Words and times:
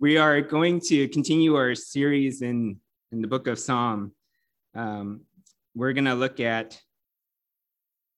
we 0.00 0.16
are 0.16 0.40
going 0.40 0.80
to 0.80 1.06
continue 1.08 1.54
our 1.56 1.74
series 1.74 2.40
in, 2.40 2.80
in 3.12 3.20
the 3.20 3.28
book 3.28 3.46
of 3.46 3.58
Psalm. 3.58 4.12
Um, 4.74 5.20
we're 5.74 5.92
going 5.92 6.06
to 6.06 6.14
look 6.14 6.40
at 6.40 6.80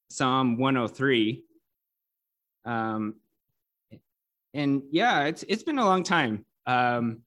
Psalm 0.08 0.58
103. 0.58 1.42
Um, 2.64 3.16
and 4.54 4.82
yeah, 4.92 5.24
it's 5.24 5.42
it's 5.48 5.64
been 5.64 5.78
a 5.78 5.84
long 5.84 6.04
time. 6.04 6.44
Um, 6.66 7.22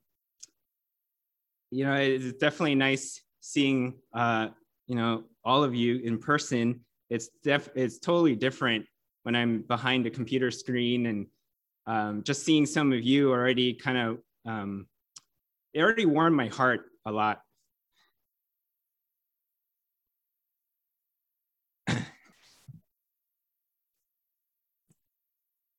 you 1.71 1.83
know, 1.83 1.95
it's 1.95 2.33
definitely 2.33 2.75
nice 2.75 3.21
seeing 3.41 3.95
uh, 4.13 4.49
you 4.87 4.95
know 4.95 5.23
all 5.43 5.63
of 5.65 5.75
you 5.75 5.97
in 5.97 6.17
person. 6.17 6.79
It's 7.09 7.29
def 7.43 7.67
it's 7.75 7.99
totally 7.99 8.35
different 8.35 8.85
when 9.23 9.35
I'm 9.35 9.63
behind 9.63 10.05
a 10.05 10.11
computer 10.11 10.51
screen 10.51 11.07
and 11.07 11.27
um, 11.87 12.23
just 12.23 12.45
seeing 12.45 12.65
some 12.65 12.93
of 12.93 13.03
you 13.03 13.31
already 13.31 13.73
kind 13.73 13.97
of 13.97 14.19
um, 14.46 14.88
it 15.73 15.82
already 15.82 16.05
warmed 16.05 16.36
my 16.36 16.47
heart 16.47 16.82
a 17.06 17.11
lot. 17.11 17.42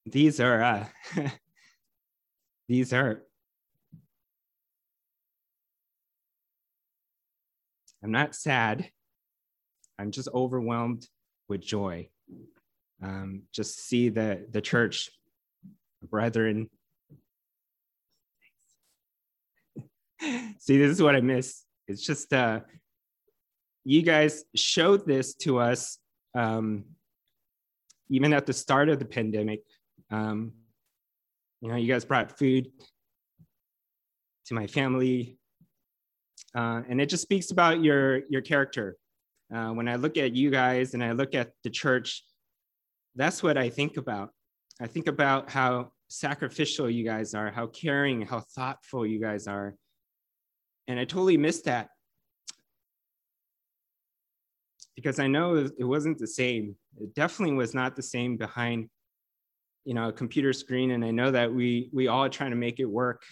these 0.07 0.41
are 0.41 0.63
uh, 0.63 0.87
these 2.69 2.93
are 2.93 3.23
I'm 8.03 8.13
not 8.13 8.35
sad. 8.35 8.89
I'm 9.99 10.11
just 10.13 10.29
overwhelmed 10.33 11.09
with 11.49 11.61
joy. 11.61 12.09
Um, 13.03 13.43
just 13.53 13.81
see 13.81 14.11
the 14.11 14.47
the 14.51 14.61
church, 14.61 15.11
brethren, 16.03 16.71
See, 20.59 20.79
this 20.79 20.91
is 20.91 21.03
what 21.03 21.17
I 21.17 21.21
miss. 21.21 21.63
It's 21.89 22.03
just 22.03 22.33
uh, 22.33 22.61
you 23.85 24.03
guys 24.03 24.45
showed 24.55 25.07
this 25.07 25.35
to 25.35 25.59
us 25.59 25.99
um, 26.35 26.85
even 28.09 28.33
at 28.33 28.47
the 28.47 28.53
start 28.53 28.89
of 28.89 28.99
the 28.99 29.05
pandemic. 29.05 29.63
Um, 30.11 30.53
you 31.61 31.69
know, 31.69 31.77
you 31.77 31.93
guys 31.93 32.05
brought 32.05 32.39
food 32.39 32.69
to 34.47 34.55
my 34.55 34.67
family, 34.67 35.39
uh, 36.55 36.83
and 36.89 37.01
it 37.01 37.09
just 37.09 37.23
speaks 37.23 37.51
about 37.51 37.83
your 37.83 38.23
your 38.29 38.43
character. 38.43 38.97
Uh, 39.55 39.71
when 39.71 39.89
I 39.89 39.97
look 39.97 40.17
at 40.17 40.35
you 40.35 40.51
guys 40.51 40.95
and 40.95 41.03
I 41.03 41.13
look 41.13 41.35
at 41.35 41.53
the 41.63 41.71
church, 41.71 42.25
that's 43.15 43.43
what 43.43 43.57
I 43.57 43.71
think 43.71 43.97
about. 43.97 44.31
I 44.81 44.87
think 44.87 45.07
about 45.07 45.51
how 45.51 45.93
sacrificial 46.09 46.91
you 46.91 47.05
guys 47.05 47.35
are, 47.35 47.51
how 47.51 47.67
caring, 47.69 48.23
how 48.23 48.41
thoughtful 48.41 49.07
you 49.07 49.21
guys 49.21 49.47
are. 49.47 49.75
And 50.89 51.01
I 51.01 51.05
totally 51.05 51.37
missed 51.37 51.65
that 51.65 51.91
because 54.95 55.19
I 55.19 55.27
know 55.27 55.57
it 55.57 55.85
wasn't 55.85 56.19
the 56.19 56.27
same. 56.27 56.77
It 56.99 57.15
definitely 57.15 57.55
was 57.55 57.75
not 57.75 57.97
the 57.97 58.03
same 58.03 58.37
behind, 58.37 58.89
you 59.85 59.95
know, 59.95 60.09
a 60.09 60.13
computer 60.13 60.53
screen. 60.53 60.93
And 60.93 61.05
I 61.05 61.11
know 61.11 61.31
that 61.31 61.53
we 61.53 61.91
we 61.93 62.09
all 62.09 62.29
trying 62.29 62.51
to 62.51 62.57
make 62.57 62.81
it 62.81 62.87
work. 62.87 63.23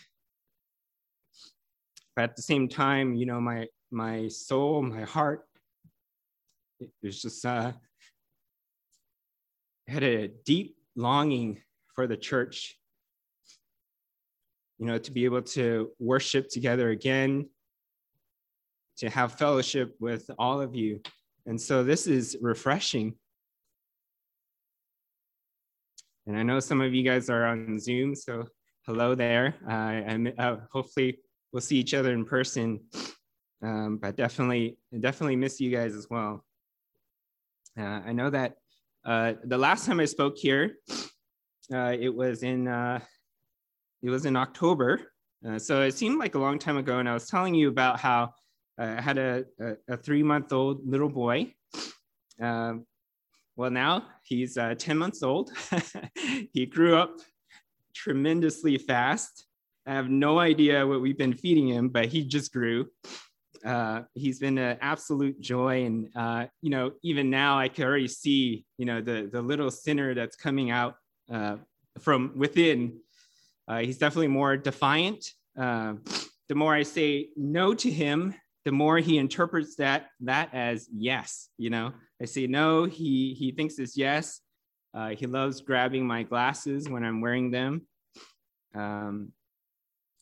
But 2.17 2.23
at 2.23 2.37
the 2.37 2.43
same 2.43 2.69
time, 2.69 3.15
you 3.15 3.27
know, 3.27 3.41
my 3.41 3.67
my 3.91 4.29
soul, 4.29 4.83
my 4.83 5.03
heart, 5.03 5.45
it 6.81 6.91
was 7.03 7.23
just 7.23 7.45
uh, 7.47 7.73
had 9.89 10.03
a 10.03 10.29
deep 10.29 10.77
longing 10.97 11.63
for 11.95 12.07
the 12.07 12.17
church 12.17 12.77
you 14.79 14.87
know, 14.87 14.99
to 14.99 15.11
be 15.11 15.25
able 15.25 15.43
to 15.43 15.91
worship 15.99 16.49
together 16.49 16.91
again, 16.91 17.49
to 18.99 19.09
have 19.11 19.39
fellowship 19.39 19.95
with 20.01 20.31
all 20.39 20.61
of 20.61 20.75
you. 20.75 21.01
And 21.47 21.61
so 21.61 21.85
this 21.85 22.07
is 22.07 22.37
refreshing. 22.41 23.15
And 26.27 26.37
I 26.37 26.43
know 26.43 26.61
some 26.61 26.81
of 26.81 26.95
you 26.95 27.03
guys 27.03 27.29
are 27.29 27.45
on 27.45 27.79
Zoom, 27.79 28.15
so 28.15 28.45
hello 28.87 29.15
there. 29.15 29.55
Uh, 29.69 29.73
and 29.73 30.33
uh, 30.39 30.57
hopefully 30.73 31.19
we'll 31.53 31.61
see 31.61 31.77
each 31.77 31.95
other 31.95 32.13
in 32.13 32.25
person. 32.25 32.81
Um, 33.63 33.99
but 34.01 34.17
definitely, 34.17 34.79
definitely 35.01 35.37
miss 35.37 35.61
you 35.61 35.71
guys 35.71 35.95
as 35.95 36.07
well. 36.11 36.45
Uh, 37.79 38.01
I 38.07 38.13
know 38.13 38.31
that 38.31 38.55
uh, 39.05 39.35
the 39.45 39.59
last 39.59 39.87
time 39.87 40.01
I 40.01 40.05
spoke 40.07 40.37
here, 40.39 40.77
uh, 41.73 41.95
it 41.99 42.15
was 42.15 42.43
in 42.43 42.69
uh, 42.69 43.01
it 44.05 44.11
was 44.11 44.27
in 44.27 44.37
October. 44.37 45.01
Uh, 45.47 45.59
so 45.59 45.81
it 45.81 45.95
seemed 45.95 46.19
like 46.19 46.35
a 46.35 46.39
long 46.39 46.59
time 46.59 46.77
ago. 46.77 46.99
And 46.99 47.09
I 47.09 47.15
was 47.15 47.27
telling 47.27 47.55
you 47.55 47.69
about 47.69 47.99
how 47.99 48.35
uh, 48.79 48.97
I 48.99 49.01
had 49.01 49.19
a, 49.19 49.45
a, 49.59 49.95
a 49.95 49.97
three 49.97 50.23
month 50.23 50.53
old 50.53 50.87
little 50.87 51.09
boy. 51.09 51.55
Um, 52.41 52.87
well, 53.57 53.71
now 53.71 54.07
he's 54.23 54.59
uh, 54.59 54.75
10 54.77 54.99
months 54.99 55.23
old. 55.23 55.53
he 56.53 56.67
grew 56.67 56.97
up 56.97 57.19
tremendously 57.95 58.77
fast. 58.77 59.47
I 59.87 59.95
have 59.95 60.11
no 60.11 60.39
idea 60.39 60.87
what 60.87 61.01
we've 61.01 61.19
been 61.19 61.35
feeding 61.35 61.69
him, 61.69 61.89
but 61.89 62.07
he 62.07 62.25
just 62.25 62.53
grew. 62.53 62.89
Uh, 63.65 64.03
he's 64.15 64.39
been 64.39 64.59
an 64.59 64.77
absolute 64.83 65.41
joy, 65.41 65.85
and 65.85 66.09
uh, 66.15 66.47
you 66.61 66.69
know, 66.69 66.93
even 67.03 67.31
now 67.31 67.59
I 67.59 67.69
can 67.69 67.85
already 67.85 68.09
see, 68.09 68.67
you 68.77 68.85
know, 68.85 69.01
the 69.01 69.29
the 69.33 69.41
little 69.41 69.71
sinner 69.71 70.15
that's 70.15 70.37
coming 70.37 70.71
out 70.71 70.97
uh, 71.33 71.57
from 71.99 72.33
within 72.37 72.99
uh, 73.69 73.79
he's 73.79 73.99
definitely 73.99 74.29
more 74.29 74.57
defiant. 74.57 75.25
Uh, 75.59 75.95
the 76.49 76.55
more 76.55 76.75
I 76.75 76.83
say 76.83 77.29
no 77.37 77.75
to 77.75 77.91
him, 77.91 78.35
the 78.65 78.73
more 78.73 78.99
he 78.99 79.19
interprets 79.19 79.77
that 79.77 80.09
that 80.21 80.51
as 80.53 80.89
yes. 80.93 81.49
You 81.59 81.71
know, 81.71 81.93
I 82.21 82.25
say 82.25 82.47
no, 82.47 82.85
he 82.85 83.35
he 83.35 83.53
thinks 83.53 83.79
it's 83.79 83.97
yes. 83.97 84.41
Uh, 84.93 85.11
he 85.11 85.27
loves 85.27 85.61
grabbing 85.61 86.07
my 86.07 86.23
glasses 86.23 86.89
when 86.89 87.05
I'm 87.05 87.21
wearing 87.21 87.51
them. 87.51 87.87
Um, 88.75 89.33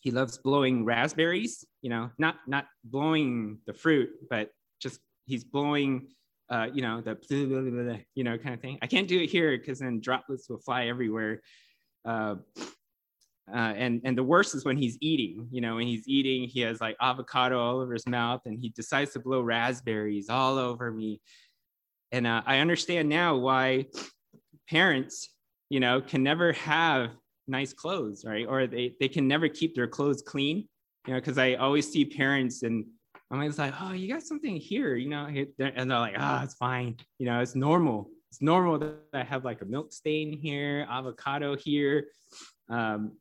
he 0.01 0.11
loves 0.11 0.39
blowing 0.39 0.85
raspberries. 0.85 1.65
You 1.83 1.91
know, 1.91 2.11
not 2.19 2.37
not 2.47 2.67
blowing 2.85 3.59
the 3.67 3.75
fruit, 3.75 4.11
but 4.31 4.51
just 4.81 5.01
he's 5.27 5.45
blowing. 5.45 6.09
Uh, 6.51 6.69
you 6.73 6.83
know 6.83 7.01
the 7.01 7.15
blah, 7.15 7.61
blah, 7.61 7.83
blah, 7.83 7.97
you 8.15 8.25
know 8.25 8.37
kind 8.39 8.55
of 8.55 8.61
thing. 8.61 8.79
I 8.83 8.87
can't 8.87 9.09
do 9.09 9.21
it 9.21 9.31
here 9.31 9.57
because 9.57 9.79
then 9.79 10.01
droplets 10.01 10.49
will 10.49 10.59
fly 10.59 10.87
everywhere. 10.87 11.41
Uh, 12.05 12.37
uh, 13.51 13.75
and 13.77 14.01
and 14.05 14.17
the 14.17 14.23
worst 14.23 14.55
is 14.55 14.65
when 14.65 14.77
he's 14.77 14.97
eating 15.01 15.49
you 15.51 15.61
know 15.61 15.77
when 15.77 15.87
he's 15.87 16.07
eating 16.07 16.49
he 16.49 16.61
has 16.61 16.81
like 16.81 16.97
avocado 17.01 17.59
all 17.59 17.81
over 17.81 17.93
his 17.93 18.07
mouth 18.07 18.41
and 18.47 18.59
he 18.61 18.69
decides 18.71 19.13
to 19.13 19.21
blow 19.21 19.41
raspberries 19.41 20.29
all 20.29 20.59
over 20.59 20.91
me. 20.91 21.21
And 22.13 22.27
uh, 22.27 22.43
i 22.47 22.59
understand 22.59 23.09
now 23.09 23.37
why 23.37 23.87
parents 24.69 25.31
you 25.71 25.81
know 25.81 26.01
can 26.01 26.23
never 26.23 26.53
have 26.53 27.11
nice 27.49 27.73
clothes 27.73 28.25
right? 28.25 28.47
Or 28.47 28.67
they, 28.67 28.95
they 29.01 29.09
can 29.09 29.27
never 29.27 29.49
keep 29.49 29.75
their 29.75 29.89
clothes 29.89 30.23
clean 30.23 30.69
you 31.07 31.15
know 31.15 31.21
because 31.21 31.39
i 31.39 31.55
always 31.55 31.91
see 31.91 32.05
parents 32.05 32.63
and 32.63 32.85
i'm 33.31 33.41
always 33.41 33.59
like 33.59 33.75
oh 33.81 33.93
you 33.93 34.13
got 34.13 34.23
something 34.23 34.57
here 34.57 34.95
you 34.95 35.09
know 35.09 35.27
and 35.27 35.91
they're 35.91 35.99
like 35.99 36.15
ah 36.17 36.41
oh, 36.41 36.45
it's 36.45 36.55
fine 36.55 36.97
you 37.19 37.27
know 37.27 37.41
it's 37.41 37.57
normal. 37.57 38.09
It's 38.31 38.41
normal 38.41 38.79
that 38.79 38.95
i 39.13 39.25
have 39.25 39.45
like 39.45 39.61
a 39.63 39.67
milk 39.67 39.93
stain 39.93 40.39
here 40.39 40.87
avocado 40.89 41.57
here 41.57 42.07
um, 42.71 43.13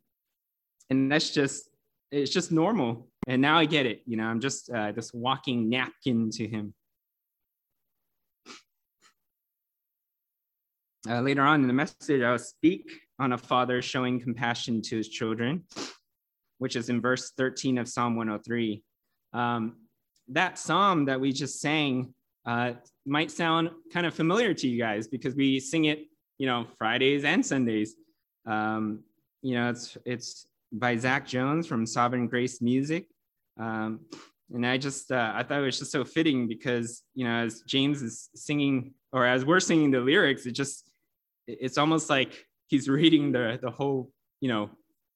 and 0.91 1.11
that's 1.11 1.31
just 1.31 1.69
it's 2.11 2.29
just 2.29 2.51
normal. 2.51 3.07
And 3.27 3.41
now 3.41 3.57
i 3.57 3.65
get 3.65 3.85
it 3.85 4.01
you 4.05 4.17
know 4.17 4.25
i'm 4.25 4.39
just 4.39 4.69
uh, 4.71 4.91
this 4.91 5.13
walking 5.13 5.69
napkin 5.69 6.29
to 6.31 6.47
him. 6.47 6.73
Uh, 11.09 11.21
later 11.21 11.41
on 11.41 11.61
in 11.61 11.67
the 11.67 11.73
message 11.73 12.21
i'll 12.21 12.37
speak 12.37 12.91
on 13.17 13.33
a 13.33 13.37
father 13.37 13.81
showing 13.81 14.19
compassion 14.19 14.81
to 14.83 14.97
his 14.97 15.09
children 15.09 15.63
which 16.59 16.75
is 16.75 16.89
in 16.89 17.01
verse 17.01 17.31
13 17.37 17.79
of 17.79 17.87
psalm 17.87 18.15
103 18.15 18.83
um, 19.33 19.77
that 20.27 20.59
psalm 20.59 21.05
that 21.05 21.19
we 21.19 21.31
just 21.31 21.59
sang 21.59 22.13
uh, 22.45 22.73
might 23.05 23.31
sound 23.31 23.69
kind 23.93 24.05
of 24.05 24.13
familiar 24.13 24.53
to 24.53 24.67
you 24.67 24.77
guys 24.79 25.07
because 25.07 25.35
we 25.35 25.59
sing 25.59 25.85
it 25.85 26.05
you 26.37 26.47
know 26.47 26.65
fridays 26.77 27.23
and 27.23 27.45
sundays. 27.45 27.95
Um, 28.47 29.03
you 29.43 29.55
know 29.55 29.69
it's 29.69 29.97
it's 30.05 30.47
by 30.71 30.97
Zach 30.97 31.27
Jones 31.27 31.67
from 31.67 31.85
Sovereign 31.85 32.27
Grace 32.27 32.61
Music. 32.61 33.07
Um, 33.59 34.01
and 34.53 34.65
I 34.65 34.77
just 34.77 35.11
uh, 35.11 35.31
I 35.33 35.43
thought 35.43 35.59
it 35.59 35.65
was 35.65 35.79
just 35.79 35.91
so 35.91 36.03
fitting 36.03 36.47
because 36.47 37.03
you 37.13 37.25
know 37.25 37.43
as 37.43 37.61
James 37.61 38.01
is 38.01 38.29
singing 38.35 38.93
or 39.13 39.25
as 39.25 39.45
we're 39.45 39.59
singing 39.59 39.91
the 39.91 39.99
lyrics, 39.99 40.45
it 40.45 40.51
just 40.51 40.89
it's 41.47 41.77
almost 41.77 42.09
like 42.09 42.45
he's 42.67 42.89
reading 42.89 43.31
the 43.31 43.59
the 43.61 43.71
whole 43.71 44.11
you 44.39 44.49
know 44.49 44.69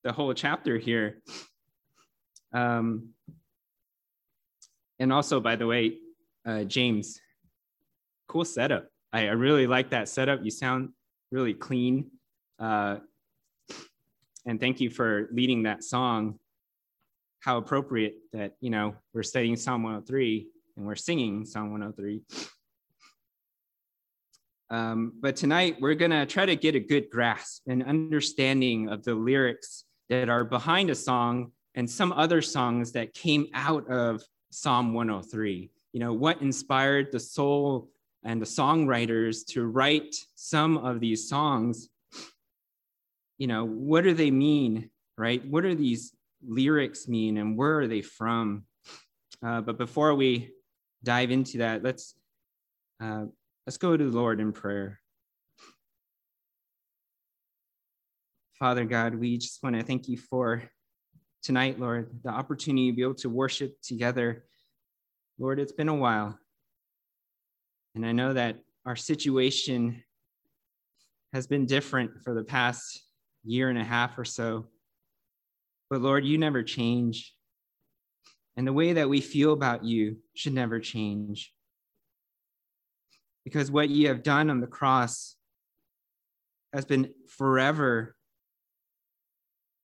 the 0.04 0.12
whole 0.12 0.34
chapter 0.34 0.78
here. 0.78 1.22
Um, 2.54 3.10
and 5.00 5.12
also, 5.12 5.42
by 5.42 5.58
the 5.58 5.68
way, 5.68 5.98
uh, 6.46 6.64
James, 6.64 7.20
cool 8.30 8.46
setup. 8.46 8.88
I, 9.12 9.28
I 9.28 9.32
really 9.32 9.68
like 9.68 9.90
that 9.90 10.08
setup. 10.08 10.40
You 10.44 10.52
sound 10.52 10.90
really 11.32 11.54
clean. 11.54 12.12
Uh, 12.60 12.98
and 14.46 14.60
thank 14.60 14.80
you 14.80 14.90
for 14.90 15.28
leading 15.32 15.64
that 15.64 15.84
song. 15.84 16.40
how 17.40 17.58
appropriate 17.58 18.16
that, 18.34 18.56
you 18.60 18.72
know, 18.72 18.96
we're 19.14 19.22
studying 19.22 19.56
Psalm 19.56 19.84
103 19.84 20.48
and 20.78 20.86
we're 20.86 20.96
singing 20.96 21.46
Psalm 21.46 21.72
103. 21.72 22.24
Um, 24.72 25.14
but 25.20 25.36
tonight 25.36 25.78
we're 25.80 25.94
going 25.94 26.10
to 26.10 26.26
try 26.26 26.48
to 26.48 26.56
get 26.56 26.74
a 26.74 26.80
good 26.80 27.12
grasp 27.12 27.62
and 27.68 27.84
understanding 27.84 28.90
of 28.90 29.04
the 29.04 29.14
lyrics 29.14 29.84
that 30.10 30.28
are 30.28 30.44
behind 30.44 30.90
a 30.90 30.96
song 30.96 31.52
and 31.76 31.88
some 31.90 32.12
other 32.14 32.42
songs 32.42 32.94
that 32.94 33.14
came 33.14 33.46
out 33.54 33.88
of 33.90 34.24
Psalm 34.52 34.94
103. 34.94 35.70
You 35.94 36.00
know, 36.00 36.14
what 36.14 36.42
inspired 36.42 37.12
the 37.12 37.20
soul 37.20 37.90
and 38.24 38.42
the 38.42 38.46
songwriters 38.46 39.46
to 39.50 39.66
write 39.66 40.16
some 40.34 40.78
of 40.78 41.00
these 41.00 41.30
songs? 41.30 41.90
You 43.38 43.48
know, 43.48 43.66
what 43.66 44.04
do 44.04 44.14
they 44.14 44.32
mean, 44.32 44.90
right? 45.18 45.46
What 45.46 45.64
do 45.64 45.76
these 45.76 46.14
lyrics 46.48 47.08
mean 47.08 47.38
and 47.38 47.58
where 47.58 47.80
are 47.80 47.88
they 47.88 48.02
from? 48.02 48.64
Uh, 49.46 49.62
but 49.62 49.78
before 49.78 50.16
we 50.16 50.52
dive 51.04 51.32
into 51.32 51.60
that, 51.60 51.84
let's 51.84 52.16
uh, 53.04 53.26
let's 53.66 53.78
go 53.78 53.96
to 53.96 54.10
the 54.10 54.18
Lord 54.18 54.40
in 54.40 54.54
prayer. 54.54 55.00
Father 58.58 58.86
God, 58.86 59.16
we 59.16 59.38
just 59.38 59.62
want 59.62 59.76
to 59.76 59.84
thank 59.84 60.08
you 60.08 60.18
for 60.18 60.64
tonight, 61.44 61.80
Lord, 61.80 62.10
the 62.24 62.30
opportunity 62.30 62.90
to 62.90 62.96
be 62.96 63.04
able 63.04 63.16
to 63.16 63.30
worship 63.30 63.76
together. 63.84 64.46
Lord, 65.38 65.60
it's 65.60 65.74
been 65.74 65.90
a 65.90 65.96
while. 65.96 66.40
And 67.96 68.06
I 68.06 68.14
know 68.14 68.34
that 68.34 68.60
our 68.86 68.96
situation 68.96 70.04
has 71.34 71.48
been 71.48 71.66
different 71.66 72.24
for 72.24 72.34
the 72.34 72.44
past 72.44 73.05
year 73.46 73.70
and 73.70 73.78
a 73.78 73.84
half 73.84 74.18
or 74.18 74.26
so. 74.26 74.68
But 75.90 76.02
Lord, 76.02 76.26
you 76.26 76.38
never 76.38 76.64
change. 76.64 77.34
And 78.58 78.66
the 78.66 78.74
way 78.74 78.94
that 78.94 79.10
we 79.10 79.22
feel 79.22 79.54
about 79.54 79.84
you 79.84 80.18
should 80.34 80.54
never 80.54 80.80
change. 80.80 81.54
Because 83.44 83.70
what 83.70 83.90
you 83.90 84.08
have 84.08 84.24
done 84.24 84.50
on 84.50 84.60
the 84.60 84.68
cross 84.68 85.36
has 86.74 86.86
been 86.86 87.14
forever 87.28 88.16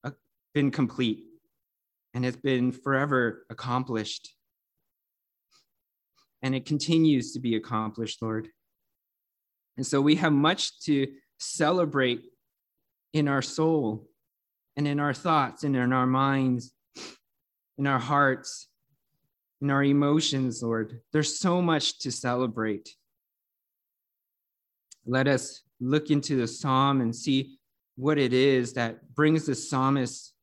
uh, 0.03 0.11
been 0.53 0.71
complete 0.71 1.23
and 2.13 2.25
has 2.25 2.35
been 2.35 2.71
forever 2.71 3.45
accomplished. 3.49 4.33
And 6.41 6.55
it 6.55 6.65
continues 6.65 7.33
to 7.33 7.39
be 7.39 7.55
accomplished, 7.55 8.21
Lord. 8.21 8.49
And 9.77 9.85
so 9.85 10.01
we 10.01 10.15
have 10.15 10.33
much 10.33 10.79
to 10.81 11.07
celebrate 11.39 12.23
in 13.13 13.27
our 13.27 13.41
soul 13.41 14.07
and 14.77 14.87
in 14.87 14.99
our 14.99 15.13
thoughts 15.13 15.63
and 15.63 15.75
in 15.75 15.93
our 15.93 16.07
minds, 16.07 16.73
in 17.77 17.87
our 17.87 17.99
hearts, 17.99 18.67
in 19.61 19.69
our 19.69 19.83
emotions, 19.83 20.63
Lord. 20.63 21.01
There's 21.11 21.37
so 21.37 21.61
much 21.61 21.99
to 21.99 22.11
celebrate. 22.11 22.89
Let 25.05 25.27
us 25.27 25.61
look 25.79 26.09
into 26.09 26.35
the 26.35 26.47
psalm 26.47 27.01
and 27.01 27.15
see 27.15 27.57
what 27.95 28.17
it 28.17 28.33
is 28.33 28.73
that 28.73 29.13
brings 29.13 29.45
the 29.45 29.55
psalmist 29.55 30.33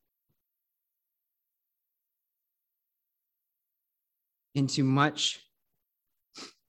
into 4.54 4.82
much 4.82 5.40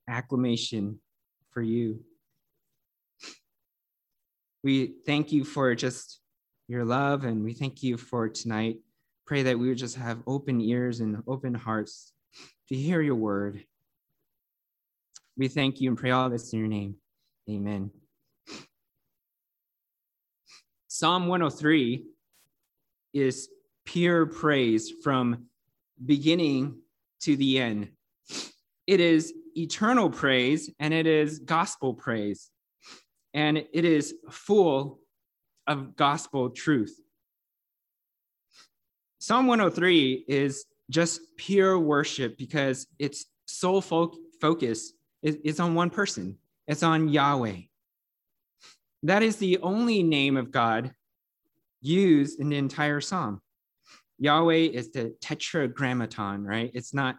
acclamation 0.08 1.00
for 1.50 1.62
you. 1.62 2.00
We 4.62 4.94
thank 5.06 5.32
you 5.32 5.44
for 5.44 5.74
just 5.74 6.20
your 6.68 6.84
love 6.84 7.24
and 7.24 7.42
we 7.42 7.54
thank 7.54 7.82
you 7.82 7.96
for 7.96 8.28
tonight. 8.28 8.78
Pray 9.26 9.42
that 9.44 9.58
we 9.58 9.68
would 9.68 9.78
just 9.78 9.96
have 9.96 10.22
open 10.26 10.60
ears 10.60 11.00
and 11.00 11.22
open 11.26 11.54
hearts 11.54 12.12
to 12.68 12.74
hear 12.74 13.00
your 13.00 13.14
word. 13.14 13.64
We 15.36 15.48
thank 15.48 15.80
you 15.80 15.88
and 15.88 15.98
pray 15.98 16.10
all 16.10 16.28
this 16.28 16.52
in 16.52 16.58
your 16.58 16.68
name. 16.68 16.96
Amen. 17.48 17.90
Psalm 20.88 21.28
103 21.28 22.04
is 23.14 23.48
pure 23.86 24.26
praise 24.26 24.92
from 25.02 25.46
beginning 26.04 26.76
to 27.20 27.36
the 27.36 27.58
end. 27.58 27.88
It 28.86 29.00
is 29.00 29.32
eternal 29.56 30.10
praise 30.10 30.70
and 30.78 30.92
it 30.92 31.06
is 31.06 31.38
gospel 31.38 31.94
praise. 31.94 32.50
And 33.34 33.58
it 33.58 33.84
is 33.84 34.14
full 34.30 35.00
of 35.66 35.96
gospel 35.96 36.50
truth. 36.50 36.98
Psalm 39.18 39.46
103 39.46 40.24
is 40.28 40.64
just 40.88 41.20
pure 41.36 41.78
worship 41.78 42.36
because 42.36 42.86
its 42.98 43.26
sole 43.46 43.80
fo- 43.80 44.14
focus 44.40 44.92
is, 45.22 45.60
on 45.60 45.74
one 45.74 45.90
person, 45.90 46.38
it's 46.66 46.82
on 46.82 47.08
Yahweh. 47.08 47.56
That 49.02 49.22
is 49.22 49.36
the 49.36 49.58
only 49.58 50.02
name 50.02 50.36
of 50.36 50.50
God 50.50 50.92
used 51.80 52.40
in 52.40 52.48
the 52.48 52.56
entire 52.56 53.00
psalm. 53.00 53.40
Yahweh 54.18 54.68
is 54.72 54.90
the 54.90 55.14
tetragrammaton, 55.20 56.44
right? 56.44 56.70
It's 56.74 56.92
not, 56.92 57.16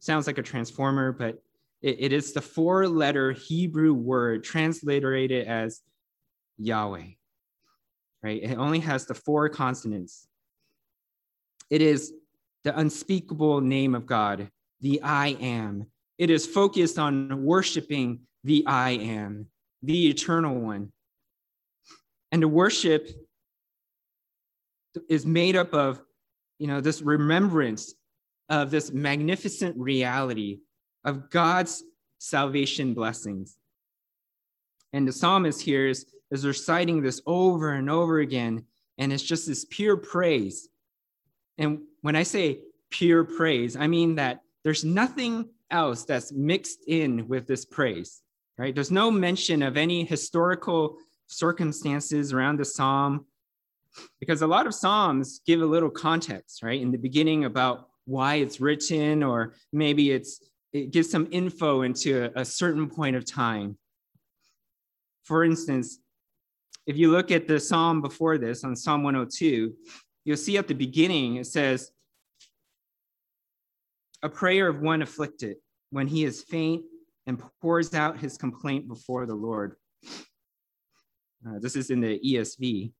sounds 0.00 0.26
like 0.26 0.38
a 0.38 0.42
transformer, 0.42 1.12
but 1.12 1.42
it, 1.82 1.96
it 2.00 2.12
is 2.12 2.32
the 2.32 2.40
four 2.40 2.88
letter 2.88 3.32
Hebrew 3.32 3.92
word 3.92 4.44
transliterated 4.44 5.46
as 5.46 5.80
Yahweh, 6.58 7.06
right? 8.22 8.42
It 8.42 8.56
only 8.56 8.80
has 8.80 9.06
the 9.06 9.14
four 9.14 9.48
consonants. 9.48 10.26
It 11.70 11.82
is 11.82 12.12
the 12.64 12.78
unspeakable 12.78 13.60
name 13.60 13.94
of 13.94 14.06
God, 14.06 14.50
the 14.80 15.00
I 15.02 15.28
am. 15.40 15.86
It 16.18 16.30
is 16.30 16.46
focused 16.46 16.98
on 16.98 17.44
worshiping 17.44 18.20
the 18.44 18.64
I 18.66 18.90
am, 18.90 19.46
the 19.82 20.08
eternal 20.08 20.58
one. 20.58 20.92
And 22.32 22.42
the 22.42 22.48
worship 22.48 23.08
is 25.08 25.24
made 25.24 25.56
up 25.56 25.72
of 25.72 26.02
you 26.60 26.66
know, 26.66 26.80
this 26.80 27.00
remembrance 27.00 27.94
of 28.50 28.70
this 28.70 28.92
magnificent 28.92 29.76
reality 29.78 30.60
of 31.04 31.30
God's 31.30 31.82
salvation 32.18 32.94
blessings. 32.94 33.56
And 34.92 35.06
the 35.06 35.12
psalmist 35.12 35.62
here 35.62 35.86
is, 35.86 36.06
is 36.30 36.46
reciting 36.46 37.02
this 37.02 37.20
over 37.26 37.72
and 37.72 37.88
over 37.88 38.20
again, 38.20 38.64
and 38.98 39.12
it's 39.12 39.22
just 39.22 39.46
this 39.46 39.64
pure 39.64 39.96
praise. 39.96 40.68
And 41.58 41.80
when 42.02 42.16
I 42.16 42.22
say 42.22 42.60
pure 42.90 43.24
praise, 43.24 43.76
I 43.76 43.86
mean 43.86 44.16
that 44.16 44.40
there's 44.64 44.84
nothing 44.84 45.48
else 45.70 46.04
that's 46.04 46.32
mixed 46.32 46.80
in 46.86 47.28
with 47.28 47.46
this 47.46 47.64
praise, 47.64 48.20
right? 48.58 48.74
There's 48.74 48.90
no 48.90 49.10
mention 49.10 49.62
of 49.62 49.76
any 49.76 50.04
historical 50.04 50.96
circumstances 51.28 52.32
around 52.32 52.58
the 52.58 52.64
psalm 52.64 53.26
because 54.18 54.42
a 54.42 54.46
lot 54.46 54.66
of 54.66 54.74
Psalms 54.74 55.40
give 55.46 55.60
a 55.60 55.66
little 55.66 55.90
context, 55.90 56.62
right? 56.62 56.80
In 56.80 56.90
the 56.90 56.98
beginning 56.98 57.44
about 57.44 57.88
why 58.04 58.36
it's 58.36 58.60
written, 58.60 59.22
or 59.22 59.54
maybe 59.72 60.10
it's 60.10 60.40
it 60.72 60.92
gives 60.92 61.10
some 61.10 61.28
info 61.30 61.82
into 61.82 62.30
a, 62.36 62.44
certain 62.44 62.88
point 62.88 63.16
of 63.16 63.24
time. 63.24 63.76
For 65.24 65.44
instance, 65.44 65.98
if 66.86 66.96
you 66.96 67.10
look 67.10 67.30
at 67.30 67.48
the 67.48 67.58
psalm 67.58 68.00
before 68.00 68.38
this 68.38 68.64
on 68.64 68.76
Psalm 68.76 69.02
102, 69.02 69.72
you'll 70.24 70.36
see 70.36 70.56
at 70.58 70.68
the 70.68 70.74
beginning 70.74 71.36
it 71.36 71.46
says, 71.46 71.90
A 74.22 74.28
prayer 74.28 74.68
of 74.68 74.80
one 74.80 75.02
afflicted 75.02 75.56
when 75.90 76.06
he 76.06 76.24
is 76.24 76.42
faint 76.42 76.84
and 77.26 77.42
pours 77.60 77.94
out 77.94 78.18
his 78.18 78.36
complaint 78.36 78.88
before 78.88 79.26
the 79.26 79.34
Lord. 79.34 79.76
Uh, 81.46 81.58
this 81.60 81.74
is 81.74 81.90
in 81.90 82.00
the 82.00 82.18
ESV. 82.20 82.92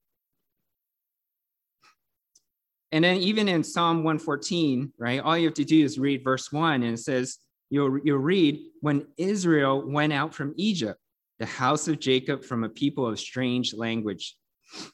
And 2.91 3.03
then 3.03 3.17
even 3.17 3.47
in 3.47 3.63
Psalm 3.63 4.03
114, 4.03 4.93
right, 4.97 5.21
all 5.21 5.37
you 5.37 5.45
have 5.45 5.53
to 5.55 5.63
do 5.63 5.83
is 5.83 5.97
read 5.97 6.23
verse 6.23 6.51
one 6.51 6.83
and 6.83 6.95
it 6.95 6.99
says, 6.99 7.37
you'll, 7.71 7.97
you'll 8.03 8.19
read, 8.19 8.59
when 8.81 9.07
Israel 9.17 9.83
went 9.83 10.13
out 10.13 10.35
from 10.35 10.53
Egypt, 10.57 10.99
the 11.39 11.45
house 11.47 11.87
of 11.87 11.99
Jacob 11.99 12.43
from 12.43 12.63
a 12.63 12.69
people 12.69 13.07
of 13.07 13.19
strange 13.19 13.73
language. 13.73 14.35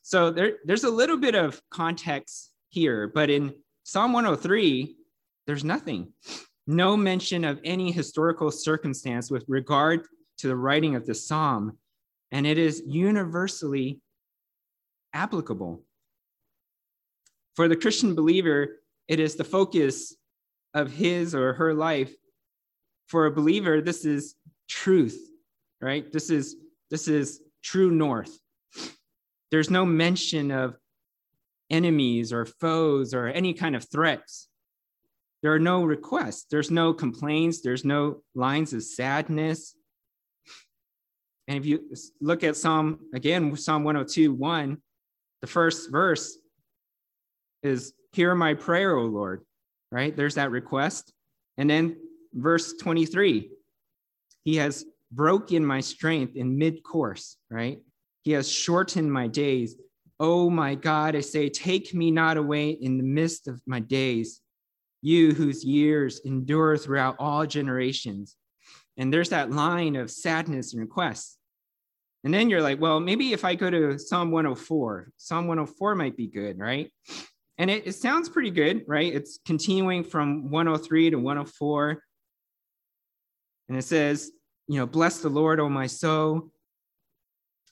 So 0.02 0.32
there, 0.32 0.54
there's 0.64 0.86
a 0.86 0.90
little 0.90 1.18
bit 1.18 1.36
of 1.36 1.62
context 1.70 2.54
here, 2.70 3.12
but 3.14 3.30
in 3.30 3.54
Psalm 3.84 4.14
103, 4.14 4.96
there's 5.46 5.64
nothing. 5.64 6.14
No 6.68 6.96
mention 6.96 7.44
of 7.44 7.60
any 7.64 7.92
historical 7.92 8.52
circumstance 8.52 9.30
with 9.32 9.44
regard 9.48 10.06
to 10.40 10.48
the 10.48 10.56
writing 10.56 10.96
of 10.96 11.06
the 11.06 11.16
psalm, 11.16 11.78
and 12.32 12.46
it 12.46 12.58
is 12.58 12.84
universally 12.86 14.02
applicable. 15.14 15.84
For 17.56 17.68
the 17.68 17.76
Christian 17.76 18.14
believer, 18.14 18.82
it 19.08 19.20
is 19.20 19.36
the 19.36 19.44
focus 19.44 20.16
of 20.74 20.92
his 20.92 21.34
or 21.34 21.54
her 21.54 21.74
life. 21.74 22.14
For 23.08 23.26
a 23.26 23.32
believer, 23.32 23.82
this 23.82 24.06
is 24.06 24.36
truth, 24.68 25.18
right? 25.82 26.12
This 26.12 26.30
is 26.30 26.56
this 26.90 27.08
is 27.08 27.42
true 27.64 27.92
north. 27.92 28.38
There's 29.52 29.70
no 29.70 29.86
mention 29.86 30.52
of 30.52 30.78
enemies 31.70 32.32
or 32.32 32.46
foes 32.46 33.14
or 33.14 33.28
any 33.28 33.54
kind 33.54 33.76
of 33.76 33.90
threats. 33.90 34.48
there 35.44 35.54
are 35.54 35.60
no 35.60 35.84
requests, 35.84 36.48
there's 36.50 36.72
no 36.72 36.94
complaints, 36.94 37.62
there's 37.62 37.86
no 37.86 38.24
lines 38.36 38.74
of 38.74 38.84
sadness. 38.84 39.76
And 41.48 41.58
if 41.58 41.66
you 41.66 41.90
look 42.20 42.44
at 42.44 42.58
Psalm, 42.58 43.00
again, 43.14 43.56
Psalm 43.56 43.84
102, 43.84 44.34
1, 44.34 44.78
the 45.42 45.48
first 45.48 45.92
verse 45.92 46.38
is, 47.64 47.94
Hear 48.14 48.34
my 48.34 48.56
prayer, 48.56 48.98
O 48.98 49.06
Lord, 49.06 49.46
right? 49.92 50.16
There's 50.16 50.36
that 50.36 50.52
request. 50.52 51.14
And 51.58 51.70
then 51.70 51.98
verse 52.38 52.74
23, 52.74 53.50
He 54.44 54.56
has 54.58 54.86
broken 55.12 55.66
my 55.66 55.80
strength 55.80 56.36
in 56.36 56.58
mid 56.58 56.84
course, 56.84 57.38
right? 57.50 57.80
He 58.24 58.32
has 58.32 58.52
shortened 58.52 59.12
my 59.12 59.28
days. 59.28 59.76
Oh 60.20 60.50
my 60.50 60.76
God, 60.76 61.16
I 61.16 61.22
say, 61.22 61.50
take 61.50 61.94
me 61.94 62.12
not 62.12 62.38
away 62.38 62.72
in 62.72 62.98
the 62.98 63.04
midst 63.04 63.48
of 63.48 63.62
my 63.66 63.80
days, 63.80 64.42
you 65.02 65.34
whose 65.34 65.64
years 65.64 66.22
endure 66.26 66.78
throughout 66.78 67.16
all 67.20 67.46
generations. 67.46 68.36
And 68.98 69.14
there's 69.14 69.30
that 69.30 69.52
line 69.52 69.96
of 69.96 70.10
sadness 70.10 70.74
and 70.74 70.82
request. 70.82 71.38
And 72.24 72.34
then 72.34 72.50
you're 72.50 72.62
like, 72.62 72.82
well, 72.82 73.00
maybe 73.00 73.32
if 73.32 73.46
I 73.46 73.56
go 73.56 73.70
to 73.70 73.98
Psalm 73.98 74.32
104, 74.32 75.12
Psalm 75.18 75.48
104 75.48 75.96
might 75.96 76.18
be 76.18 76.28
good, 76.28 76.58
right? 76.58 76.92
And 77.60 77.70
it, 77.70 77.88
it 77.88 77.94
sounds 77.94 78.28
pretty 78.28 78.52
good, 78.52 78.84
right? 78.88 79.14
It's 79.14 79.40
continuing 79.46 80.04
from 80.04 80.50
103 80.50 81.12
to 81.12 81.18
104. 81.18 82.04
And 83.70 83.78
it 83.78 83.84
says, 83.84 84.32
you 84.68 84.80
know, 84.80 84.86
bless 84.86 85.20
the 85.20 85.30
Lord, 85.30 85.60
O 85.60 85.70
my 85.70 85.88
soul. 85.88 86.52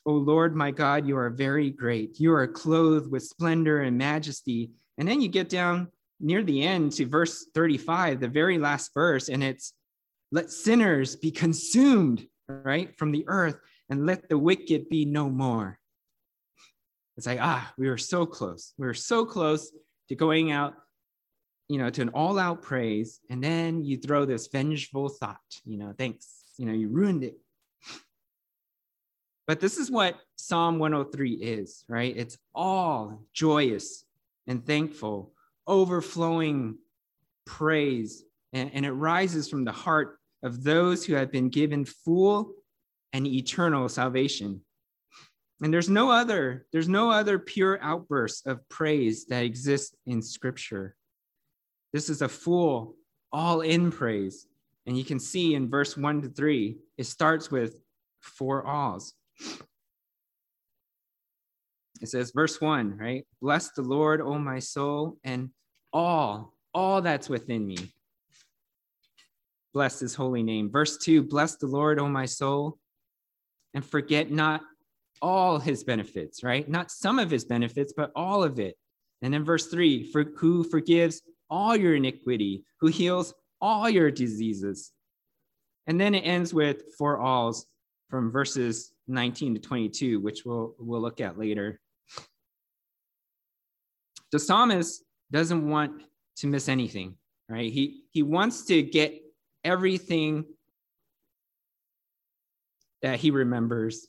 O 0.06 0.12
Lord, 0.12 0.56
my 0.56 0.72
God, 0.72 1.08
you 1.08 1.18
are 1.18 1.30
very 1.30 1.70
great. 1.70 2.20
You 2.20 2.34
are 2.34 2.48
clothed 2.48 3.10
with 3.10 3.24
splendor 3.24 3.82
and 3.82 3.98
majesty. 3.98 4.72
And 4.98 5.08
then 5.08 5.20
you 5.20 5.28
get 5.28 5.50
down 5.50 5.90
near 6.20 6.44
the 6.44 6.64
end 6.64 6.92
to 6.94 7.08
verse 7.08 7.48
35, 7.54 8.20
the 8.20 8.28
very 8.28 8.58
last 8.58 8.94
verse, 8.94 9.30
and 9.30 9.44
it's, 9.44 9.74
let 10.32 10.52
sinners 10.52 11.16
be 11.16 11.32
consumed, 11.32 12.28
right, 12.48 12.98
from 12.98 13.12
the 13.12 13.26
earth, 13.28 13.58
and 13.90 14.06
let 14.06 14.28
the 14.30 14.38
wicked 14.38 14.90
be 14.90 15.06
no 15.06 15.30
more. 15.30 15.80
It's 17.18 17.28
like, 17.28 17.40
ah, 17.42 17.74
we 17.78 17.90
were 17.90 17.98
so 17.98 18.26
close. 18.26 18.74
We 18.78 18.86
were 18.86 18.94
so 18.94 19.26
close 19.26 19.72
to 20.10 20.16
going 20.16 20.52
out, 20.52 20.74
you 21.68 21.78
know, 21.78 21.90
to 21.90 22.02
an 22.02 22.10
all 22.10 22.38
out 22.38 22.62
praise. 22.62 23.20
And 23.30 23.44
then 23.44 23.84
you 23.84 23.98
throw 23.98 24.26
this 24.26 24.48
vengeful 24.48 25.10
thought, 25.10 25.40
you 25.66 25.78
know, 25.78 25.94
thanks, 25.98 26.44
you 26.58 26.66
know, 26.66 26.74
you 26.74 26.90
ruined 26.90 27.24
it. 27.24 27.38
But 29.48 29.60
this 29.60 29.78
is 29.78 29.92
what 29.92 30.20
Psalm 30.38 30.80
103 30.80 31.34
is, 31.34 31.84
right? 31.88 32.16
It's 32.16 32.38
all 32.54 33.22
joyous 33.34 34.04
and 34.48 34.66
thankful, 34.66 35.34
overflowing 35.68 36.78
praise. 37.46 38.24
And, 38.54 38.72
and, 38.74 38.86
it 38.86 38.92
rises 38.92 39.50
from 39.50 39.66
the 39.66 39.72
heart 39.72 40.18
of 40.42 40.64
those 40.64 41.06
who 41.06 41.14
have 41.14 41.32
been 41.32 41.50
given 41.50 41.86
full 41.86 42.54
and 43.14 43.28
eternal 43.28 43.88
salvation. 43.88 44.62
And 45.62 45.74
there's 45.74 45.90
no 45.90 46.10
other, 46.10 46.66
there's 46.72 46.90
no 46.90 47.12
other 47.12 47.40
pure 47.40 47.80
outburst 47.82 48.48
of 48.48 48.68
praise 48.70 49.26
that 49.28 49.44
exists 49.44 49.96
in 50.06 50.22
scripture. 50.22 50.96
This 51.96 52.10
is 52.10 52.22
a 52.22 52.28
full, 52.28 52.98
all 53.32 53.62
in 53.62 53.90
praise. 53.90 54.48
And 54.86 54.98
you 54.98 55.06
can 55.06 55.18
see 55.18 55.56
in 55.56 55.70
verse 55.70 55.96
one 55.96 56.22
to 56.24 56.28
three, 56.28 56.80
it 56.98 57.06
starts 57.06 57.50
with 57.50 57.80
four 58.20 58.68
alls. 58.68 59.14
It 62.02 62.10
says, 62.10 62.32
verse 62.32 62.60
one, 62.60 62.98
right? 62.98 63.26
Bless 63.42 63.70
the 63.72 63.82
Lord, 63.82 64.20
O 64.20 64.38
my 64.38 64.60
soul, 64.60 65.20
and 65.24 65.52
all, 65.94 66.58
all 66.74 67.02
that's 67.02 67.30
within 67.30 67.66
me. 67.66 67.78
Bless 69.74 69.98
his 69.98 70.16
holy 70.16 70.44
name. 70.44 70.70
Verse 70.70 70.98
two, 70.98 71.24
bless 71.24 71.56
the 71.56 71.68
Lord, 71.68 71.98
O 71.98 72.10
my 72.10 72.26
soul, 72.26 72.78
and 73.74 73.86
forget 73.86 74.30
not 74.30 74.60
all 75.22 75.60
his 75.60 75.86
benefits, 75.86 76.44
right? 76.44 76.68
Not 76.68 76.92
some 76.92 77.20
of 77.20 77.32
his 77.32 77.46
benefits, 77.46 77.94
but 77.96 78.12
all 78.18 78.44
of 78.44 78.60
it. 78.60 78.76
And 79.22 79.34
then 79.34 79.46
verse 79.46 79.68
three, 79.68 80.12
for 80.12 80.26
who 80.36 80.66
forgives 80.66 81.22
all 81.50 81.76
your 81.76 81.96
iniquity, 81.96 82.66
who 82.80 82.88
heals 82.88 83.34
all 83.62 83.90
your 83.90 84.12
diseases. 84.12 84.92
And 85.88 86.00
then 86.00 86.16
it 86.16 86.22
ends 86.22 86.54
with 86.54 86.84
for 86.98 87.20
alls 87.20 87.66
from 88.10 88.32
verses 88.32 88.92
19 89.08 89.56
to 89.56 89.62
22, 89.62 90.20
which 90.20 90.46
we'll, 90.46 90.76
we'll 90.80 91.02
look 91.02 91.22
at 91.22 91.38
later. 91.38 91.80
The 94.32 94.40
psalmist 94.40 95.04
doesn't 95.32 95.70
want 95.70 96.04
to 96.38 96.48
miss 96.48 96.68
anything, 96.68 97.16
right? 97.50 97.72
He, 97.72 98.04
he 98.12 98.24
wants 98.24 98.66
to 98.66 98.82
get 98.82 99.22
everything 99.64 100.46
that 103.02 103.20
he 103.20 103.32
remembers. 103.32 104.08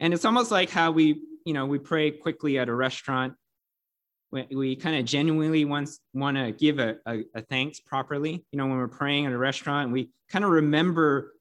And 0.00 0.12
it's 0.12 0.24
almost 0.24 0.50
like 0.50 0.70
how 0.70 0.90
we, 0.90 1.22
you 1.44 1.54
know, 1.54 1.66
we 1.66 1.78
pray 1.78 2.10
quickly 2.10 2.58
at 2.58 2.68
a 2.68 2.74
restaurant. 2.74 3.34
We, 4.32 4.46
we 4.54 4.76
kind 4.76 4.96
of 4.96 5.04
genuinely 5.04 5.64
want, 5.64 5.90
want 6.14 6.36
to 6.36 6.52
give 6.52 6.78
a, 6.78 6.96
a, 7.06 7.24
a 7.34 7.42
thanks 7.42 7.80
properly. 7.80 8.44
You 8.52 8.56
know, 8.58 8.66
when 8.66 8.76
we're 8.76 8.88
praying 8.88 9.26
at 9.26 9.32
a 9.32 9.38
restaurant, 9.38 9.90
we 9.90 10.10
kind 10.30 10.44
of 10.44 10.50
remember 10.50 11.32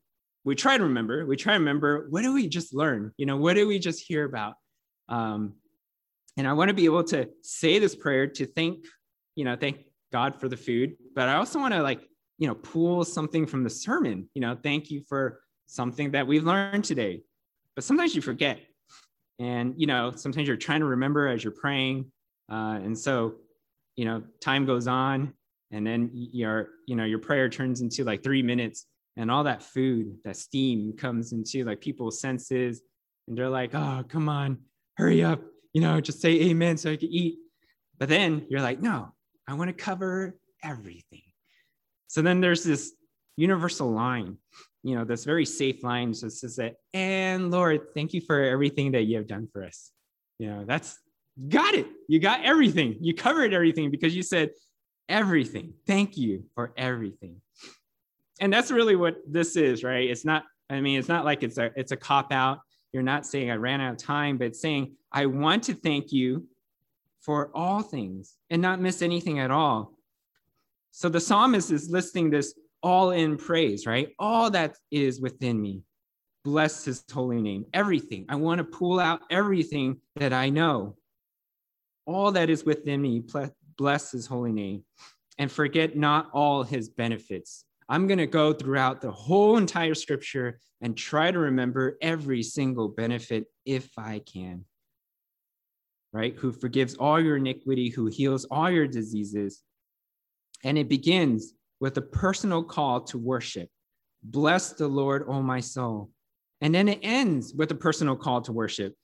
we 0.44 0.56
try 0.56 0.78
to 0.78 0.84
remember, 0.84 1.26
we 1.26 1.36
try 1.36 1.54
to 1.54 1.60
remember 1.60 2.08
what 2.10 2.22
do 2.22 2.34
we 2.34 2.48
just 2.48 2.74
learn? 2.74 3.14
You 3.18 3.26
know, 3.26 3.38
what 3.38 3.54
did 3.54 3.66
we 3.66 3.80
just 3.80 4.02
hear 4.02 4.26
about? 4.26 4.56
Um, 5.08 5.54
and 6.38 6.48
I 6.48 6.54
want 6.54 6.70
to 6.70 6.74
be 6.74 6.86
able 6.86 7.04
to 7.06 7.30
say 7.42 7.80
this 7.80 7.96
prayer 7.96 8.28
to 8.28 8.46
thank, 8.46 8.86
you 9.36 9.46
know, 9.46 9.56
thank 9.56 9.82
God 10.12 10.36
for 10.40 10.48
the 10.48 10.58
food, 10.58 10.96
but 11.16 11.28
I 11.28 11.36
also 11.36 11.60
want 11.60 11.74
to 11.74 11.84
like, 11.84 12.02
you 12.38 12.48
know, 12.48 12.56
pull 12.56 13.04
something 13.04 13.46
from 13.46 13.64
the 13.64 13.70
sermon, 13.70 14.30
you 14.34 14.42
know, 14.42 14.58
thank 14.62 14.90
you 14.90 15.04
for 15.08 15.42
something 15.68 16.12
that 16.12 16.26
we've 16.26 16.46
learned 16.46 16.86
today. 16.86 17.22
But 17.76 17.84
sometimes 17.84 18.16
you 18.16 18.22
forget. 18.22 18.60
And, 19.40 19.74
you 19.78 19.88
know, 19.88 20.12
sometimes 20.16 20.48
you're 20.48 20.58
trying 20.58 20.80
to 20.80 20.86
remember 20.86 21.28
as 21.28 21.44
you're 21.44 21.54
praying. 21.54 22.12
Uh, 22.50 22.80
and 22.84 22.98
so, 22.98 23.36
you 23.96 24.06
know, 24.06 24.24
time 24.42 24.66
goes 24.66 24.88
on 24.88 25.34
and 25.72 25.86
then 25.86 26.10
your, 26.14 26.70
you 26.88 26.96
know, 26.96 27.06
your 27.06 27.20
prayer 27.20 27.50
turns 27.50 27.82
into 27.82 28.04
like 28.04 28.24
three 28.24 28.42
minutes 28.42 28.86
and 29.18 29.30
all 29.30 29.44
that 29.44 29.62
food, 29.62 30.18
that 30.24 30.38
steam 30.38 30.94
comes 30.94 31.34
into 31.34 31.66
like 31.66 31.82
people's 31.82 32.22
senses, 32.22 32.82
and 33.28 33.38
they're 33.38 33.50
like, 33.50 33.76
"Oh, 33.76 34.04
come 34.08 34.30
on, 34.30 34.60
hurry 34.96 35.24
up, 35.24 35.42
you 35.74 35.82
know, 35.82 36.00
just 36.00 36.22
say 36.22 36.40
amen 36.50 36.78
so 36.78 36.92
I 36.92 36.96
can 36.96 37.10
eat." 37.10 37.38
But 37.98 38.08
then 38.08 38.46
you're 38.50 38.62
like, 38.62 38.82
"No, 38.82 39.14
I 39.48 39.56
want 39.56 39.68
to 39.70 39.74
cover 39.74 40.40
everything." 40.64 41.24
So 42.08 42.22
then 42.22 42.40
there's 42.40 42.64
this 42.64 42.94
universal 43.36 43.92
line, 43.92 44.38
you 44.84 44.96
know, 44.96 45.04
this 45.04 45.26
very 45.26 45.46
safe 45.46 45.84
line 45.84 46.12
that 46.12 46.32
says 46.32 46.56
that, 46.56 46.76
"And 46.94 47.52
Lord, 47.52 47.94
thank 47.94 48.14
you 48.14 48.22
for 48.22 48.42
everything 48.42 48.94
that 48.94 49.04
you 49.04 49.18
have 49.18 49.28
done 49.28 49.48
for 49.52 49.66
us." 49.66 49.92
You 50.40 50.48
know, 50.48 50.66
that's 50.66 50.98
got 51.48 51.74
it. 51.76 51.88
You 52.08 52.20
got 52.20 52.44
everything. 52.44 52.98
You 53.02 53.14
covered 53.14 53.54
everything 53.54 53.92
because 53.92 54.16
you 54.16 54.24
said 54.24 54.50
everything. 55.08 55.74
Thank 55.88 56.18
you 56.18 56.46
for 56.56 56.74
everything 56.76 57.42
and 58.40 58.52
that's 58.52 58.72
really 58.72 58.96
what 58.96 59.18
this 59.28 59.56
is, 59.56 59.84
right? 59.84 60.10
It's 60.10 60.26
not, 60.26 60.46
I 60.70 60.82
mean, 60.82 61.00
it's 61.00 61.10
not 61.10 61.26
like 61.26 61.44
it's 61.44 61.58
a 61.58 61.72
it's 61.76 61.92
a 61.92 61.98
cop 61.98 62.32
out. 62.32 62.60
You're 62.92 63.04
not 63.04 63.26
saying 63.26 63.52
I 63.52 63.56
ran 63.56 63.82
out 63.82 63.92
of 63.94 63.98
time, 63.98 64.38
but 64.38 64.56
saying 64.56 64.94
I 65.12 65.26
want 65.26 65.64
to 65.64 65.74
thank 65.74 66.12
you 66.12 66.48
for 67.22 67.52
all 67.54 67.82
things 67.82 68.38
and 68.50 68.62
not 68.62 68.82
miss 68.82 69.02
anything 69.02 69.40
at 69.40 69.52
all. 69.52 69.94
So 70.92 71.10
the 71.10 71.20
psalmist 71.20 71.72
is 71.72 71.90
listing 71.90 72.30
this 72.30 72.58
all 72.82 73.12
in 73.12 73.38
praise, 73.38 73.86
right? 73.86 74.10
All 74.18 74.50
that 74.52 74.76
is 74.90 75.22
within 75.22 75.62
me. 75.62 75.82
Bless 76.46 76.86
his 76.86 77.04
holy 77.12 77.42
name. 77.42 77.66
Everything. 77.74 78.26
I 78.30 78.36
want 78.38 78.60
to 78.60 78.64
pull 78.64 79.00
out 79.00 79.22
everything 79.30 80.00
that 80.16 80.34
I 80.34 80.50
know. 80.50 80.96
All 82.10 82.32
that 82.32 82.50
is 82.50 82.66
within 82.66 83.04
me. 83.04 83.22
Bless 83.78 84.12
his 84.12 84.26
holy 84.26 84.52
name. 84.52 84.84
And 85.38 85.52
forget 85.52 85.96
not 85.96 86.32
all 86.34 86.64
his 86.64 86.90
benefits. 86.90 87.66
I'm 87.88 88.08
going 88.08 88.18
to 88.18 88.26
go 88.26 88.52
throughout 88.52 89.00
the 89.00 89.12
whole 89.12 89.58
entire 89.58 89.94
scripture 89.94 90.60
and 90.82 90.98
try 90.98 91.30
to 91.30 91.38
remember 91.38 91.98
every 92.02 92.42
single 92.42 92.88
benefit 92.88 93.46
if 93.66 93.92
I 93.96 94.24
can. 94.26 94.66
Right? 96.12 96.36
Who 96.36 96.52
forgives 96.52 96.96
all 96.96 97.22
your 97.22 97.38
iniquity, 97.38 97.90
who 97.90 98.08
heals 98.08 98.46
all 98.46 98.72
your 98.72 98.88
diseases. 98.88 99.62
And 100.64 100.80
it 100.80 100.90
begins 100.90 101.54
with 101.80 101.96
a 101.98 102.02
personal 102.02 102.64
call 102.64 103.02
to 103.02 103.20
worship. 103.20 103.70
Bless 104.24 104.74
the 104.74 104.88
Lord, 104.88 105.26
O 105.28 105.44
my 105.44 105.60
soul. 105.60 106.10
And 106.60 106.74
then 106.74 106.90
it 106.90 107.02
ends 107.04 107.54
with 107.54 107.70
a 107.70 107.76
personal 107.76 108.16
call 108.16 108.42
to 108.42 108.52
worship. 108.52 108.96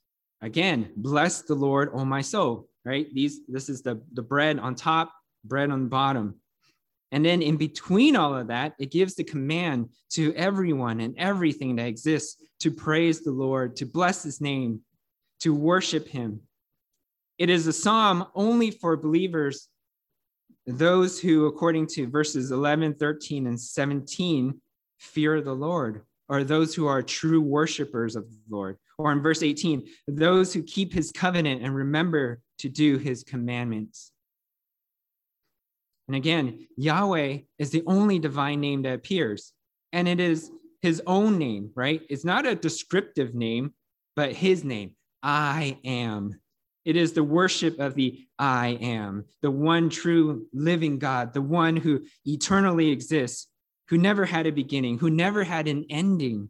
Again, 0.42 0.92
bless 0.98 1.44
the 1.44 1.54
Lord, 1.54 1.92
O 1.94 2.04
my 2.04 2.22
soul. 2.22 2.68
Right? 2.86 3.08
These 3.14 3.42
this 3.48 3.68
is 3.68 3.82
the, 3.82 4.02
the 4.14 4.22
bread 4.22 4.60
on 4.60 4.76
top, 4.76 5.12
bread 5.44 5.72
on 5.72 5.88
bottom. 5.88 6.36
And 7.12 7.26
then 7.26 7.42
in 7.42 7.58
between 7.58 8.16
all 8.16 8.36
of 8.36 8.48
that, 8.48 8.74
it 8.80 8.92
gives 8.92 9.16
the 9.16 9.24
command 9.24 9.90
to 10.12 10.34
everyone 10.36 11.00
and 11.00 11.16
everything 11.18 11.76
that 11.78 11.88
exists 11.88 12.42
to 12.60 12.72
praise 12.72 13.22
the 13.22 13.32
Lord, 13.32 13.76
to 13.78 13.86
bless 13.86 14.24
his 14.24 14.42
name, 14.42 14.82
to 15.40 15.54
worship 15.54 16.08
him. 16.08 16.42
It 17.38 17.50
is 17.50 17.68
a 17.68 17.74
psalm 17.74 18.26
only 18.36 18.72
for 18.72 18.98
believers 18.98 19.70
those 20.68 21.20
who, 21.20 21.46
according 21.46 21.88
to 21.88 22.08
verses 22.08 22.52
11, 22.52 22.96
13, 22.96 23.48
and 23.48 23.60
17, 23.60 24.60
fear 24.98 25.42
the 25.42 25.54
Lord, 25.54 26.02
or 26.28 26.44
those 26.44 26.74
who 26.74 26.88
are 26.88 27.04
true 27.04 27.42
worshipers 27.42 28.16
of 28.16 28.30
the 28.30 28.38
Lord. 28.50 28.78
Or 28.98 29.12
in 29.12 29.22
verse 29.22 29.44
18, 29.44 29.88
those 30.08 30.54
who 30.54 30.64
keep 30.64 30.92
his 30.92 31.12
covenant 31.12 31.62
and 31.62 31.76
remember 31.76 32.40
to 32.60 32.70
do 32.70 32.98
his 32.98 33.24
commandments. 33.24 34.12
And 36.08 36.16
again, 36.16 36.68
Yahweh 36.78 37.40
is 37.58 37.72
the 37.72 37.84
only 37.88 38.20
divine 38.20 38.60
name 38.62 38.84
that 38.84 38.94
appears, 38.94 39.54
and 39.92 40.08
it 40.08 40.20
is 40.20 40.52
his 40.82 41.02
own 41.08 41.38
name, 41.40 41.72
right? 41.76 42.02
It's 42.10 42.26
not 42.26 42.46
a 42.46 42.56
descriptive 42.56 43.34
name, 43.34 43.74
but 44.16 44.34
his 44.34 44.64
name. 44.64 44.92
I 45.24 45.80
am. 45.84 46.40
It 46.86 46.96
is 46.96 47.14
the 47.14 47.24
worship 47.24 47.80
of 47.80 47.96
the 47.96 48.28
I 48.38 48.78
am, 48.80 49.26
the 49.42 49.50
one 49.50 49.90
true 49.90 50.46
living 50.54 51.00
God, 51.00 51.34
the 51.34 51.42
one 51.42 51.76
who 51.76 52.06
eternally 52.26 52.92
exists, 52.92 53.48
who 53.88 53.98
never 53.98 54.26
had 54.26 54.46
a 54.46 54.52
beginning, 54.52 55.00
who 55.00 55.10
never 55.10 55.44
had 55.44 55.68
an 55.68 55.86
ending. 55.90 56.50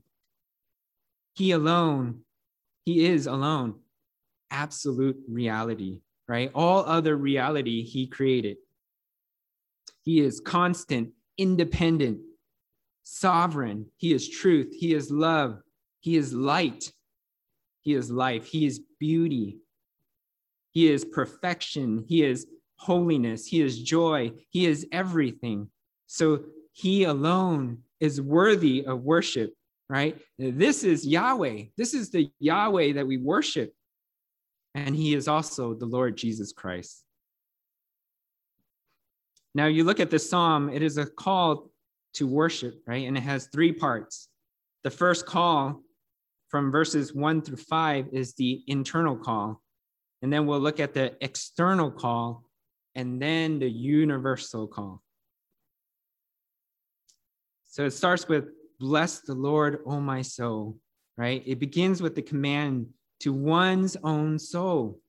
He 1.36 1.52
alone, 1.52 2.22
he 2.84 3.06
is 3.06 3.28
alone, 3.28 3.80
absolute 4.52 5.18
reality, 5.30 6.02
right? 6.28 6.52
All 6.54 6.86
other 6.86 7.16
reality 7.16 7.84
he 7.84 8.08
created. 8.08 8.58
He 10.04 10.20
is 10.20 10.40
constant, 10.40 11.10
independent, 11.38 12.20
sovereign. 13.04 13.88
He 13.98 14.14
is 14.14 14.30
truth. 14.30 14.74
He 14.78 14.94
is 14.94 15.12
love. 15.12 15.60
He 16.00 16.16
is 16.16 16.34
light. 16.34 16.92
He 17.82 17.94
is 17.94 18.12
life. 18.12 18.46
He 18.46 18.66
is 18.66 18.82
beauty. 19.00 19.60
He 20.72 20.92
is 20.92 21.06
perfection. 21.06 22.04
He 22.08 22.24
is 22.24 22.48
holiness. 22.78 23.48
He 23.48 23.62
is 23.62 23.82
joy. 23.82 24.32
He 24.50 24.66
is 24.66 24.88
everything. 24.92 25.70
So 26.08 26.46
he 26.74 27.06
alone 27.06 27.80
is 28.00 28.20
worthy 28.22 28.86
of 28.86 29.02
worship, 29.02 29.54
right? 29.90 30.20
This 30.38 30.84
is 30.84 31.08
Yahweh. 31.08 31.66
This 31.78 31.94
is 31.94 32.12
the 32.12 32.30
Yahweh 32.40 32.94
that 32.94 33.08
we 33.08 33.18
worship. 33.18 33.74
And 34.76 34.94
he 34.94 35.16
is 35.16 35.30
also 35.30 35.74
the 35.74 35.86
Lord 35.86 36.18
Jesus 36.18 36.52
Christ. 36.52 37.04
Now, 39.56 39.68
you 39.68 39.86
look 39.86 40.02
at 40.02 40.12
the 40.12 40.20
psalm, 40.20 40.70
it 40.70 40.84
is 40.84 40.98
a 40.98 41.06
call 41.06 41.72
to 42.16 42.28
worship, 42.28 42.82
right? 42.86 43.08
And 43.08 43.18
it 43.18 43.22
has 43.22 43.48
three 43.48 43.72
parts. 43.72 44.28
The 44.84 44.92
first 44.92 45.26
call 45.26 45.82
from 46.50 46.72
verses 46.72 47.14
one 47.14 47.42
through 47.42 47.58
five 47.58 48.08
is 48.12 48.34
the 48.34 48.64
internal 48.68 49.16
call. 49.16 49.62
And 50.22 50.32
then 50.32 50.46
we'll 50.46 50.60
look 50.60 50.82
at 50.82 50.94
the 50.94 51.16
external 51.22 51.90
call 51.90 52.44
and 52.96 53.22
then 53.22 53.60
the 53.60 53.70
universal 53.70 54.68
call. 54.68 55.02
So 57.66 57.86
it 57.86 57.92
starts 57.92 58.28
with, 58.28 58.50
Bless 58.78 59.22
the 59.22 59.36
Lord, 59.36 59.80
O 59.86 60.02
my 60.02 60.22
soul, 60.22 60.78
right? 61.18 61.42
It 61.46 61.60
begins 61.60 62.02
with 62.02 62.14
the 62.14 62.22
command 62.22 62.88
to 63.22 63.34
one's 63.34 63.98
own 64.04 64.38
soul 64.40 65.00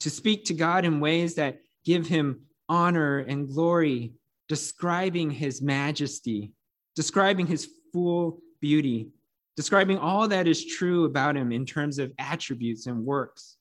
to 0.00 0.10
speak 0.10 0.44
to 0.46 0.54
God 0.54 0.84
in 0.84 1.00
ways 1.00 1.34
that 1.34 1.60
give 1.84 2.06
him 2.06 2.42
honor 2.68 3.18
and 3.18 3.48
glory, 3.48 4.12
describing 4.48 5.30
his 5.30 5.60
majesty, 5.60 6.52
describing 6.94 7.46
his 7.46 7.68
full 7.92 8.40
beauty, 8.60 9.08
describing 9.56 9.98
all 9.98 10.28
that 10.28 10.46
is 10.46 10.64
true 10.64 11.04
about 11.04 11.36
him 11.36 11.52
in 11.52 11.66
terms 11.66 11.98
of 11.98 12.12
attributes 12.18 12.86
and 12.86 13.04
works. 13.04 13.58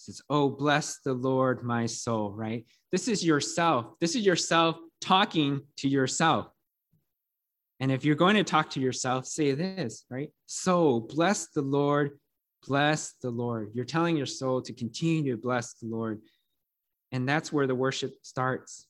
says, 0.00 0.22
Oh, 0.28 0.48
bless 0.48 0.98
the 0.98 1.12
Lord, 1.12 1.62
my 1.62 1.86
soul, 1.86 2.32
right? 2.32 2.64
This 2.90 3.06
is 3.06 3.24
yourself. 3.24 3.98
This 4.00 4.16
is 4.16 4.24
yourself 4.24 4.76
talking 5.00 5.60
to 5.78 5.88
yourself. 5.88 6.48
And 7.80 7.90
if 7.90 8.04
you're 8.04 8.14
going 8.14 8.36
to 8.36 8.44
talk 8.44 8.70
to 8.70 8.80
yourself, 8.80 9.26
say 9.26 9.52
this, 9.52 10.04
right? 10.10 10.30
So 10.46 11.00
bless 11.00 11.48
the 11.48 11.62
Lord, 11.62 12.18
bless 12.66 13.14
the 13.22 13.30
Lord. 13.30 13.70
You're 13.74 13.84
telling 13.84 14.16
your 14.16 14.26
soul 14.26 14.60
to 14.62 14.72
continue 14.72 15.32
to 15.32 15.40
bless 15.40 15.74
the 15.74 15.86
Lord. 15.86 16.20
And 17.10 17.28
that's 17.28 17.52
where 17.52 17.66
the 17.66 17.74
worship 17.74 18.14
starts. 18.22 18.86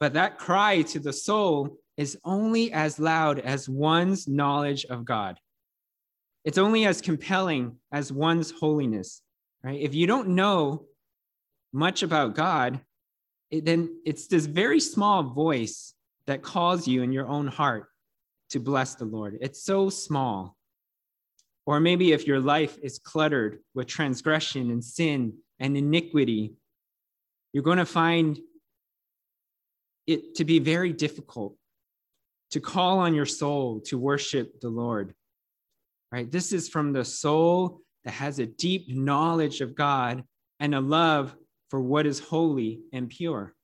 But 0.00 0.14
that 0.14 0.38
cry 0.38 0.82
to 0.82 0.98
the 0.98 1.12
soul 1.12 1.78
is 1.96 2.18
only 2.24 2.72
as 2.72 2.98
loud 2.98 3.38
as 3.38 3.68
one's 3.68 4.26
knowledge 4.26 4.84
of 4.86 5.04
God. 5.04 5.38
It's 6.44 6.58
only 6.58 6.86
as 6.86 7.00
compelling 7.00 7.76
as 7.92 8.10
one's 8.10 8.50
holiness 8.50 9.22
right? 9.62 9.80
If 9.80 9.94
you 9.94 10.06
don't 10.06 10.28
know 10.28 10.86
much 11.72 12.02
about 12.02 12.34
God, 12.34 12.80
it, 13.50 13.64
then 13.64 14.00
it's 14.04 14.26
this 14.26 14.46
very 14.46 14.80
small 14.80 15.22
voice 15.22 15.94
that 16.26 16.42
calls 16.42 16.86
you 16.86 17.02
in 17.02 17.12
your 17.12 17.26
own 17.26 17.46
heart 17.46 17.88
to 18.50 18.60
bless 18.60 18.94
the 18.94 19.04
Lord. 19.04 19.38
It's 19.40 19.64
so 19.64 19.90
small. 19.90 20.56
Or 21.66 21.80
maybe 21.80 22.12
if 22.12 22.26
your 22.26 22.40
life 22.40 22.78
is 22.82 22.98
cluttered 22.98 23.60
with 23.74 23.86
transgression 23.86 24.70
and 24.70 24.84
sin 24.84 25.34
and 25.58 25.76
iniquity, 25.76 26.54
you're 27.52 27.62
going 27.62 27.78
to 27.78 27.86
find 27.86 28.38
it 30.06 30.34
to 30.36 30.44
be 30.44 30.58
very 30.58 30.92
difficult 30.92 31.56
to 32.50 32.60
call 32.60 32.98
on 32.98 33.14
your 33.14 33.26
soul 33.26 33.80
to 33.80 33.96
worship 33.98 34.60
the 34.60 34.68
Lord. 34.68 35.14
Right? 36.10 36.30
This 36.30 36.52
is 36.52 36.68
from 36.68 36.92
the 36.92 37.04
soul 37.04 37.80
that 38.04 38.10
has 38.12 38.38
a 38.38 38.46
deep 38.46 38.88
knowledge 38.88 39.60
of 39.60 39.74
God 39.74 40.24
and 40.60 40.74
a 40.74 40.80
love 40.80 41.34
for 41.70 41.80
what 41.80 42.06
is 42.06 42.18
holy 42.18 42.80
and 42.92 43.08
pure. 43.08 43.54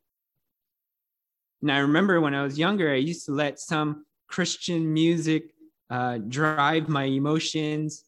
And 1.62 1.72
I 1.72 1.78
remember 1.78 2.20
when 2.20 2.34
I 2.34 2.42
was 2.42 2.58
younger, 2.58 2.92
I 2.92 2.96
used 2.96 3.26
to 3.26 3.32
let 3.32 3.58
some 3.58 4.04
Christian 4.28 4.92
music 4.92 5.54
uh, 5.90 6.18
drive 6.18 6.88
my 6.88 7.04
emotions, 7.04 8.04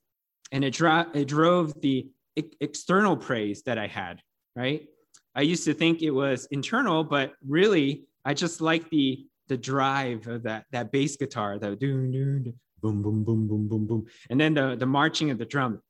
and 0.52 0.64
it, 0.64 0.74
dro- 0.74 1.06
it 1.14 1.26
drove 1.26 1.80
the 1.80 2.08
e- 2.36 2.42
external 2.60 3.16
praise 3.16 3.62
that 3.62 3.78
I 3.78 3.86
had, 3.86 4.20
right? 4.54 4.86
I 5.34 5.42
used 5.42 5.64
to 5.64 5.74
think 5.74 6.02
it 6.02 6.10
was 6.10 6.46
internal, 6.50 7.04
but 7.04 7.32
really, 7.46 8.04
I 8.24 8.34
just 8.34 8.60
like 8.60 8.88
the 8.90 9.26
the 9.48 9.56
drive 9.56 10.28
of 10.28 10.44
that 10.44 10.66
that 10.70 10.92
bass 10.92 11.16
guitar, 11.16 11.58
the 11.58 11.74
doom 11.74 12.12
doom 12.12 12.54
boom, 12.82 13.02
boom, 13.02 13.24
boom, 13.24 13.46
boom, 13.46 13.68
boom, 13.68 13.86
boom. 13.86 14.06
And 14.30 14.40
then 14.40 14.54
the, 14.54 14.76
the 14.76 14.86
marching 14.86 15.30
of 15.30 15.38
the 15.38 15.44
drum. 15.44 15.80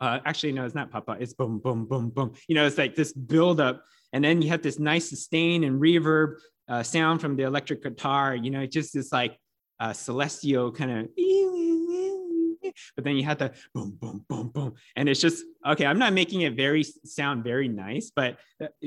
Uh, 0.00 0.20
actually, 0.24 0.52
no, 0.52 0.64
it's 0.64 0.76
not 0.76 0.92
papa. 0.92 1.16
It's 1.18 1.32
boom, 1.32 1.58
boom, 1.58 1.84
boom, 1.84 2.10
boom. 2.10 2.32
You 2.46 2.54
know, 2.54 2.64
it's 2.64 2.78
like 2.78 2.94
this 2.94 3.12
build 3.12 3.60
up. 3.60 3.82
And 4.12 4.24
then 4.24 4.42
you 4.42 4.48
have 4.50 4.62
this 4.62 4.78
nice 4.78 5.08
sustain 5.08 5.64
and 5.64 5.80
reverb 5.80 6.36
uh, 6.68 6.82
sound 6.82 7.20
from 7.20 7.36
the 7.36 7.44
electric 7.44 7.82
guitar. 7.82 8.34
You 8.34 8.50
know, 8.50 8.60
it 8.60 8.72
just 8.72 8.94
this 8.94 9.12
like 9.12 9.38
uh, 9.80 9.92
celestial 9.92 10.72
kind 10.72 10.90
of. 10.90 11.08
But 12.94 13.04
then 13.04 13.16
you 13.16 13.24
have 13.24 13.38
the 13.38 13.52
boom, 13.74 13.96
boom, 14.00 14.24
boom, 14.28 14.48
boom, 14.48 14.74
and 14.94 15.08
it's 15.08 15.20
just 15.20 15.44
okay. 15.66 15.86
I'm 15.86 15.98
not 15.98 16.12
making 16.12 16.42
it 16.42 16.54
very 16.54 16.84
sound 17.04 17.42
very 17.42 17.66
nice, 17.66 18.12
but 18.14 18.38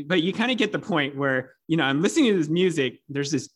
but 0.05 0.21
you 0.21 0.33
kind 0.33 0.51
of 0.51 0.57
get 0.57 0.71
the 0.71 0.79
point 0.79 1.15
where 1.15 1.53
you 1.67 1.77
know 1.77 1.83
I'm 1.83 2.01
listening 2.01 2.31
to 2.31 2.37
this 2.37 2.47
music. 2.47 2.99
There's 3.09 3.31
this 3.31 3.49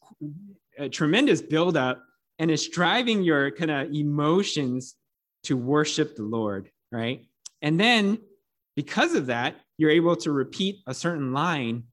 tremendous 0.92 1.42
build 1.42 1.78
up 1.78 2.04
and 2.40 2.52
it's 2.52 2.68
driving 2.68 3.24
your 3.24 3.52
kind 3.52 3.72
of 3.72 3.94
emotions 3.94 4.96
to 5.44 5.56
worship 5.56 6.16
the 6.16 6.24
Lord, 6.24 6.70
right? 6.92 7.26
And 7.62 7.80
then 7.80 8.20
because 8.76 9.16
of 9.16 9.28
that, 9.28 9.56
you're 9.78 9.92
able 9.92 10.16
to 10.18 10.32
repeat 10.32 10.78
a 10.88 10.94
certain 10.94 11.34
line, 11.34 11.84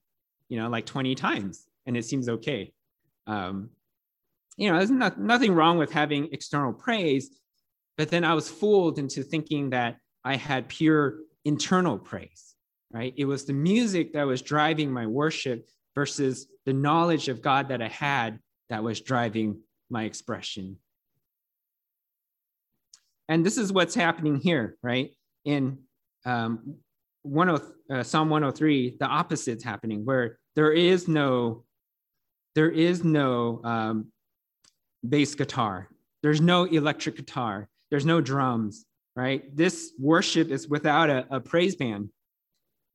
you 0.49 0.59
know, 0.59 0.68
like 0.68 0.87
20 0.87 1.14
times, 1.14 1.66
and 1.87 1.97
it 1.97 2.05
seems 2.05 2.29
okay. 2.29 2.73
Um, 3.27 3.71
you 4.57 4.71
know, 4.71 4.79
there's 4.79 4.90
not, 4.90 5.18
nothing 5.18 5.55
wrong 5.55 5.79
with 5.79 5.92
having 5.92 6.29
external 6.33 6.73
praise, 6.73 7.31
but 7.97 8.11
then 8.11 8.25
I 8.25 8.35
was 8.35 8.51
fooled 8.51 8.99
into 8.99 9.23
thinking 9.23 9.71
that 9.71 9.97
I 10.25 10.37
had 10.37 10.68
pure 10.68 11.18
internal 11.45 11.99
praise, 11.99 12.55
right? 12.92 13.14
It 13.16 13.25
was 13.25 13.45
the 13.45 13.53
music 13.53 14.12
that 14.12 14.27
was 14.27 14.42
driving 14.42 14.90
my 14.90 15.07
worship 15.07 15.68
versus 15.95 16.47
the 16.64 16.73
knowledge 16.73 17.29
of 17.29 17.42
God 17.42 17.68
that 17.68 17.83
I 17.83 17.88
had 17.88 18.38
that 18.71 18.83
was 18.83 19.01
driving 19.01 19.61
my 19.90 20.05
expression. 20.05 20.79
And 23.29 23.45
this 23.45 23.59
is 23.59 23.73
what's 23.73 23.95
happening 23.95 24.37
here, 24.37 24.77
right? 24.83 25.11
In 25.45 25.79
um, 26.25 26.77
10, 27.25 27.49
uh, 27.91 28.03
Psalm 28.03 28.31
103, 28.31 28.97
the 28.99 29.07
opposite's 29.07 29.65
happening, 29.65 30.05
where 30.05 30.39
there 30.57 30.73
is 30.73 31.09
no, 31.09 31.65
there 32.55 32.71
is 32.71 33.05
no 33.05 33.61
um, 33.65 34.07
bass 35.09 35.35
guitar, 35.35 35.89
there's 36.23 36.41
no 36.41 36.65
electric 36.65 37.17
guitar, 37.17 37.69
there's 37.91 38.07
no 38.07 38.21
drums, 38.21 38.85
right? 39.15 39.55
This 39.57 39.93
worship 39.99 40.51
is 40.51 40.69
without 40.69 41.11
a, 41.11 41.27
a 41.31 41.41
praise 41.41 41.77
band. 41.77 42.11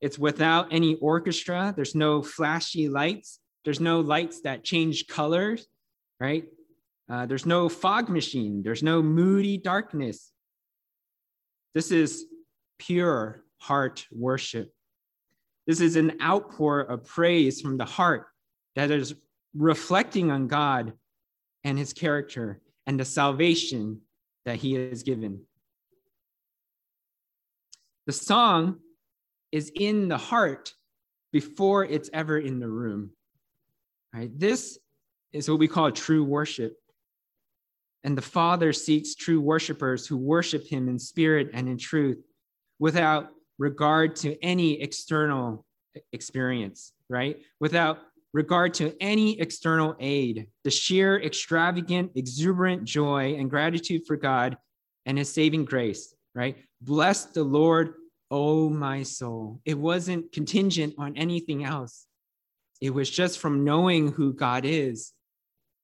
It's 0.00 0.18
without 0.18 0.72
any 0.72 0.94
orchestra. 0.96 1.72
There's 1.74 1.94
no 1.94 2.22
flashy 2.22 2.88
lights. 2.88 3.40
There's 3.64 3.80
no 3.80 4.00
lights 4.00 4.42
that 4.42 4.64
change 4.64 5.08
colors, 5.08 5.66
right? 6.20 6.44
Uh, 7.10 7.26
there's 7.26 7.46
no 7.46 7.68
fog 7.68 8.08
machine. 8.08 8.62
There's 8.62 8.82
no 8.82 9.02
moody 9.02 9.58
darkness. 9.58 10.30
This 11.74 11.90
is 11.90 12.26
pure 12.78 13.44
heart 13.58 14.06
worship. 14.10 14.72
This 15.66 15.80
is 15.80 15.96
an 15.96 16.16
outpour 16.22 16.80
of 16.80 17.04
praise 17.04 17.60
from 17.60 17.76
the 17.76 17.84
heart 17.84 18.26
that 18.74 18.90
is 18.90 19.14
reflecting 19.54 20.30
on 20.30 20.48
God 20.48 20.92
and 21.64 21.78
his 21.78 21.92
character 21.92 22.60
and 22.86 22.98
the 22.98 23.04
salvation 23.04 24.00
that 24.44 24.56
he 24.56 24.74
has 24.74 25.02
given. 25.02 25.42
The 28.06 28.12
song 28.12 28.78
is 29.52 29.70
in 29.74 30.08
the 30.08 30.16
heart 30.16 30.72
before 31.32 31.84
it's 31.84 32.08
ever 32.12 32.38
in 32.38 32.58
the 32.58 32.68
room. 32.68 33.10
Right? 34.14 34.30
This 34.34 34.78
is 35.32 35.50
what 35.50 35.58
we 35.58 35.68
call 35.68 35.90
true 35.90 36.24
worship. 36.24 36.74
And 38.04 38.16
the 38.16 38.22
Father 38.22 38.72
seeks 38.72 39.14
true 39.14 39.40
worshipers 39.40 40.06
who 40.06 40.16
worship 40.16 40.66
him 40.66 40.88
in 40.88 40.98
spirit 40.98 41.50
and 41.52 41.68
in 41.68 41.76
truth 41.76 42.18
without 42.78 43.30
regard 43.58 44.16
to 44.16 44.42
any 44.42 44.80
external 44.80 45.64
experience, 46.12 46.92
right? 47.08 47.38
Without 47.60 47.98
regard 48.32 48.74
to 48.74 48.94
any 49.00 49.40
external 49.40 49.96
aid, 49.98 50.46
the 50.64 50.70
sheer 50.70 51.20
extravagant, 51.20 52.12
exuberant 52.14 52.84
joy 52.84 53.34
and 53.34 53.50
gratitude 53.50 54.02
for 54.06 54.16
God 54.16 54.56
and 55.06 55.18
his 55.18 55.32
saving 55.32 55.64
grace, 55.64 56.14
right? 56.34 56.56
Bless 56.82 57.24
the 57.24 57.42
Lord, 57.42 57.94
oh 58.30 58.68
my 58.68 59.02
soul. 59.02 59.60
It 59.64 59.78
wasn't 59.78 60.30
contingent 60.32 60.94
on 60.98 61.16
anything 61.16 61.64
else. 61.64 62.06
It 62.80 62.90
was 62.90 63.10
just 63.10 63.38
from 63.38 63.64
knowing 63.64 64.12
who 64.12 64.32
God 64.32 64.64
is 64.64 65.12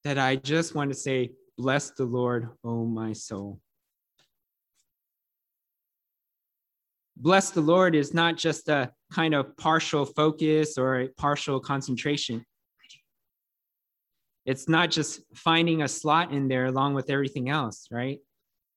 that 0.04 0.18
I 0.18 0.36
just 0.36 0.74
want 0.74 0.92
to 0.92 0.98
say, 0.98 1.32
Bless 1.56 1.90
the 1.90 2.04
Lord, 2.04 2.48
oh 2.64 2.84
my 2.84 3.12
soul. 3.12 3.60
Bless 7.16 7.50
the 7.50 7.60
Lord 7.60 7.94
is 7.94 8.12
not 8.12 8.36
just 8.36 8.68
a 8.68 8.92
kind 9.12 9.34
of 9.34 9.56
partial 9.56 10.04
focus 10.04 10.76
or 10.76 11.00
a 11.00 11.08
partial 11.08 11.60
concentration. 11.60 12.44
It's 14.44 14.68
not 14.68 14.90
just 14.90 15.20
finding 15.34 15.82
a 15.82 15.88
slot 15.88 16.32
in 16.32 16.48
there 16.48 16.66
along 16.66 16.94
with 16.94 17.10
everything 17.10 17.48
else, 17.48 17.88
right? 17.90 18.18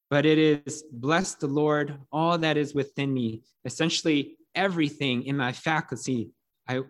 But 0.10 0.26
it 0.26 0.38
is 0.38 0.84
bless 0.92 1.36
the 1.36 1.48
Lord, 1.48 2.00
all 2.12 2.38
that 2.38 2.56
is 2.56 2.74
within 2.74 3.14
me. 3.14 3.42
Essentially, 3.66 4.38
everything 4.56 5.24
in 5.24 5.36
my 5.36 5.52
faculty, 5.52 6.30
I 6.68 6.82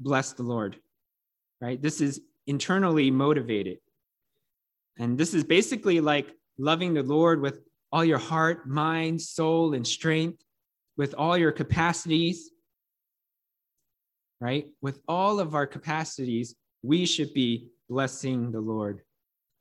bless 0.00 0.32
the 0.32 0.42
Lord, 0.42 0.76
right? 1.60 1.80
This 1.80 2.00
is 2.00 2.20
internally 2.46 3.10
motivated. 3.10 3.78
And 4.98 5.16
this 5.16 5.34
is 5.34 5.44
basically 5.44 6.00
like 6.00 6.28
loving 6.58 6.94
the 6.94 7.02
Lord 7.02 7.40
with 7.40 7.60
all 7.92 8.04
your 8.04 8.18
heart, 8.18 8.68
mind, 8.68 9.20
soul, 9.20 9.74
and 9.74 9.86
strength, 9.86 10.42
with 11.00 11.14
all 11.14 11.34
your 11.34 11.50
capacities, 11.50 12.50
right? 14.38 14.66
With 14.82 15.00
all 15.08 15.40
of 15.40 15.54
our 15.54 15.66
capacities, 15.66 16.54
we 16.82 17.06
should 17.06 17.32
be 17.32 17.70
blessing 17.88 18.52
the 18.52 18.60
Lord. 18.60 19.00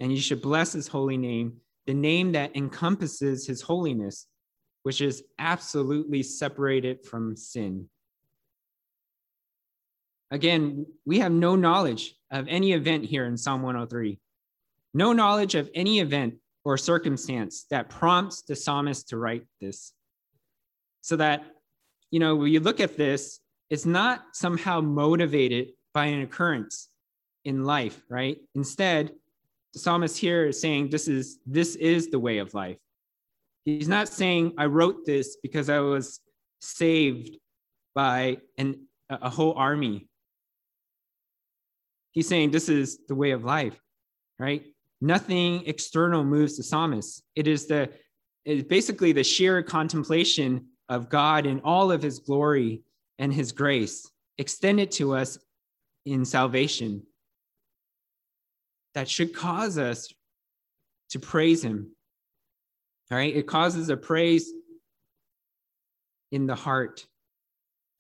And 0.02 0.12
you 0.12 0.20
should 0.20 0.42
bless 0.42 0.74
his 0.74 0.90
holy 0.90 1.16
name, 1.16 1.62
the 1.88 1.94
name 1.94 2.34
that 2.34 2.58
encompasses 2.58 3.48
his 3.48 3.62
holiness, 3.62 4.28
which 4.84 5.00
is 5.00 5.24
absolutely 5.40 6.24
separated 6.24 7.06
from 7.06 7.38
sin. 7.38 7.88
Again, 10.32 10.88
we 11.06 11.20
have 11.20 11.32
no 11.32 11.56
knowledge 11.56 12.16
of 12.32 12.50
any 12.50 12.74
event 12.74 13.06
here 13.06 13.26
in 13.26 13.38
Psalm 13.38 13.62
103, 13.62 14.20
no 14.94 15.14
knowledge 15.14 15.56
of 15.56 15.70
any 15.74 16.02
event 16.02 16.34
or 16.66 16.76
circumstance 16.76 17.66
that 17.72 17.88
prompts 17.88 18.42
the 18.42 18.58
psalmist 18.58 19.08
to 19.08 19.18
write 19.18 19.46
this. 19.62 19.94
So 21.02 21.16
that, 21.18 21.44
you 22.12 22.20
know, 22.20 22.36
when 22.36 22.52
you 22.52 22.60
look 22.60 22.80
at 22.80 22.98
this, 22.98 23.40
it's 23.70 23.86
not 23.86 24.26
somehow 24.34 24.82
motivated 24.82 25.70
by 25.94 26.06
an 26.06 26.22
occurrence 26.22 26.90
in 27.46 27.64
life, 27.64 28.02
right? 28.10 28.38
Instead, 28.56 29.12
the 29.74 29.80
psalmist 29.80 30.18
here 30.18 30.48
is 30.48 30.60
saying 30.60 30.90
this 30.90 31.08
is 31.08 31.40
this 31.46 31.76
is 31.76 32.10
the 32.10 32.20
way 32.20 32.40
of 32.40 32.54
life. 32.54 32.78
He's 33.66 33.88
not 33.88 34.08
saying 34.10 34.54
I 34.58 34.66
wrote 34.66 35.06
this 35.06 35.38
because 35.44 35.70
I 35.70 35.80
was 35.80 36.20
saved 36.60 37.38
by 37.94 38.38
an, 38.58 38.88
a 39.10 39.30
whole 39.30 39.54
army 39.54 40.10
He's 42.12 42.28
saying 42.28 42.52
this 42.52 42.70
is 42.70 43.00
the 43.08 43.16
way 43.16 43.32
of 43.32 43.44
life, 43.44 43.80
right? 44.40 44.66
Nothing 45.02 45.64
external 45.66 46.24
moves 46.24 46.58
the 46.58 46.64
psalmist. 46.64 47.24
It 47.36 47.48
is 47.48 47.68
the 47.68 47.90
it 48.46 48.58
is 48.58 48.64
basically 48.64 49.12
the 49.12 49.24
sheer 49.24 49.62
contemplation 49.62 50.68
of 50.90 51.08
God 51.08 51.46
in 51.46 51.62
all 51.62 51.92
of 51.92 52.02
his 52.02 52.20
glory 52.20 52.82
and 53.20 53.34
his 53.34 53.52
grace 53.52 54.12
extended 54.38 54.92
to 54.92 55.16
us 55.16 55.38
in 56.06 56.26
salvation 56.26 57.04
that 58.96 59.08
should 59.08 59.34
cause 59.34 59.78
us 59.78 60.12
to 61.10 61.20
praise 61.20 61.64
him. 61.64 61.92
All 63.12 63.18
right, 63.18 63.36
it 63.36 63.48
causes 63.48 63.90
a 63.90 63.98
praise 63.98 64.52
in 66.32 66.48
the 66.48 66.56
heart. 66.56 67.06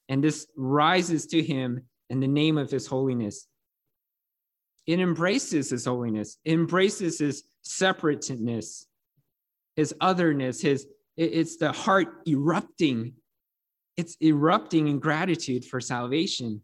And 0.07 0.23
this 0.23 0.47
rises 0.55 1.27
to 1.27 1.41
him 1.41 1.83
in 2.09 2.19
the 2.19 2.27
name 2.27 2.57
of 2.57 2.71
his 2.71 2.87
holiness. 2.87 3.47
It 4.87 4.99
embraces 4.99 5.69
his 5.69 5.85
holiness, 5.85 6.37
it 6.43 6.53
embraces 6.53 7.19
his 7.19 7.43
separateness, 7.61 8.87
his 9.75 9.93
otherness, 10.01 10.61
his 10.61 10.87
it's 11.19 11.57
the 11.57 11.71
heart 11.73 12.21
erupting. 12.27 13.13
It's 13.97 14.15
erupting 14.23 14.87
in 14.87 14.99
gratitude 14.99 15.65
for 15.65 15.81
salvation. 15.81 16.61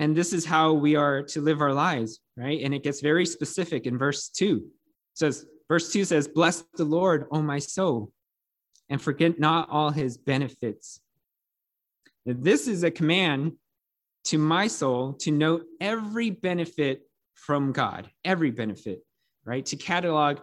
And 0.00 0.16
this 0.16 0.32
is 0.32 0.44
how 0.44 0.72
we 0.72 0.96
are 0.96 1.22
to 1.22 1.40
live 1.40 1.60
our 1.60 1.72
lives, 1.72 2.18
right? 2.36 2.60
And 2.62 2.74
it 2.74 2.82
gets 2.82 3.00
very 3.00 3.24
specific 3.24 3.86
in 3.86 3.98
verse 3.98 4.28
2. 4.30 4.56
It 4.56 4.62
says, 5.14 5.46
verse 5.68 5.92
2 5.92 6.04
says, 6.04 6.26
Bless 6.26 6.64
the 6.74 6.84
Lord, 6.84 7.26
O 7.30 7.40
my 7.40 7.60
soul, 7.60 8.10
and 8.88 9.00
forget 9.00 9.38
not 9.38 9.68
all 9.70 9.90
his 9.90 10.18
benefits. 10.18 11.00
This 12.26 12.66
is 12.66 12.82
a 12.82 12.90
command 12.90 13.52
to 14.24 14.38
my 14.38 14.66
soul 14.66 15.12
to 15.20 15.30
note 15.30 15.66
every 15.80 16.30
benefit 16.30 17.02
from 17.34 17.72
God, 17.72 18.10
every 18.24 18.50
benefit, 18.50 19.04
right? 19.44 19.64
To 19.66 19.76
catalog 19.76 20.38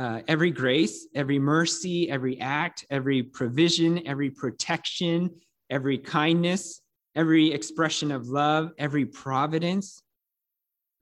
uh, 0.00 0.22
every 0.28 0.50
grace, 0.50 1.08
every 1.14 1.38
mercy, 1.38 2.10
every 2.10 2.40
act, 2.40 2.86
every 2.88 3.22
provision, 3.22 4.06
every 4.06 4.30
protection, 4.30 5.30
every 5.68 5.98
kindness, 5.98 6.80
every 7.14 7.52
expression 7.52 8.10
of 8.10 8.26
love, 8.26 8.72
every 8.78 9.04
providence, 9.04 10.02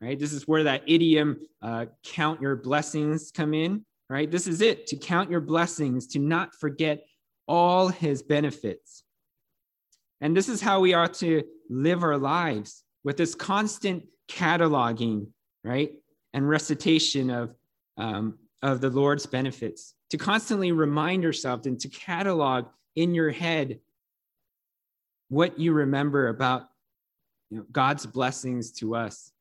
right? 0.01 0.19
This 0.19 0.33
is 0.33 0.49
where 0.49 0.65
that 0.65 0.83
idiom, 0.89 1.39
uh, 1.63 1.87
count 2.03 2.41
your 2.41 2.57
blessings, 2.57 3.31
come 3.31 3.55
in, 3.55 3.85
right? 4.11 4.29
This 4.29 4.49
is 4.49 4.63
it 4.63 4.89
to 4.89 4.97
count 4.97 5.31
your 5.31 5.43
blessings, 5.43 6.09
to 6.09 6.19
not 6.19 6.57
forget 6.57 7.05
all 7.47 7.87
his 7.87 8.25
benefits. 8.25 9.05
And 10.21 10.37
this 10.37 10.49
is 10.49 10.61
how 10.61 10.81
we 10.81 10.93
are 10.95 11.09
to 11.09 11.45
live 11.71 12.03
our 12.03 12.19
lives 12.19 12.83
with 13.05 13.17
this 13.17 13.37
constant 13.37 14.03
cataloging, 14.29 15.29
right? 15.63 15.93
And 16.35 16.49
recitation 16.49 17.31
of, 17.31 17.55
um, 17.97 18.39
of 18.63 18.81
the 18.81 18.91
Lord's 18.91 19.27
benefits, 19.27 19.95
to 20.11 20.17
constantly 20.17 20.73
remind 20.73 21.23
yourself 21.23 21.67
and 21.67 21.79
to 21.81 21.89
catalog 21.89 22.67
in 22.97 23.15
your 23.15 23.31
head 23.31 23.81
what 25.29 25.59
you 25.59 25.73
remember 25.73 26.29
about 26.29 26.69
you 27.51 27.59
know, 27.59 27.67
God's 27.71 28.07
blessings 28.07 28.73
to 28.73 28.95
us. 28.95 29.33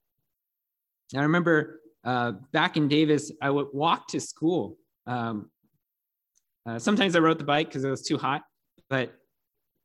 I 1.16 1.22
remember 1.22 1.82
uh, 2.04 2.34
back 2.52 2.78
in 2.78 2.88
Davis, 2.88 3.32
I 3.42 3.50
would 3.50 3.68
walk 3.74 4.08
to 4.10 4.20
school. 4.20 4.78
Um, 5.06 5.50
uh, 6.66 6.80
sometimes 6.80 7.16
I 7.16 7.20
rode 7.20 7.40
the 7.40 7.46
bike 7.46 7.68
because 7.68 7.84
it 7.84 7.90
was 7.90 8.02
too 8.02 8.18
hot, 8.18 8.44
but 8.90 9.14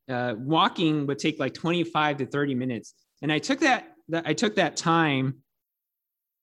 uh, 0.09 0.35
walking 0.37 1.07
would 1.07 1.19
take 1.19 1.39
like 1.39 1.55
25 1.55 2.19
to 2.19 2.27
30 2.27 2.55
minutes. 2.55 2.95
And 3.23 3.33
I 3.33 3.39
took 3.39 3.61
that, 3.61 3.93
that 4.09 4.27
I 4.27 4.35
took 4.35 4.57
that 4.57 4.77
time 4.77 5.43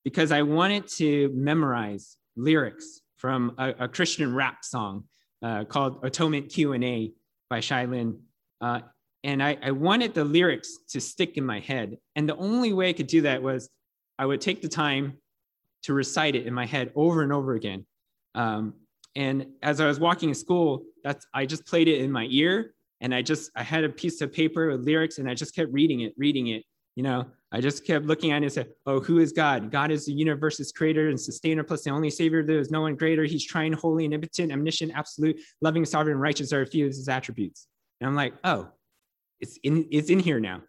because 0.04 0.32
I 0.32 0.43
wanted 0.43 0.88
to 0.95 1.30
memorize 1.34 2.15
lyrics 2.43 3.02
from 3.17 3.54
a, 3.58 3.73
a 3.80 3.88
Christian 3.88 4.34
rap 4.34 4.63
song 4.63 5.04
uh, 5.41 5.65
called 5.65 5.99
Atonement 6.04 6.49
Q&A 6.49 7.12
by 7.49 7.60
Shai 7.60 7.86
Linne. 7.86 8.19
Uh, 8.62 8.82
and 9.23 9.43
I, 9.43 9.58
I 9.62 9.71
wanted 9.71 10.13
the 10.13 10.23
lyrics 10.23 10.78
to 10.89 11.02
stick 11.02 11.38
in 11.38 11.45
my 11.45 11.60
head. 11.60 11.97
And 12.15 12.28
the 12.28 12.38
only 12.38 12.73
way 12.73 12.89
I 12.89 12.93
could 12.93 13.08
do 13.08 13.21
that 13.21 13.41
was 13.41 13.69
I 14.17 14.25
would 14.25 14.41
take 14.41 14.62
the 14.62 14.69
time 14.69 15.17
to 15.84 15.93
recite 15.93 16.36
it 16.36 16.45
in 16.45 16.54
my 16.54 16.65
head 16.65 16.91
over 16.95 17.21
and 17.21 17.32
over 17.32 17.54
again. 17.54 17.86
Um, 18.36 18.73
and 19.15 19.47
as 19.63 19.82
I 19.82 19.88
was 19.88 19.99
walking 19.99 20.30
to 20.30 20.36
school, 20.36 20.84
that's 21.04 21.25
I 21.34 21.45
just 21.45 21.65
played 21.65 21.88
it 21.88 22.02
in 22.02 22.12
my 22.12 22.28
ear 22.30 22.73
and 23.02 23.13
I 23.13 23.21
just 23.21 23.52
I 23.56 23.63
had 23.63 23.84
a 23.84 23.89
piece 23.89 24.21
of 24.21 24.32
paper 24.32 24.71
with 24.71 24.86
lyrics 24.86 25.17
and 25.17 25.30
I 25.30 25.34
just 25.34 25.56
kept 25.56 25.71
reading 25.71 26.02
it, 26.02 26.13
reading 26.17 26.47
it. 26.47 26.63
You 26.95 27.04
know, 27.04 27.25
I 27.52 27.62
just 27.62 27.86
kept 27.86 28.06
looking 28.06 28.32
at 28.32 28.44
it 28.44 28.46
and 28.46 28.54
said, 28.54 28.70
"Oh, 28.86 29.00
who 29.00 29.20
is 29.20 29.32
God? 29.32 29.72
God 29.72 29.90
is 29.90 30.06
the 30.06 30.14
universe's 30.14 30.72
creator 30.72 31.10
and 31.10 31.20
sustainer, 31.20 31.64
plus 31.64 31.84
the 31.84 31.90
only 31.90 32.12
savior. 32.12 32.44
There 32.44 32.60
is 32.60 32.70
no 32.70 32.82
one 32.82 32.96
greater. 32.96 33.24
He's 33.24 33.44
triune, 33.44 33.74
holy, 33.74 34.06
and 34.06 34.14
impotent, 34.14 34.52
omniscient, 34.52 34.92
absolute, 34.94 35.40
loving, 35.62 35.86
sovereign, 35.86 36.18
righteous 36.18 36.54
are 36.54 36.62
a 36.62 36.68
few 36.68 36.86
of 36.86 36.92
his 36.92 37.10
attributes." 37.10 37.68
And 38.00 38.08
I'm 38.08 38.16
like, 38.16 38.34
oh, 38.44 38.70
it's 39.40 39.58
in 39.64 39.88
it's 39.92 40.10
in 40.10 40.20
here 40.20 40.40
now. 40.40 40.62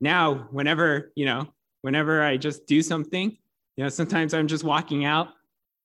Now, 0.00 0.48
whenever, 0.50 1.12
you 1.16 1.24
know, 1.24 1.48
whenever 1.82 2.22
I 2.22 2.36
just 2.36 2.66
do 2.66 2.82
something, 2.82 3.36
you 3.76 3.84
know, 3.84 3.88
sometimes 3.88 4.34
I'm 4.34 4.48
just 4.48 4.64
walking 4.64 5.04
out, 5.04 5.28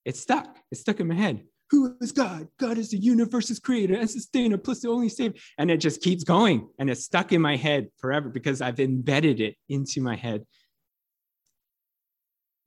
it's 0.05 0.19
stuck. 0.19 0.57
It's 0.71 0.81
stuck 0.81 0.99
in 0.99 1.07
my 1.07 1.15
head. 1.15 1.43
Who 1.71 1.95
is 2.01 2.11
God? 2.11 2.47
God 2.59 2.77
is 2.77 2.89
the 2.89 2.97
universe's 2.97 3.59
creator 3.59 3.95
and 3.95 4.09
sustainer, 4.09 4.57
plus 4.57 4.79
the 4.79 4.89
only 4.89 5.09
savior. 5.09 5.39
And 5.57 5.69
it 5.69 5.77
just 5.77 6.01
keeps 6.01 6.23
going. 6.23 6.67
And 6.79 6.89
it's 6.89 7.03
stuck 7.03 7.31
in 7.31 7.41
my 7.41 7.55
head 7.55 7.89
forever 7.97 8.29
because 8.29 8.61
I've 8.61 8.79
embedded 8.79 9.39
it 9.39 9.55
into 9.67 10.01
my 10.01 10.15
head. 10.15 10.45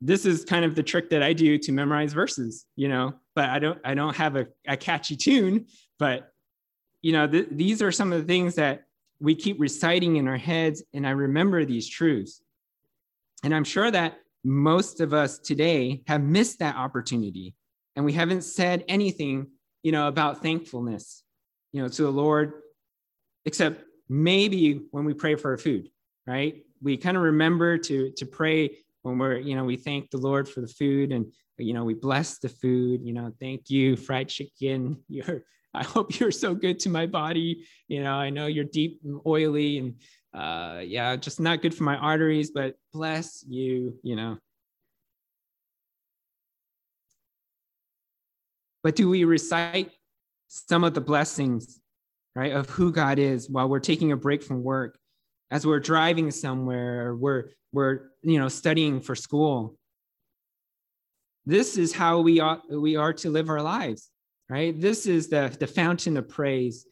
This 0.01 0.25
is 0.25 0.45
kind 0.45 0.65
of 0.65 0.75
the 0.75 0.83
trick 0.83 1.11
that 1.11 1.23
I 1.23 1.33
do 1.33 1.59
to 1.59 1.73
memorize 1.73 2.13
verses, 2.13 2.67
you 2.77 2.89
know, 2.89 3.15
but 3.35 3.49
I 3.49 3.59
don't 3.59 3.79
I 3.85 3.95
don't 3.95 4.17
have 4.17 4.37
a, 4.37 4.47
a 4.67 4.77
catchy 4.77 5.17
tune, 5.17 5.67
but 5.99 6.33
you 7.03 7.13
know, 7.13 7.27
th- 7.27 7.49
these 7.51 7.83
are 7.83 7.93
some 7.93 8.13
of 8.13 8.21
the 8.21 8.27
things 8.27 8.57
that 8.57 8.85
we 9.21 9.37
keep 9.37 9.61
reciting 9.61 10.17
in 10.17 10.27
our 10.27 10.37
heads, 10.37 10.83
and 10.93 11.07
I 11.07 11.11
remember 11.11 11.65
these 11.65 11.89
truths. 11.89 12.43
And 13.45 13.55
I'm 13.55 13.65
sure 13.65 13.91
that 13.91 14.19
most 14.45 15.01
of 15.01 15.15
us 15.15 15.39
today 15.39 16.03
have 16.09 16.23
missed 16.23 16.59
that 16.59 16.75
opportunity, 16.75 17.55
and 17.97 18.05
we 18.05 18.13
haven't 18.13 18.43
said 18.43 18.85
anything, 18.89 19.49
you 19.83 19.93
know, 19.93 20.09
about 20.09 20.43
thankfulness, 20.43 21.23
you 21.73 21.83
know, 21.83 21.89
to 21.89 22.03
the 22.03 22.11
Lord, 22.11 22.55
except 23.45 23.85
maybe 24.09 24.87
when 24.91 25.05
we 25.05 25.15
pray 25.15 25.35
for 25.35 25.57
food, 25.57 25.89
right? 26.27 26.63
We 26.83 26.97
kind 26.97 27.17
of 27.17 27.23
remember 27.23 27.79
to 27.79 28.11
to 28.17 28.27
pray 28.27 28.79
when 29.03 29.19
we're, 29.19 29.39
you 29.39 29.57
know, 29.57 29.65
we 29.65 29.77
thank 29.77 30.11
the 30.11 30.19
Lord 30.19 30.49
for 30.49 30.61
the 30.61 30.69
food 30.69 31.13
and 31.13 31.27
you 31.59 31.75
know 31.75 31.85
we 31.85 31.95
bless 31.95 32.39
the 32.39 32.49
food 32.49 33.03
you 33.05 33.13
know 33.13 33.31
thank 33.39 33.71
you 33.71 33.95
fried 33.95 34.29
chicken 34.29 34.97
you're 35.09 35.45
I 35.75 35.85
hope 35.85 36.19
you're 36.19 36.31
so 36.31 36.55
good 36.55 36.79
to 36.81 36.91
my 36.91 37.07
body. 37.07 37.65
You 37.89 38.03
know, 38.03 38.13
I 38.13 38.31
know 38.31 38.47
you're 38.47 38.65
deep 38.65 39.01
and 39.05 39.21
oily 39.27 39.79
and 39.79 39.95
uh, 40.35 40.81
yeah, 40.85 41.17
just 41.17 41.41
not 41.41 41.63
good 41.63 41.75
for 41.75 41.85
my 41.85 41.97
arteries, 41.97 42.51
but 42.51 42.75
bless 42.93 43.45
you, 43.47 43.99
you 44.03 44.17
know. 44.17 44.39
But 48.83 48.97
do 48.97 49.09
we 49.09 49.25
recite 49.25 49.91
some 50.49 50.85
of 50.85 50.95
the 50.95 51.01
blessings, 51.01 51.81
right, 52.35 52.53
of 52.53 52.69
who 52.71 52.93
God 52.93 53.19
is 53.19 53.49
while 53.49 53.69
we're 53.69 53.81
taking 53.81 54.13
a 54.13 54.17
break 54.17 54.43
from 54.43 54.63
work, 54.63 54.99
as 55.51 55.67
we're 55.67 55.81
driving 55.81 56.31
somewhere, 56.31 57.15
we're 57.15 57.51
we're 57.73 58.11
you 58.23 58.39
know 58.39 58.49
studying 58.49 59.01
for 59.01 59.15
school. 59.15 59.77
This 61.45 61.77
is 61.77 61.93
how 61.93 62.21
we 62.21 62.41
ought 62.41 62.63
we 62.71 62.97
are 62.97 63.13
to 63.15 63.31
live 63.31 63.49
our 63.49 63.63
lives 63.63 64.13
right? 64.53 64.79
This 64.79 65.07
is 65.07 65.29
the, 65.29 65.55
the 65.59 65.67
fountain 65.67 66.19
of 66.19 66.29
praise. 66.29 66.85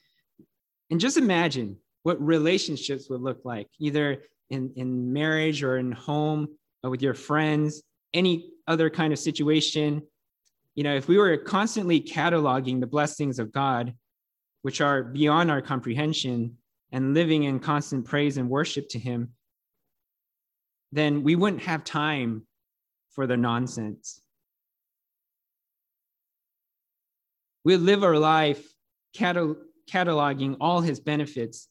And 0.91 0.99
just 0.99 1.19
imagine 1.19 1.77
what 2.05 2.19
relationships 2.19 3.11
would 3.11 3.21
look 3.21 3.41
like, 3.45 3.69
either 3.79 4.23
in, 4.49 4.73
in 4.77 5.13
marriage 5.13 5.63
or 5.63 5.77
in 5.77 5.93
home 5.93 6.49
or 6.83 6.89
with 6.89 7.03
your 7.03 7.13
friends, 7.13 7.83
any 8.15 8.51
other 8.67 8.89
kind 8.89 9.13
of 9.13 9.19
situation. 9.19 10.01
You 10.75 10.85
know, 10.85 10.95
if 10.95 11.09
we 11.09 11.19
were 11.19 11.37
constantly 11.37 12.01
cataloging 12.01 12.81
the 12.81 12.87
blessings 12.87 13.39
of 13.39 13.53
God, 13.53 13.95
which 14.63 14.81
are 14.81 15.03
beyond 15.03 15.51
our 15.51 15.63
comprehension, 15.63 16.57
and 16.93 17.15
living 17.15 17.45
in 17.45 17.61
constant 17.61 18.05
praise 18.05 18.37
and 18.37 18.49
worship 18.49 18.89
to 18.91 18.99
Him, 18.99 19.33
then 20.93 21.23
we 21.23 21.37
wouldn't 21.37 21.63
have 21.63 21.85
time 21.85 22.47
for 23.13 23.27
the 23.27 23.37
nonsense. 23.37 24.21
We 27.65 27.77
live 27.77 28.03
our 28.03 28.19
life 28.19 28.67
catalog- 29.15 29.59
cataloging 29.91 30.57
all 30.61 30.81
his 30.81 31.01
benefits, 31.01 31.69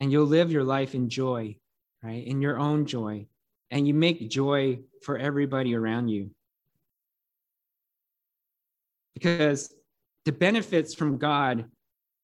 and 0.00 0.10
you'll 0.10 0.26
live 0.26 0.50
your 0.50 0.64
life 0.64 0.94
in 0.94 1.08
joy, 1.08 1.56
right? 2.02 2.26
In 2.26 2.42
your 2.42 2.58
own 2.58 2.86
joy, 2.86 3.26
and 3.70 3.86
you 3.86 3.94
make 3.94 4.28
joy 4.30 4.80
for 5.02 5.16
everybody 5.16 5.74
around 5.74 6.08
you. 6.08 6.30
Because 9.16 9.74
the 10.24 10.32
benefits 10.32 10.94
from 10.94 11.18
God, 11.18 11.64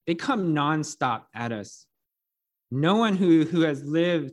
they 0.06 0.14
come 0.14 0.54
nonstop 0.54 1.22
at 1.34 1.50
us. 1.52 1.86
No 2.70 2.96
one 2.96 3.16
who, 3.16 3.44
who 3.44 3.62
has 3.62 3.82
lived 3.84 4.32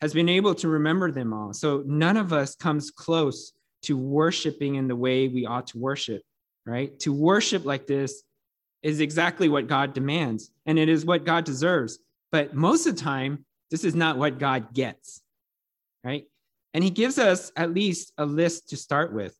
has 0.00 0.14
been 0.14 0.28
able 0.28 0.54
to 0.56 0.68
remember 0.68 1.10
them 1.10 1.32
all. 1.32 1.52
So 1.52 1.84
none 1.86 2.16
of 2.16 2.32
us 2.32 2.54
comes 2.56 2.90
close 2.90 3.52
to 3.82 3.96
worshiping 3.96 4.76
in 4.76 4.88
the 4.88 4.96
way 4.96 5.28
we 5.28 5.46
ought 5.46 5.68
to 5.68 5.78
worship 5.78 6.22
right? 6.66 6.98
To 7.00 7.12
worship 7.12 7.64
like 7.64 7.86
this 7.86 8.22
is 8.82 9.00
exactly 9.00 9.48
what 9.48 9.66
God 9.66 9.92
demands, 9.92 10.50
and 10.66 10.78
it 10.78 10.88
is 10.88 11.04
what 11.04 11.24
God 11.24 11.44
deserves. 11.44 11.98
But 12.32 12.54
most 12.54 12.86
of 12.86 12.96
the 12.96 13.02
time, 13.02 13.44
this 13.70 13.84
is 13.84 13.94
not 13.94 14.16
what 14.16 14.38
God 14.38 14.72
gets, 14.72 15.20
right? 16.04 16.24
And 16.72 16.82
he 16.82 16.90
gives 16.90 17.18
us 17.18 17.52
at 17.56 17.74
least 17.74 18.12
a 18.16 18.24
list 18.24 18.70
to 18.70 18.76
start 18.76 19.12
with. 19.12 19.36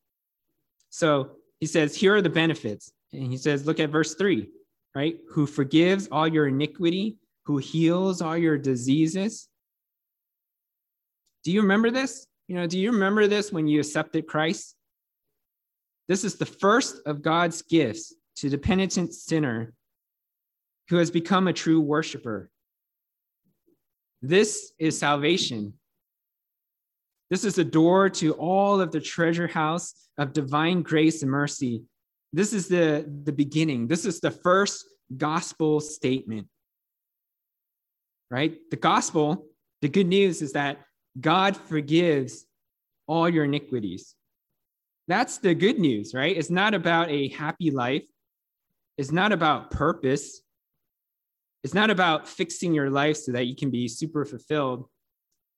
So 0.91 1.37
he 1.61 1.67
says, 1.67 1.95
Here 1.95 2.17
are 2.17 2.23
the 2.23 2.31
benefits. 2.31 2.91
And 3.13 3.31
he 3.31 3.37
says, 3.37 3.67
Look 3.67 3.79
at 3.79 3.91
verse 3.91 4.15
three, 4.15 4.49
right? 4.95 5.19
Who 5.31 5.47
forgives 5.47 6.09
all 6.11 6.27
your 6.27 6.49
iniquity, 6.49 7.19
who 7.45 7.59
heals 7.59 8.23
all 8.23 8.37
your 8.37 8.59
diseases. 8.59 9.49
Do 11.45 11.53
you 11.53 11.63
remember 11.63 11.91
this? 11.91 12.27
You 12.49 12.57
know, 12.57 12.67
do 12.67 12.79
you 12.79 12.93
remember 12.93 13.27
this 13.27 13.53
when 13.53 13.67
you 13.67 13.81
accepted 13.81 14.27
Christ? 14.27 14.75
This 16.09 16.25
is 16.25 16.37
the 16.37 16.47
first 16.47 17.01
of 17.07 17.23
God's 17.23 17.63
gifts 17.63 18.15
to 18.37 18.51
the 18.51 18.59
penitent 18.59 19.15
sinner 19.15 19.73
who 20.89 20.97
has 20.97 21.11
become 21.11 21.47
a 21.47 21.53
true 21.53 21.81
worshiper. 21.81 22.51
This 24.23 24.73
is 24.79 24.99
salvation. 24.99 25.75
This 27.31 27.45
is 27.45 27.55
the 27.55 27.65
door 27.65 28.11
to 28.11 28.33
all 28.35 28.81
of 28.81 28.91
the 28.91 29.01
treasure 29.01 29.47
house 29.47 29.95
of 30.19 30.33
divine 30.33 30.83
grace 30.83 31.23
and 31.23 31.31
mercy. 31.31 31.85
This 32.33 32.53
is 32.53 32.69
the, 32.69 33.09
the 33.25 33.33
beginning. 33.33 33.87
This 33.87 34.05
is 34.05 34.21
the 34.21 34.31
first 34.31 34.85
gospel 35.17 35.81
statement. 35.81 36.49
Right? 38.31 38.59
The 38.71 38.77
gospel, 38.77 39.47
the 39.81 39.89
good 39.89 40.07
news 40.07 40.43
is 40.43 40.53
that 40.53 40.81
God 41.21 41.57
forgives 41.57 42.47
all 43.07 43.29
your 43.29 43.45
iniquities. 43.45 44.15
That's 45.09 45.39
the 45.39 45.55
good 45.55 45.79
news, 45.79 46.15
right? 46.15 46.37
It's 46.37 46.51
not 46.51 46.75
about 46.75 47.11
a 47.11 47.29
happy 47.29 47.71
life. 47.71 48.05
It's 48.97 49.11
not 49.11 49.33
about 49.33 49.71
purpose. 49.71 50.43
It's 51.65 51.75
not 51.75 51.91
about 51.91 52.29
fixing 52.29 52.75
your 52.75 52.91
life 52.91 53.17
so 53.17 53.33
that 53.33 53.47
you 53.47 53.57
can 53.57 53.71
be 53.71 53.89
super 53.89 54.25
fulfilled. 54.25 54.89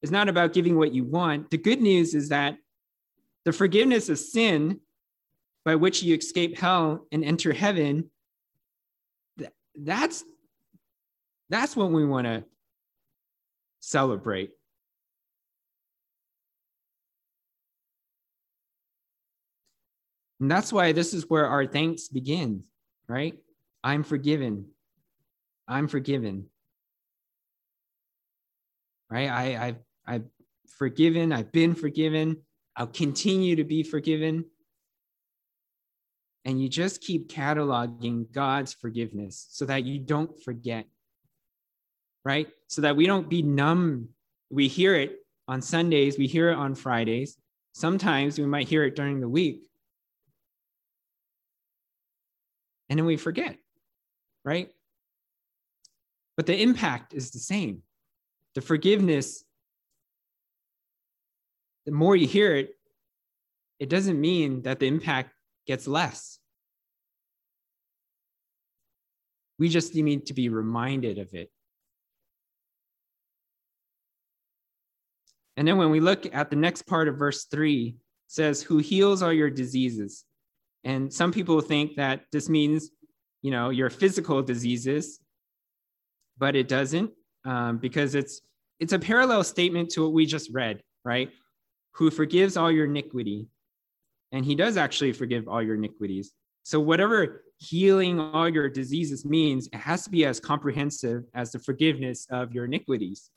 It's 0.02 0.12
not 0.12 0.28
about 0.28 0.52
giving 0.52 0.76
what 0.76 0.92
you 0.92 1.04
want. 1.04 1.50
The 1.50 1.58
good 1.58 1.80
news 1.80 2.14
is 2.14 2.28
that 2.30 2.56
the 3.44 3.52
forgiveness 3.52 4.08
of 4.08 4.18
sin 4.18 4.80
by 5.64 5.76
which 5.76 6.02
you 6.02 6.16
escape 6.16 6.58
hell 6.58 7.06
and 7.12 7.24
enter 7.24 7.52
heaven, 7.52 8.10
that's, 9.76 10.24
that's 11.48 11.76
what 11.76 11.92
we 11.92 12.04
want 12.04 12.26
to 12.26 12.44
celebrate. 13.78 14.50
And 20.40 20.50
that's 20.50 20.72
why 20.72 20.90
this 20.90 21.14
is 21.14 21.30
where 21.30 21.46
our 21.46 21.64
thanks 21.66 22.08
begins, 22.08 22.64
right? 23.06 23.38
I'm 23.84 24.02
forgiven. 24.02 24.66
I'm 25.68 25.86
forgiven. 25.86 26.46
Right? 29.08 29.28
I, 29.28 29.66
I've, 29.66 29.76
I've 30.06 30.24
forgiven. 30.66 31.32
I've 31.32 31.52
been 31.52 31.74
forgiven. 31.74 32.38
I'll 32.76 32.86
continue 32.86 33.56
to 33.56 33.64
be 33.64 33.82
forgiven. 33.82 34.44
And 36.44 36.60
you 36.60 36.68
just 36.68 37.00
keep 37.00 37.30
cataloging 37.30 38.30
God's 38.32 38.72
forgiveness 38.72 39.46
so 39.50 39.64
that 39.66 39.84
you 39.84 39.98
don't 39.98 40.42
forget, 40.42 40.86
right? 42.24 42.48
So 42.66 42.82
that 42.82 42.96
we 42.96 43.06
don't 43.06 43.28
be 43.28 43.42
numb. 43.42 44.08
We 44.50 44.66
hear 44.66 44.94
it 44.94 45.18
on 45.48 45.62
Sundays, 45.62 46.18
we 46.18 46.26
hear 46.26 46.50
it 46.50 46.56
on 46.56 46.74
Fridays. 46.74 47.36
Sometimes 47.74 48.38
we 48.38 48.46
might 48.46 48.68
hear 48.68 48.84
it 48.84 48.96
during 48.96 49.20
the 49.20 49.28
week, 49.28 49.68
and 52.88 52.98
then 52.98 53.06
we 53.06 53.16
forget, 53.16 53.56
right? 54.44 54.70
But 56.36 56.46
the 56.46 56.60
impact 56.60 57.14
is 57.14 57.30
the 57.30 57.38
same. 57.38 57.82
The 58.54 58.60
forgiveness, 58.60 59.44
the 61.86 61.92
more 61.92 62.16
you 62.16 62.26
hear 62.26 62.54
it, 62.56 62.70
it 63.78 63.88
doesn't 63.88 64.20
mean 64.20 64.62
that 64.62 64.78
the 64.78 64.86
impact 64.86 65.32
gets 65.66 65.86
less. 65.86 66.38
We 69.58 69.68
just 69.68 69.94
need 69.94 70.26
to 70.26 70.34
be 70.34 70.48
reminded 70.48 71.18
of 71.18 71.32
it. 71.34 71.50
And 75.56 75.68
then 75.68 75.76
when 75.76 75.90
we 75.90 76.00
look 76.00 76.34
at 76.34 76.50
the 76.50 76.56
next 76.56 76.82
part 76.82 77.08
of 77.08 77.16
verse 77.16 77.44
three, 77.44 77.96
says, 78.26 78.62
Who 78.62 78.78
heals 78.78 79.22
all 79.22 79.32
your 79.32 79.50
diseases. 79.50 80.24
And 80.84 81.12
some 81.12 81.32
people 81.32 81.60
think 81.60 81.96
that 81.96 82.22
this 82.32 82.48
means 82.48 82.90
you 83.42 83.50
know, 83.50 83.70
your 83.70 83.90
physical 83.90 84.40
diseases, 84.40 85.18
but 86.38 86.56
it 86.56 86.68
doesn't 86.68 87.10
um, 87.44 87.78
because 87.78 88.14
it's 88.14 88.40
it's 88.78 88.92
a 88.92 88.98
parallel 88.98 89.44
statement 89.44 89.90
to 89.90 90.02
what 90.02 90.12
we 90.12 90.26
just 90.26 90.50
read, 90.52 90.82
right? 91.04 91.30
Who 91.92 92.10
forgives 92.10 92.56
all 92.56 92.70
your 92.70 92.86
iniquity, 92.86 93.48
and 94.32 94.44
He 94.44 94.54
does 94.54 94.76
actually 94.76 95.12
forgive 95.12 95.48
all 95.48 95.62
your 95.62 95.74
iniquities. 95.74 96.32
So 96.62 96.80
whatever 96.80 97.44
healing 97.58 98.18
all 98.18 98.48
your 98.48 98.68
diseases 98.68 99.24
means, 99.24 99.68
it 99.72 99.78
has 99.78 100.04
to 100.04 100.10
be 100.10 100.24
as 100.24 100.40
comprehensive 100.40 101.24
as 101.34 101.52
the 101.52 101.58
forgiveness 101.58 102.26
of 102.30 102.52
your 102.52 102.64
iniquities. 102.64 103.30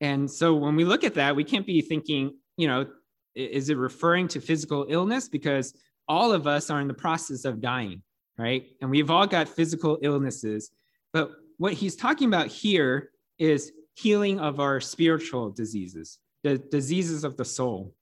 And 0.00 0.30
so 0.30 0.54
when 0.54 0.76
we 0.76 0.84
look 0.84 1.04
at 1.04 1.14
that, 1.14 1.36
we 1.36 1.44
can't 1.44 1.66
be 1.66 1.82
thinking, 1.82 2.34
you 2.56 2.66
know, 2.66 2.86
is 3.34 3.68
it 3.68 3.76
referring 3.76 4.28
to 4.28 4.40
physical 4.40 4.86
illness? 4.88 5.28
Because 5.28 5.74
all 6.08 6.32
of 6.32 6.46
us 6.46 6.70
are 6.70 6.80
in 6.80 6.88
the 6.88 6.94
process 6.94 7.44
of 7.44 7.60
dying, 7.60 8.02
right? 8.38 8.66
And 8.80 8.90
we've 8.90 9.10
all 9.10 9.26
got 9.26 9.48
physical 9.48 9.98
illnesses. 10.02 10.70
But 11.12 11.30
what 11.58 11.74
he's 11.74 11.96
talking 11.96 12.28
about 12.28 12.46
here 12.46 13.10
is 13.38 13.72
healing 13.94 14.40
of 14.40 14.60
our 14.60 14.80
spiritual 14.80 15.50
diseases, 15.50 16.18
the 16.42 16.58
diseases 16.58 17.24
of 17.24 17.36
the 17.36 17.44
soul. 17.44 17.94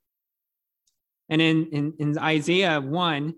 And 1.29 1.43
in, 1.43 1.67
in, 1.73 1.95
in 1.99 2.19
Isaiah 2.19 2.81
1, 2.81 3.35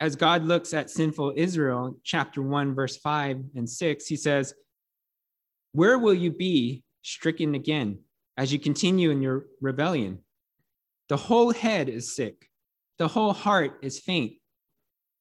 as 0.00 0.16
God 0.16 0.44
looks 0.44 0.74
at 0.74 0.90
sinful 0.90 1.34
Israel, 1.36 1.96
chapter 2.02 2.42
1, 2.42 2.74
verse 2.74 2.96
5 2.96 3.42
and 3.54 3.68
6, 3.68 4.06
he 4.06 4.16
says, 4.16 4.54
Where 5.72 5.98
will 5.98 6.14
you 6.14 6.32
be 6.32 6.82
stricken 7.02 7.54
again 7.54 7.98
as 8.36 8.52
you 8.52 8.58
continue 8.58 9.10
in 9.10 9.22
your 9.22 9.46
rebellion? 9.60 10.18
The 11.08 11.16
whole 11.16 11.52
head 11.52 11.88
is 11.88 12.16
sick, 12.16 12.48
the 12.98 13.08
whole 13.08 13.32
heart 13.32 13.78
is 13.82 14.00
faint. 14.00 14.34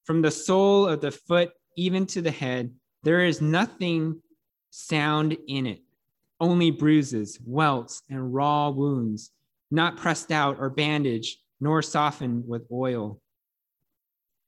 From 0.05 0.21
the 0.21 0.31
sole 0.31 0.87
of 0.87 1.01
the 1.01 1.11
foot 1.11 1.51
even 1.77 2.05
to 2.07 2.21
the 2.21 2.31
head, 2.31 2.71
there 3.03 3.25
is 3.25 3.41
nothing 3.41 4.21
sound 4.75 5.37
in 5.47 5.67
it, 5.67 5.83
only 6.39 6.71
bruises, 6.71 7.39
welts, 7.45 8.01
and 8.09 8.33
raw 8.33 8.69
wounds 8.71 9.29
not 9.69 9.97
pressed 9.97 10.31
out 10.31 10.57
or 10.59 10.71
bandaged, 10.71 11.37
nor 11.61 11.83
softened 11.83 12.47
with 12.47 12.63
oil. 12.71 13.21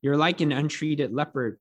You're 0.01 0.17
like 0.17 0.41
an 0.41 0.51
untreated 0.51 1.13
leopard. 1.13 1.59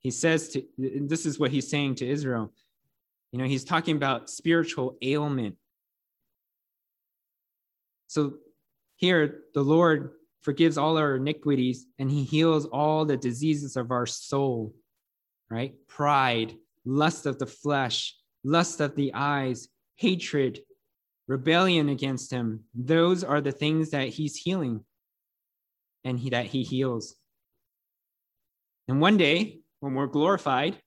He 0.00 0.10
says 0.10 0.50
to, 0.50 0.64
this 0.76 1.24
is 1.24 1.38
what 1.38 1.50
he's 1.50 1.68
saying 1.68 1.94
to 1.96 2.06
Israel. 2.06 2.52
You 3.32 3.38
know, 3.38 3.46
he's 3.46 3.64
talking 3.64 3.96
about 3.96 4.28
spiritual 4.28 4.98
ailment. 5.00 5.56
So 8.06 8.34
here, 8.96 9.44
the 9.54 9.62
Lord 9.62 10.12
forgives 10.42 10.76
all 10.76 10.98
our 10.98 11.16
iniquities 11.16 11.86
and 11.98 12.10
he 12.10 12.22
heals 12.22 12.66
all 12.66 13.06
the 13.06 13.16
diseases 13.16 13.76
of 13.76 13.90
our 13.90 14.04
soul, 14.04 14.74
right? 15.48 15.74
Pride, 15.88 16.54
lust 16.84 17.26
of 17.26 17.38
the 17.38 17.46
flesh, 17.46 18.16
lust 18.42 18.80
of 18.80 18.94
the 18.96 19.12
eyes, 19.14 19.68
hatred, 19.96 20.60
rebellion 21.26 21.88
against 21.88 22.30
him. 22.30 22.64
Those 22.74 23.24
are 23.24 23.40
the 23.40 23.52
things 23.52 23.90
that 23.90 24.08
he's 24.08 24.36
healing 24.36 24.84
and 26.04 26.18
he, 26.18 26.30
that 26.30 26.46
he 26.46 26.62
heals. 26.62 27.16
And 28.88 29.00
one 29.00 29.16
day, 29.16 29.60
when 29.80 29.94
we're 29.94 30.06
glorified, 30.06 30.78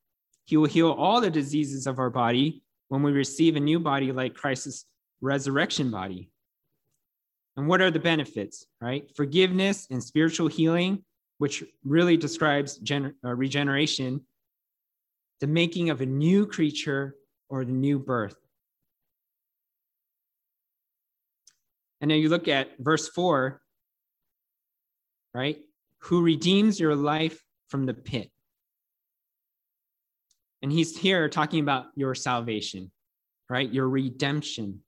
he 0.45 0.57
will 0.57 0.67
heal 0.67 0.91
all 0.91 1.19
the 1.19 1.29
diseases 1.29 1.87
of 1.87 1.99
our 1.99 2.09
body 2.09 2.61
when 2.89 3.03
we 3.03 3.11
receive 3.11 3.55
a 3.55 3.59
new 3.59 3.79
body 3.79 4.11
like 4.11 4.35
Christ's 4.35 4.85
resurrection 5.21 5.91
body. 5.91 6.29
And 7.57 7.67
what 7.67 7.81
are 7.81 7.91
the 7.91 7.99
benefits, 7.99 8.67
right? 8.79 9.09
Forgiveness 9.15 9.87
and 9.89 10.01
spiritual 10.03 10.47
healing, 10.47 11.03
which 11.39 11.63
really 11.83 12.15
describes 12.15 12.79
gener- 12.79 13.13
uh, 13.25 13.33
regeneration, 13.33 14.21
the 15.39 15.47
making 15.47 15.89
of 15.89 16.01
a 16.01 16.05
new 16.05 16.45
creature 16.45 17.15
or 17.49 17.63
the 17.63 17.71
new 17.71 17.99
birth. 17.99 18.35
And 22.01 22.11
then 22.11 22.19
you 22.19 22.29
look 22.29 22.47
at 22.47 22.71
verse 22.79 23.07
four, 23.07 23.61
right? 25.33 25.57
Who 26.03 26.21
redeems 26.21 26.79
your 26.79 26.95
life 26.95 27.41
from 27.69 27.85
the 27.85 27.93
pit. 27.93 28.31
And 30.61 30.71
he's 30.71 30.97
here 30.97 31.29
talking 31.29 31.59
about 31.59 31.85
your 31.95 32.15
salvation, 32.15 32.91
right? 33.49 33.71
Your 33.71 33.87
redemption. 33.87 34.81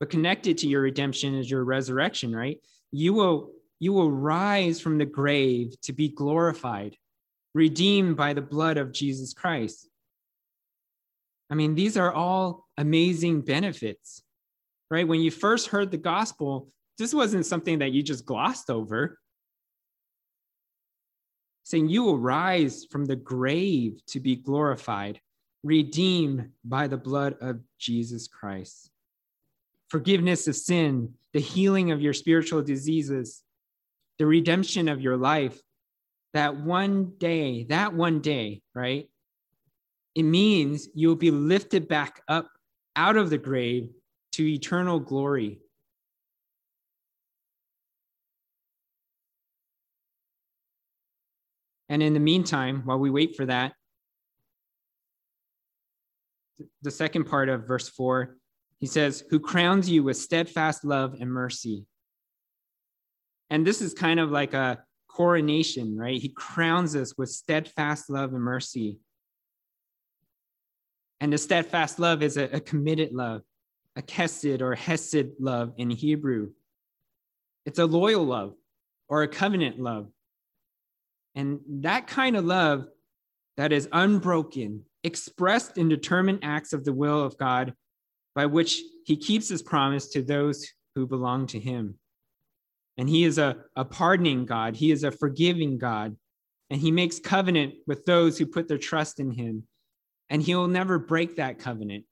But 0.00 0.10
connected 0.10 0.58
to 0.58 0.68
your 0.68 0.82
redemption 0.82 1.34
is 1.34 1.50
your 1.50 1.64
resurrection, 1.64 2.34
right? 2.34 2.58
You 2.90 3.12
will 3.14 3.52
you 3.80 3.92
will 3.92 4.10
rise 4.10 4.80
from 4.80 4.98
the 4.98 5.06
grave 5.06 5.80
to 5.82 5.92
be 5.92 6.08
glorified, 6.08 6.96
redeemed 7.58 8.16
by 8.16 8.32
the 8.32 8.42
blood 8.42 8.78
of 8.78 8.92
Jesus 8.92 9.34
Christ. 9.34 9.88
I 11.50 11.54
mean, 11.54 11.74
these 11.74 11.96
are 11.96 12.12
all 12.12 12.66
amazing 12.76 13.42
benefits 13.42 14.22
right? 14.90 15.06
When 15.06 15.20
you 15.20 15.30
first 15.30 15.68
heard 15.68 15.90
the 15.90 15.98
gospel, 15.98 16.68
this 16.98 17.14
wasn't 17.14 17.46
something 17.46 17.78
that 17.80 17.92
you 17.92 18.02
just 18.02 18.24
glossed 18.24 18.70
over. 18.70 19.18
Saying 21.64 21.88
you 21.88 22.02
will 22.02 22.18
rise 22.18 22.86
from 22.90 23.04
the 23.04 23.16
grave 23.16 24.00
to 24.06 24.20
be 24.20 24.36
glorified, 24.36 25.20
redeemed 25.62 26.50
by 26.64 26.86
the 26.86 26.96
blood 26.96 27.36
of 27.40 27.60
Jesus 27.78 28.26
Christ. 28.26 28.90
Forgiveness 29.90 30.48
of 30.48 30.56
sin, 30.56 31.14
the 31.34 31.40
healing 31.40 31.90
of 31.90 32.00
your 32.00 32.14
spiritual 32.14 32.62
diseases, 32.62 33.42
the 34.18 34.26
redemption 34.26 34.88
of 34.88 35.00
your 35.00 35.16
life. 35.16 35.60
That 36.34 36.56
one 36.56 37.12
day, 37.18 37.64
that 37.64 37.94
one 37.94 38.20
day, 38.20 38.62
right? 38.74 39.08
It 40.14 40.24
means 40.24 40.88
you'll 40.94 41.16
be 41.16 41.30
lifted 41.30 41.88
back 41.88 42.22
up 42.28 42.48
out 42.96 43.16
of 43.16 43.30
the 43.30 43.38
grave 43.38 43.90
to 44.32 44.46
eternal 44.46 45.00
glory. 45.00 45.60
And 51.88 52.02
in 52.02 52.12
the 52.12 52.20
meantime, 52.20 52.82
while 52.84 52.98
we 52.98 53.10
wait 53.10 53.36
for 53.36 53.46
that, 53.46 53.72
the 56.82 56.90
second 56.90 57.24
part 57.24 57.48
of 57.48 57.66
verse 57.66 57.88
4, 57.88 58.36
he 58.78 58.86
says, 58.86 59.24
Who 59.30 59.40
crowns 59.40 59.88
you 59.88 60.02
with 60.02 60.16
steadfast 60.16 60.84
love 60.84 61.14
and 61.18 61.30
mercy. 61.30 61.86
And 63.50 63.66
this 63.66 63.80
is 63.80 63.94
kind 63.94 64.20
of 64.20 64.30
like 64.30 64.54
a 64.54 64.84
coronation, 65.18 65.98
right? 65.98 66.22
He 66.22 66.28
crowns 66.28 66.94
us 66.94 67.18
with 67.18 67.28
steadfast 67.28 68.08
love 68.08 68.32
and 68.34 68.42
mercy. 68.42 69.00
And 71.20 71.32
the 71.32 71.38
steadfast 71.38 71.98
love 71.98 72.22
is 72.22 72.36
a, 72.36 72.44
a 72.44 72.60
committed 72.60 73.12
love 73.12 73.42
a 73.96 74.02
kesed 74.02 74.60
or 74.60 74.76
hesed 74.76 75.26
love 75.40 75.72
in 75.76 75.90
Hebrew. 75.90 76.50
It's 77.66 77.80
a 77.80 77.84
loyal 77.84 78.24
love 78.24 78.54
or 79.08 79.24
a 79.24 79.28
covenant 79.28 79.80
love. 79.80 80.06
And 81.34 81.58
that 81.80 82.06
kind 82.06 82.36
of 82.36 82.44
love 82.44 82.86
that 83.56 83.72
is 83.72 83.88
unbroken, 83.90 84.84
expressed 85.02 85.78
in 85.78 85.88
determined 85.88 86.40
acts 86.44 86.72
of 86.72 86.84
the 86.84 86.92
will 86.92 87.20
of 87.24 87.36
God, 87.38 87.74
by 88.36 88.46
which 88.46 88.80
he 89.04 89.16
keeps 89.16 89.48
his 89.48 89.62
promise 89.62 90.06
to 90.10 90.22
those 90.22 90.64
who 90.94 91.04
belong 91.04 91.48
to 91.48 91.58
him. 91.58 91.98
And 92.98 93.08
he 93.08 93.24
is 93.24 93.38
a, 93.38 93.56
a 93.76 93.84
pardoning 93.84 94.44
God, 94.44 94.76
he 94.76 94.90
is 94.90 95.04
a 95.04 95.12
forgiving 95.12 95.78
God, 95.78 96.16
and 96.68 96.80
he 96.80 96.90
makes 96.90 97.18
covenant 97.18 97.74
with 97.86 98.04
those 98.04 98.36
who 98.36 98.44
put 98.44 98.68
their 98.68 98.76
trust 98.76 99.20
in 99.20 99.30
him. 99.30 99.62
And 100.28 100.42
he 100.42 100.54
will 100.54 100.68
never 100.68 100.98
break 100.98 101.36
that 101.36 101.58
covenant. 101.58 102.04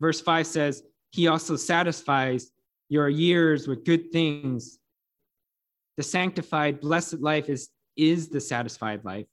Verse 0.00 0.20
5 0.20 0.46
says, 0.46 0.82
He 1.10 1.28
also 1.28 1.54
satisfies 1.56 2.50
your 2.88 3.08
years 3.08 3.68
with 3.68 3.84
good 3.84 4.10
things. 4.10 4.78
The 5.96 6.02
sanctified, 6.02 6.80
blessed 6.80 7.20
life 7.20 7.48
is, 7.48 7.68
is 7.96 8.28
the 8.28 8.40
satisfied 8.40 9.04
life. 9.04 9.26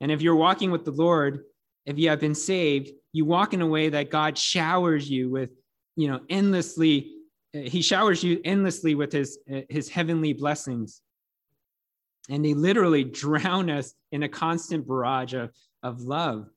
And 0.00 0.12
if 0.12 0.22
you're 0.22 0.36
walking 0.36 0.70
with 0.70 0.84
the 0.84 0.92
Lord, 0.92 1.44
if 1.84 1.98
you 1.98 2.08
have 2.10 2.20
been 2.20 2.34
saved, 2.34 2.90
you 3.12 3.24
walk 3.24 3.52
in 3.52 3.60
a 3.60 3.66
way 3.66 3.88
that 3.88 4.10
God 4.10 4.38
showers 4.38 5.10
you 5.10 5.28
with, 5.28 5.50
you 5.96 6.08
know, 6.08 6.20
endlessly, 6.30 7.17
He 7.52 7.82
showers 7.82 8.22
you 8.22 8.40
endlessly 8.44 8.94
with 8.94 9.12
His, 9.12 9.38
his 9.68 9.88
heavenly 9.88 10.32
blessings. 10.32 11.00
And 12.28 12.44
they 12.44 12.54
literally 12.54 13.04
drown 13.04 13.70
us 13.70 13.94
in 14.12 14.22
a 14.22 14.28
constant 14.28 14.86
barrage 14.86 15.34
of, 15.34 15.50
of 15.82 16.02
love. 16.02 16.48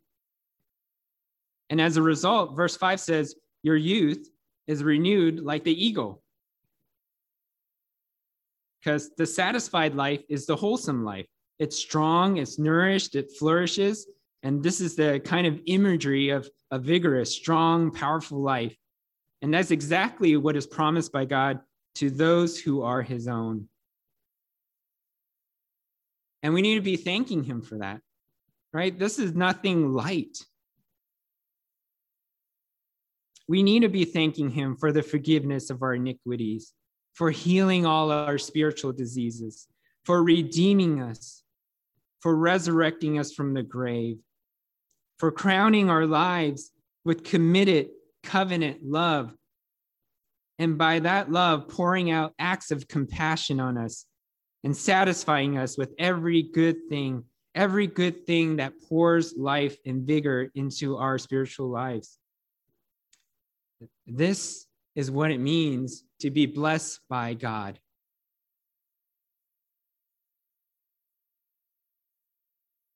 And 1.69 1.79
as 1.79 1.95
a 1.95 2.01
result, 2.01 2.55
verse 2.55 2.75
5 2.75 2.99
says, 2.99 3.35
Your 3.63 3.77
youth 3.77 4.29
is 4.67 4.83
renewed 4.83 5.39
like 5.39 5.63
the 5.63 5.85
eagle. 5.85 6.21
Because 8.79 9.11
the 9.15 9.25
satisfied 9.25 9.95
life 9.95 10.21
is 10.27 10.45
the 10.45 10.55
wholesome 10.55 11.05
life. 11.05 11.27
It's 11.59 11.77
strong, 11.77 12.37
it's 12.37 12.59
nourished, 12.59 13.15
it 13.15 13.31
flourishes. 13.37 14.07
And 14.43 14.63
this 14.63 14.81
is 14.81 14.95
the 14.95 15.21
kind 15.23 15.45
of 15.45 15.61
imagery 15.67 16.29
of 16.29 16.49
a 16.71 16.79
vigorous, 16.79 17.33
strong, 17.33 17.91
powerful 17.91 18.41
life. 18.41 18.75
And 19.41 19.53
that's 19.53 19.71
exactly 19.71 20.37
what 20.37 20.55
is 20.55 20.67
promised 20.67 21.11
by 21.11 21.25
God 21.25 21.59
to 21.95 22.09
those 22.09 22.59
who 22.59 22.83
are 22.83 23.01
his 23.01 23.27
own. 23.27 23.67
And 26.43 26.53
we 26.53 26.61
need 26.61 26.75
to 26.75 26.81
be 26.81 26.97
thanking 26.97 27.43
him 27.43 27.61
for 27.61 27.79
that, 27.79 28.01
right? 28.73 28.97
This 28.97 29.19
is 29.19 29.33
nothing 29.33 29.93
light. 29.93 30.37
We 33.47 33.63
need 33.63 33.81
to 33.81 33.89
be 33.89 34.05
thanking 34.05 34.49
him 34.49 34.75
for 34.75 34.91
the 34.91 35.03
forgiveness 35.03 35.69
of 35.69 35.81
our 35.81 35.95
iniquities, 35.95 36.73
for 37.13 37.31
healing 37.31 37.85
all 37.85 38.11
our 38.11 38.37
spiritual 38.37 38.93
diseases, 38.93 39.67
for 40.05 40.23
redeeming 40.23 41.01
us, 41.01 41.43
for 42.21 42.35
resurrecting 42.35 43.19
us 43.19 43.33
from 43.33 43.53
the 43.53 43.63
grave, 43.63 44.19
for 45.17 45.31
crowning 45.31 45.89
our 45.89 46.05
lives 46.05 46.71
with 47.03 47.23
committed 47.23 47.89
covenant 48.23 48.83
love. 48.83 49.33
And 50.59 50.77
by 50.77 50.99
that 50.99 51.31
love, 51.31 51.67
pouring 51.67 52.11
out 52.11 52.33
acts 52.37 52.71
of 52.71 52.87
compassion 52.87 53.59
on 53.59 53.77
us 53.77 54.05
and 54.63 54.75
satisfying 54.75 55.57
us 55.57 55.77
with 55.77 55.93
every 55.97 56.43
good 56.43 56.87
thing, 56.87 57.23
every 57.55 57.87
good 57.87 58.27
thing 58.27 58.57
that 58.57 58.73
pours 58.87 59.35
life 59.35 59.77
and 59.85 60.05
vigor 60.05 60.51
into 60.53 60.97
our 60.97 61.17
spiritual 61.17 61.69
lives. 61.69 62.17
This 64.05 64.67
is 64.95 65.09
what 65.09 65.31
it 65.31 65.39
means 65.39 66.03
to 66.19 66.29
be 66.29 66.45
blessed 66.45 66.99
by 67.09 67.33
God. 67.33 67.79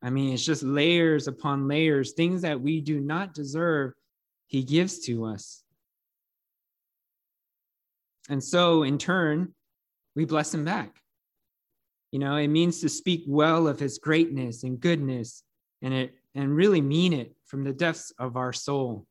I 0.03 0.11
mean, 0.11 0.35
it's 0.35 0.45
just 0.45 0.61
layers 0.61 1.27
upon 1.27 1.67
layers, 1.67 2.11
things 2.11 2.43
that 2.43 2.61
we 2.61 2.79
do 2.79 2.99
not 2.99 3.33
deserve, 3.33 3.93
He 4.55 4.63
gives 4.63 4.99
to 4.99 5.25
us. 5.25 5.65
And 8.29 8.41
so, 8.41 8.83
in 8.83 8.97
turn, 8.97 9.53
we 10.15 10.23
bless 10.23 10.53
Him 10.53 10.63
back. 10.63 10.95
You 12.13 12.19
know, 12.19 12.37
it 12.37 12.47
means 12.47 12.79
to 12.79 12.87
speak 12.87 13.25
well 13.27 13.67
of 13.67 13.81
His 13.81 13.97
greatness 13.97 14.63
and 14.63 14.79
goodness, 14.79 15.43
and 15.81 15.93
it 15.93 16.13
and 16.35 16.55
really 16.55 16.79
mean 16.79 17.11
it 17.11 17.35
from 17.43 17.65
the 17.65 17.73
depths 17.73 18.13
of 18.17 18.37
our 18.37 18.53
soul. 18.53 19.05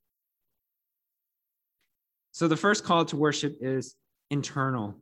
So, 2.33 2.49
the 2.49 2.57
first 2.57 2.83
call 2.83 3.05
to 3.05 3.17
worship 3.19 3.59
is 3.61 3.97
internal, 4.31 4.95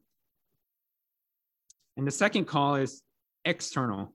and 1.97 2.05
the 2.05 2.11
second 2.11 2.47
call 2.47 2.75
is 2.75 3.01
external. 3.45 4.13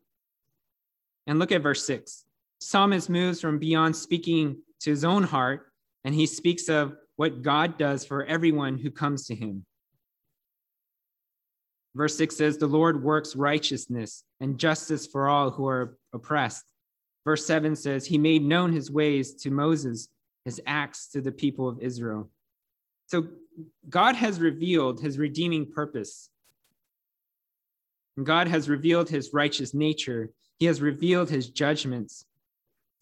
And 1.26 1.40
look 1.40 1.54
at 1.54 1.64
verse 1.64 1.86
six. 1.86 2.26
Psalmist 2.60 3.10
moves 3.10 3.40
from 3.40 3.60
beyond 3.60 3.96
speaking 3.96 4.58
to 4.82 4.90
his 4.90 5.06
own 5.06 5.24
heart, 5.24 5.67
and 6.08 6.16
he 6.16 6.26
speaks 6.26 6.70
of 6.70 6.96
what 7.18 7.42
God 7.42 7.78
does 7.78 8.06
for 8.06 8.24
everyone 8.24 8.78
who 8.78 8.90
comes 8.90 9.26
to 9.26 9.36
him. 9.36 9.66
Verse 11.96 12.16
6 12.16 12.38
says, 12.38 12.58
The 12.58 12.66
Lord 12.66 13.04
works 13.04 13.36
righteousness 13.36 14.24
and 14.40 14.58
justice 14.58 15.06
for 15.06 15.28
all 15.28 15.52
who 15.52 15.68
are 15.68 15.98
oppressed. 16.14 16.64
Verse 17.26 17.46
7 17.46 17.76
says, 17.76 18.06
He 18.06 18.18
made 18.18 18.42
known 18.42 18.72
his 18.72 18.90
ways 18.90 19.34
to 19.42 19.52
Moses, 19.52 20.08
his 20.46 20.62
acts 20.66 21.10
to 21.10 21.20
the 21.20 21.34
people 21.34 21.68
of 21.68 21.82
Israel. 21.82 22.30
So 23.08 23.28
God 23.90 24.16
has 24.16 24.40
revealed 24.40 25.02
his 25.02 25.18
redeeming 25.18 25.70
purpose. 25.70 26.30
God 28.24 28.48
has 28.48 28.70
revealed 28.70 29.10
his 29.10 29.34
righteous 29.34 29.74
nature 29.74 30.32
he 30.60 30.66
has 30.66 30.82
revealed 30.82 31.30
his 31.30 31.50
judgments. 31.50 32.26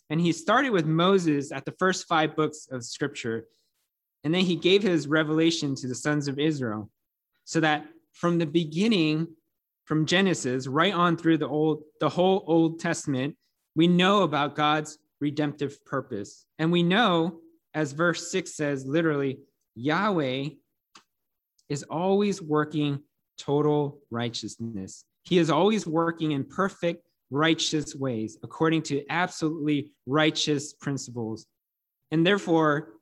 And 0.09 0.21
he 0.21 0.31
started 0.31 0.69
with 0.69 0.85
Moses 0.85 1.51
at 1.51 1.65
the 1.65 1.73
first 1.79 2.07
five 2.07 2.35
books 2.35 2.67
of 2.71 2.83
scripture. 2.83 3.45
And 4.23 4.33
then 4.33 4.43
he 4.43 4.55
gave 4.55 4.83
his 4.83 5.07
revelation 5.07 5.75
to 5.75 5.87
the 5.87 5.95
sons 5.95 6.27
of 6.27 6.39
Israel 6.39 6.89
so 7.43 7.59
that 7.59 7.85
from 8.13 8.37
the 8.37 8.45
beginning, 8.45 9.27
from 9.85 10.05
Genesis 10.05 10.67
right 10.67 10.93
on 10.93 11.17
through 11.17 11.37
the 11.37 11.47
old, 11.47 11.83
the 11.99 12.09
whole 12.09 12.43
Old 12.47 12.79
Testament, 12.79 13.35
we 13.75 13.87
know 13.87 14.23
about 14.23 14.55
God's 14.55 14.97
redemptive 15.19 15.83
purpose. 15.85 16.45
And 16.59 16.71
we 16.71 16.83
know, 16.83 17.39
as 17.73 17.91
verse 17.91 18.31
six 18.31 18.55
says, 18.55 18.85
literally, 18.85 19.39
Yahweh 19.75 20.49
is 21.67 21.83
always 21.83 22.41
working 22.41 23.01
total 23.37 23.99
righteousness. 24.11 25.03
He 25.23 25.39
is 25.39 25.49
always 25.49 25.85
working 25.85 26.31
in 26.31 26.45
perfect 26.45 27.07
righteous 27.35 27.93
ways, 27.93 28.37
according 28.43 28.81
to 28.81 29.03
absolutely 29.09 29.91
righteous 30.07 30.73
principles. 30.73 31.45
And 32.11 32.25
therefore, 32.25 32.93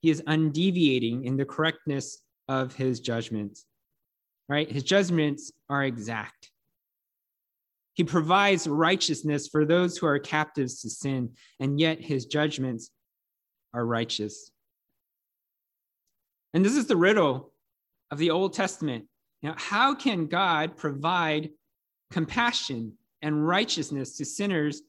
he 0.00 0.10
is 0.10 0.22
undeviating 0.26 1.26
in 1.26 1.36
the 1.36 1.44
correctness 1.44 2.22
of 2.48 2.74
his 2.74 3.00
judgments, 3.00 3.66
right? 4.48 4.70
His 4.70 4.82
judgments 4.82 5.52
are 5.68 5.84
exact. 5.84 6.50
He 7.94 8.04
provides 8.04 8.66
righteousness 8.66 9.46
for 9.48 9.66
those 9.66 9.98
who 9.98 10.06
are 10.06 10.18
captives 10.18 10.80
to 10.80 10.88
sin, 10.88 11.32
and 11.58 11.78
yet 11.78 12.00
his 12.00 12.24
judgments 12.24 12.90
are 13.74 13.84
righteous. 13.84 14.50
And 16.54 16.64
this 16.64 16.76
is 16.76 16.86
the 16.86 16.96
riddle 16.96 17.52
of 18.10 18.16
the 18.16 18.30
Old 18.30 18.54
Testament. 18.54 19.04
Now, 19.42 19.54
how 19.58 19.94
can 19.94 20.26
God 20.26 20.78
provide 20.78 21.50
compassion 22.10 22.94
and 23.22 23.46
righteousness 23.46 24.16
to 24.16 24.24
sinners 24.24 24.82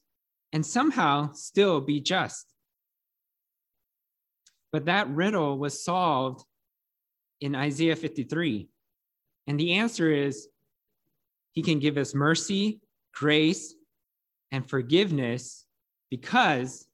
and 0.53 0.65
somehow 0.65 1.31
still 1.33 1.81
be 1.81 2.01
just. 2.01 2.53
But 4.71 4.85
that 4.85 5.09
riddle 5.09 5.57
was 5.57 5.83
solved 5.83 6.45
in 7.41 7.55
Isaiah 7.55 7.95
53. 7.95 8.69
And 9.47 9.59
the 9.59 9.73
answer 9.73 10.11
is 10.11 10.47
he 11.51 11.61
can 11.61 11.79
give 11.79 11.97
us 11.97 12.15
mercy, 12.15 12.79
grace, 13.13 13.73
and 14.51 14.69
forgiveness 14.69 15.65
because 16.09 16.87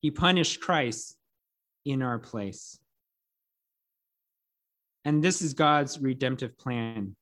he 0.00 0.10
punished 0.10 0.60
Christ 0.60 1.16
in 1.84 2.02
our 2.02 2.18
place. 2.18 2.78
And 5.04 5.22
this 5.22 5.42
is 5.42 5.54
God's 5.54 5.98
redemptive 5.98 6.58
plan 6.58 7.14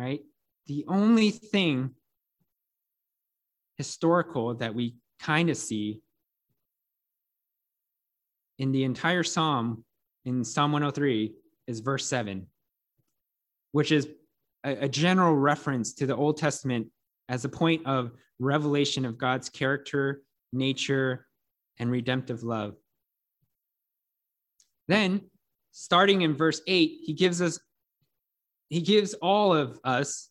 right? 0.00 0.20
The 0.66 0.84
only 0.88 1.30
thing 1.30 1.90
historical 3.76 4.54
that 4.54 4.74
we 4.74 4.94
kind 5.20 5.50
of 5.50 5.56
see 5.56 6.00
in 8.58 8.72
the 8.72 8.84
entire 8.84 9.22
psalm, 9.22 9.84
in 10.24 10.42
Psalm 10.44 10.72
103, 10.72 11.34
is 11.66 11.80
verse 11.80 12.06
7, 12.06 12.46
which 13.72 13.92
is 13.92 14.08
a, 14.64 14.84
a 14.84 14.88
general 14.88 15.34
reference 15.34 15.92
to 15.94 16.06
the 16.06 16.16
Old 16.16 16.38
Testament 16.38 16.86
as 17.28 17.44
a 17.44 17.48
point 17.48 17.86
of 17.86 18.12
revelation 18.38 19.04
of 19.04 19.18
God's 19.18 19.50
character, 19.50 20.22
nature, 20.52 21.26
and 21.78 21.90
redemptive 21.90 22.42
love. 22.42 22.74
Then, 24.88 25.22
starting 25.72 26.22
in 26.22 26.34
verse 26.34 26.62
8, 26.66 27.00
he 27.02 27.12
gives 27.12 27.42
us 27.42 27.58
he 28.70 28.80
gives 28.80 29.14
all 29.14 29.54
of 29.54 29.78
us 29.84 30.30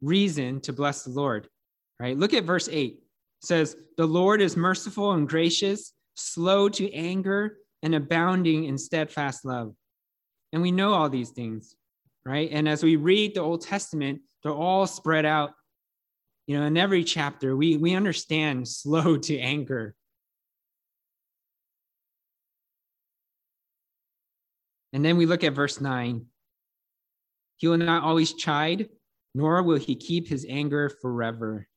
reason 0.00 0.60
to 0.62 0.72
bless 0.72 1.02
the 1.02 1.10
Lord, 1.10 1.48
right? 1.98 2.16
Look 2.16 2.32
at 2.32 2.44
verse 2.44 2.68
8. 2.68 2.92
It 2.92 3.00
says, 3.42 3.76
The 3.96 4.06
Lord 4.06 4.40
is 4.40 4.56
merciful 4.56 5.12
and 5.12 5.28
gracious, 5.28 5.92
slow 6.14 6.68
to 6.70 6.92
anger, 6.92 7.58
and 7.82 7.94
abounding 7.94 8.64
in 8.64 8.78
steadfast 8.78 9.44
love. 9.44 9.74
And 10.52 10.62
we 10.62 10.70
know 10.70 10.94
all 10.94 11.08
these 11.08 11.30
things, 11.30 11.74
right? 12.24 12.48
And 12.52 12.68
as 12.68 12.82
we 12.82 12.96
read 12.96 13.34
the 13.34 13.40
Old 13.40 13.62
Testament, 13.62 14.20
they're 14.42 14.52
all 14.52 14.86
spread 14.86 15.26
out. 15.26 15.52
You 16.46 16.58
know, 16.58 16.66
in 16.66 16.76
every 16.76 17.04
chapter, 17.04 17.56
we, 17.56 17.76
we 17.76 17.94
understand 17.94 18.68
slow 18.68 19.16
to 19.16 19.38
anger. 19.38 19.94
And 24.92 25.04
then 25.04 25.16
we 25.16 25.26
look 25.26 25.44
at 25.44 25.54
verse 25.54 25.80
9. 25.80 26.26
He 27.60 27.68
will 27.68 27.76
not 27.76 28.02
always 28.02 28.32
chide, 28.32 28.88
nor 29.34 29.62
will 29.62 29.76
he 29.76 29.94
keep 29.94 30.26
his 30.26 30.46
anger 30.48 30.88
forever. 31.02 31.68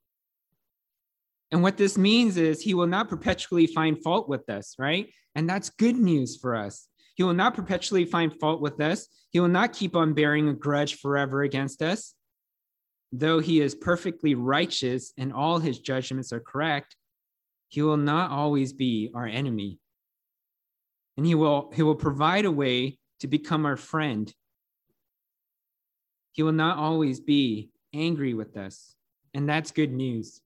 And 1.51 1.61
what 1.61 1.75
this 1.75 1.97
means 1.97 2.37
is 2.37 2.61
he 2.61 2.73
will 2.73 2.87
not 2.87 3.09
perpetually 3.09 3.67
find 3.67 4.01
fault 4.01 4.29
with 4.29 4.49
us, 4.49 4.75
right? 4.79 5.11
And 5.35 5.47
that's 5.47 5.69
good 5.71 5.97
news 5.97 6.37
for 6.37 6.55
us. 6.55 6.87
He 7.15 7.23
will 7.23 7.33
not 7.33 7.53
perpetually 7.53 8.05
find 8.05 8.33
fault 8.39 8.61
with 8.61 8.79
us. 8.79 9.09
He 9.31 9.41
will 9.41 9.49
not 9.49 9.73
keep 9.73 9.93
on 9.93 10.13
bearing 10.13 10.47
a 10.47 10.53
grudge 10.53 10.95
forever 10.99 11.43
against 11.43 11.81
us. 11.81 12.13
Though 13.11 13.39
he 13.39 13.59
is 13.59 13.75
perfectly 13.75 14.35
righteous 14.35 15.11
and 15.17 15.33
all 15.33 15.59
his 15.59 15.79
judgments 15.79 16.31
are 16.31 16.39
correct, 16.39 16.95
he 17.67 17.81
will 17.81 17.97
not 17.97 18.31
always 18.31 18.71
be 18.71 19.11
our 19.13 19.27
enemy. 19.27 19.79
And 21.17 21.25
he 21.25 21.35
will, 21.35 21.71
he 21.75 21.83
will 21.83 21.95
provide 21.95 22.45
a 22.45 22.51
way 22.51 22.99
to 23.19 23.27
become 23.27 23.65
our 23.65 23.77
friend 23.77 24.33
he 26.33 26.43
will 26.43 26.51
not 26.51 26.77
always 26.77 27.19
be 27.19 27.69
angry 27.93 28.33
with 28.33 28.57
us. 28.57 28.95
And 29.33 29.47
that's 29.47 29.71
good 29.71 29.91
news. 29.91 30.41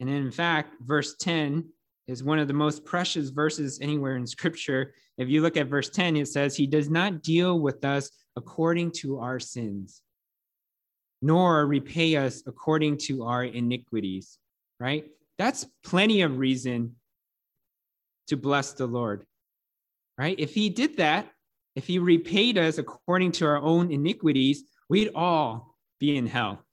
And 0.00 0.10
in 0.10 0.30
fact, 0.30 0.74
verse 0.80 1.16
10 1.16 1.64
is 2.06 2.24
one 2.24 2.38
of 2.38 2.48
the 2.48 2.54
most 2.54 2.84
precious 2.84 3.30
verses 3.30 3.78
anywhere 3.80 4.16
in 4.16 4.26
scripture. 4.26 4.94
If 5.18 5.28
you 5.28 5.42
look 5.42 5.56
at 5.56 5.68
verse 5.68 5.90
10, 5.90 6.16
it 6.16 6.28
says, 6.28 6.56
He 6.56 6.66
does 6.66 6.90
not 6.90 7.22
deal 7.22 7.60
with 7.60 7.84
us 7.84 8.10
according 8.36 8.92
to 8.92 9.18
our 9.18 9.38
sins, 9.38 10.02
nor 11.22 11.66
repay 11.66 12.16
us 12.16 12.42
according 12.46 12.98
to 12.98 13.24
our 13.24 13.44
iniquities, 13.44 14.38
right? 14.78 15.06
That's 15.38 15.66
plenty 15.84 16.22
of 16.22 16.38
reason 16.38 16.96
to 18.28 18.36
bless 18.36 18.72
the 18.72 18.86
Lord, 18.86 19.26
right? 20.18 20.38
If 20.38 20.54
He 20.54 20.68
did 20.68 20.98
that, 20.98 21.30
if 21.76 21.86
He 21.86 22.00
repaid 22.00 22.58
us 22.58 22.78
according 22.78 23.32
to 23.32 23.46
our 23.46 23.58
own 23.58 23.92
iniquities, 23.92 24.64
we'd 24.88 25.12
all 25.14 25.76
be 26.00 26.16
in 26.16 26.26
hell. 26.26 26.64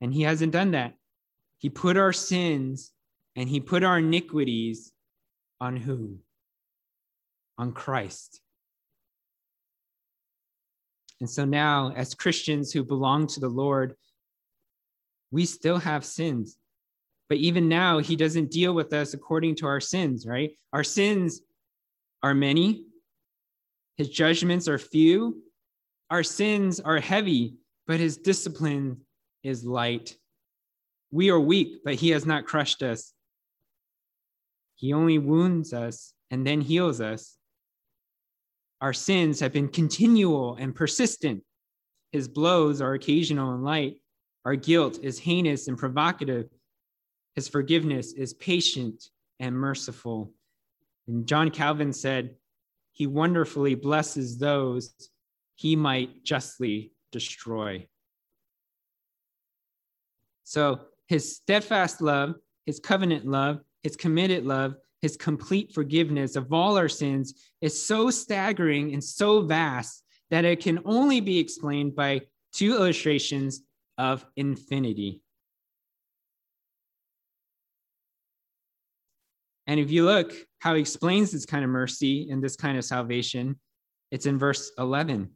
And 0.00 0.14
He 0.14 0.22
hasn't 0.22 0.52
done 0.52 0.70
that. 0.70 0.94
He 1.58 1.70
put 1.70 1.96
our 1.96 2.12
sins 2.12 2.92
and 3.34 3.48
he 3.48 3.60
put 3.60 3.84
our 3.84 3.98
iniquities 3.98 4.92
on 5.60 5.76
who? 5.76 6.18
On 7.58 7.72
Christ. 7.72 8.40
And 11.20 11.28
so 11.28 11.44
now, 11.44 11.92
as 11.94 12.14
Christians 12.14 12.72
who 12.72 12.84
belong 12.84 13.26
to 13.28 13.40
the 13.40 13.48
Lord, 13.48 13.94
we 15.30 15.46
still 15.46 15.78
have 15.78 16.04
sins. 16.04 16.56
But 17.28 17.38
even 17.38 17.68
now, 17.68 17.98
he 17.98 18.16
doesn't 18.16 18.50
deal 18.50 18.74
with 18.74 18.92
us 18.92 19.14
according 19.14 19.56
to 19.56 19.66
our 19.66 19.80
sins, 19.80 20.26
right? 20.26 20.52
Our 20.72 20.84
sins 20.84 21.40
are 22.22 22.34
many, 22.34 22.84
his 23.96 24.08
judgments 24.08 24.68
are 24.68 24.78
few, 24.78 25.42
our 26.10 26.22
sins 26.22 26.80
are 26.80 27.00
heavy, 27.00 27.56
but 27.86 28.00
his 28.00 28.16
discipline 28.16 29.00
is 29.42 29.64
light. 29.64 30.16
We 31.10 31.30
are 31.30 31.40
weak, 31.40 31.78
but 31.84 31.94
he 31.94 32.10
has 32.10 32.26
not 32.26 32.46
crushed 32.46 32.82
us. 32.82 33.12
He 34.74 34.92
only 34.92 35.18
wounds 35.18 35.72
us 35.72 36.12
and 36.30 36.46
then 36.46 36.60
heals 36.60 37.00
us. 37.00 37.36
Our 38.80 38.92
sins 38.92 39.40
have 39.40 39.52
been 39.52 39.68
continual 39.68 40.56
and 40.56 40.74
persistent. 40.74 41.42
His 42.12 42.28
blows 42.28 42.80
are 42.80 42.92
occasional 42.92 43.54
and 43.54 43.64
light. 43.64 43.96
Our 44.44 44.56
guilt 44.56 44.98
is 45.02 45.18
heinous 45.18 45.68
and 45.68 45.78
provocative. 45.78 46.50
His 47.34 47.48
forgiveness 47.48 48.12
is 48.12 48.34
patient 48.34 49.08
and 49.40 49.56
merciful. 49.56 50.32
And 51.08 51.26
John 51.26 51.50
Calvin 51.50 51.92
said, 51.92 52.36
He 52.96 53.06
wonderfully 53.06 53.74
blesses 53.74 54.38
those 54.38 54.94
he 55.54 55.76
might 55.76 56.24
justly 56.24 56.92
destroy. 57.12 57.86
So 60.44 60.80
his 61.06 61.36
steadfast 61.36 62.00
love, 62.00 62.36
his 62.64 62.80
covenant 62.80 63.26
love, 63.26 63.60
his 63.82 63.96
committed 63.96 64.46
love, 64.46 64.76
his 65.02 65.14
complete 65.14 65.74
forgiveness 65.74 66.36
of 66.36 66.50
all 66.54 66.78
our 66.78 66.88
sins 66.88 67.34
is 67.60 67.80
so 67.80 68.10
staggering 68.10 68.94
and 68.94 69.04
so 69.04 69.42
vast 69.42 70.02
that 70.30 70.46
it 70.46 70.60
can 70.60 70.80
only 70.86 71.20
be 71.20 71.38
explained 71.38 71.94
by 71.94 72.22
two 72.54 72.76
illustrations 72.76 73.60
of 73.98 74.24
infinity. 74.36 75.20
And 79.66 79.80
if 79.80 79.90
you 79.90 80.04
look 80.04 80.32
how 80.60 80.74
he 80.74 80.80
explains 80.80 81.32
this 81.32 81.46
kind 81.46 81.64
of 81.64 81.70
mercy 81.70 82.30
and 82.30 82.42
this 82.42 82.56
kind 82.56 82.78
of 82.78 82.84
salvation, 82.84 83.58
it's 84.10 84.26
in 84.26 84.38
verse 84.38 84.70
11. 84.78 85.30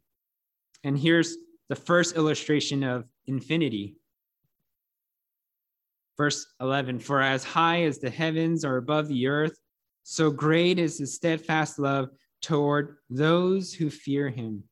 And 0.83 0.97
here's 0.97 1.35
the 1.69 1.75
first 1.75 2.15
illustration 2.15 2.83
of 2.83 3.05
infinity. 3.27 3.95
Verse 6.17 6.45
11 6.61 6.99
For 6.99 7.21
as 7.21 7.43
high 7.43 7.83
as 7.83 7.99
the 7.99 8.09
heavens 8.09 8.63
are 8.63 8.77
above 8.77 9.07
the 9.07 9.27
earth, 9.27 9.57
so 10.03 10.31
great 10.31 10.79
is 10.79 10.97
his 10.97 11.15
steadfast 11.15 11.77
love 11.79 12.09
toward 12.41 12.97
those 13.09 13.73
who 13.73 13.89
fear 13.89 14.29
him. 14.29 14.63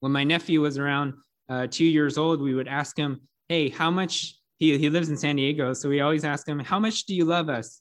When 0.00 0.12
my 0.12 0.24
nephew 0.24 0.60
was 0.60 0.78
around 0.78 1.14
uh, 1.48 1.66
two 1.70 1.84
years 1.84 2.18
old, 2.18 2.40
we 2.40 2.54
would 2.54 2.68
ask 2.68 2.96
him, 2.96 3.20
Hey, 3.48 3.68
how 3.68 3.90
much? 3.90 4.37
He, 4.58 4.76
he 4.76 4.90
lives 4.90 5.08
in 5.08 5.16
San 5.16 5.36
Diego. 5.36 5.72
So 5.72 5.88
we 5.88 6.00
always 6.00 6.24
ask 6.24 6.46
him, 6.46 6.58
How 6.58 6.78
much 6.78 7.04
do 7.04 7.14
you 7.14 7.24
love 7.24 7.48
us? 7.48 7.80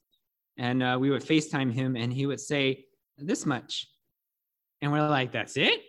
And 0.58 0.82
uh, 0.82 0.98
we 1.00 1.10
would 1.10 1.24
FaceTime 1.24 1.72
him, 1.72 1.96
and 1.96 2.12
he 2.12 2.26
would 2.26 2.40
say, 2.40 2.86
This 3.18 3.46
much. 3.46 3.88
And 4.82 4.92
we're 4.92 5.08
like, 5.08 5.32
That's 5.32 5.58
it? 5.58 5.82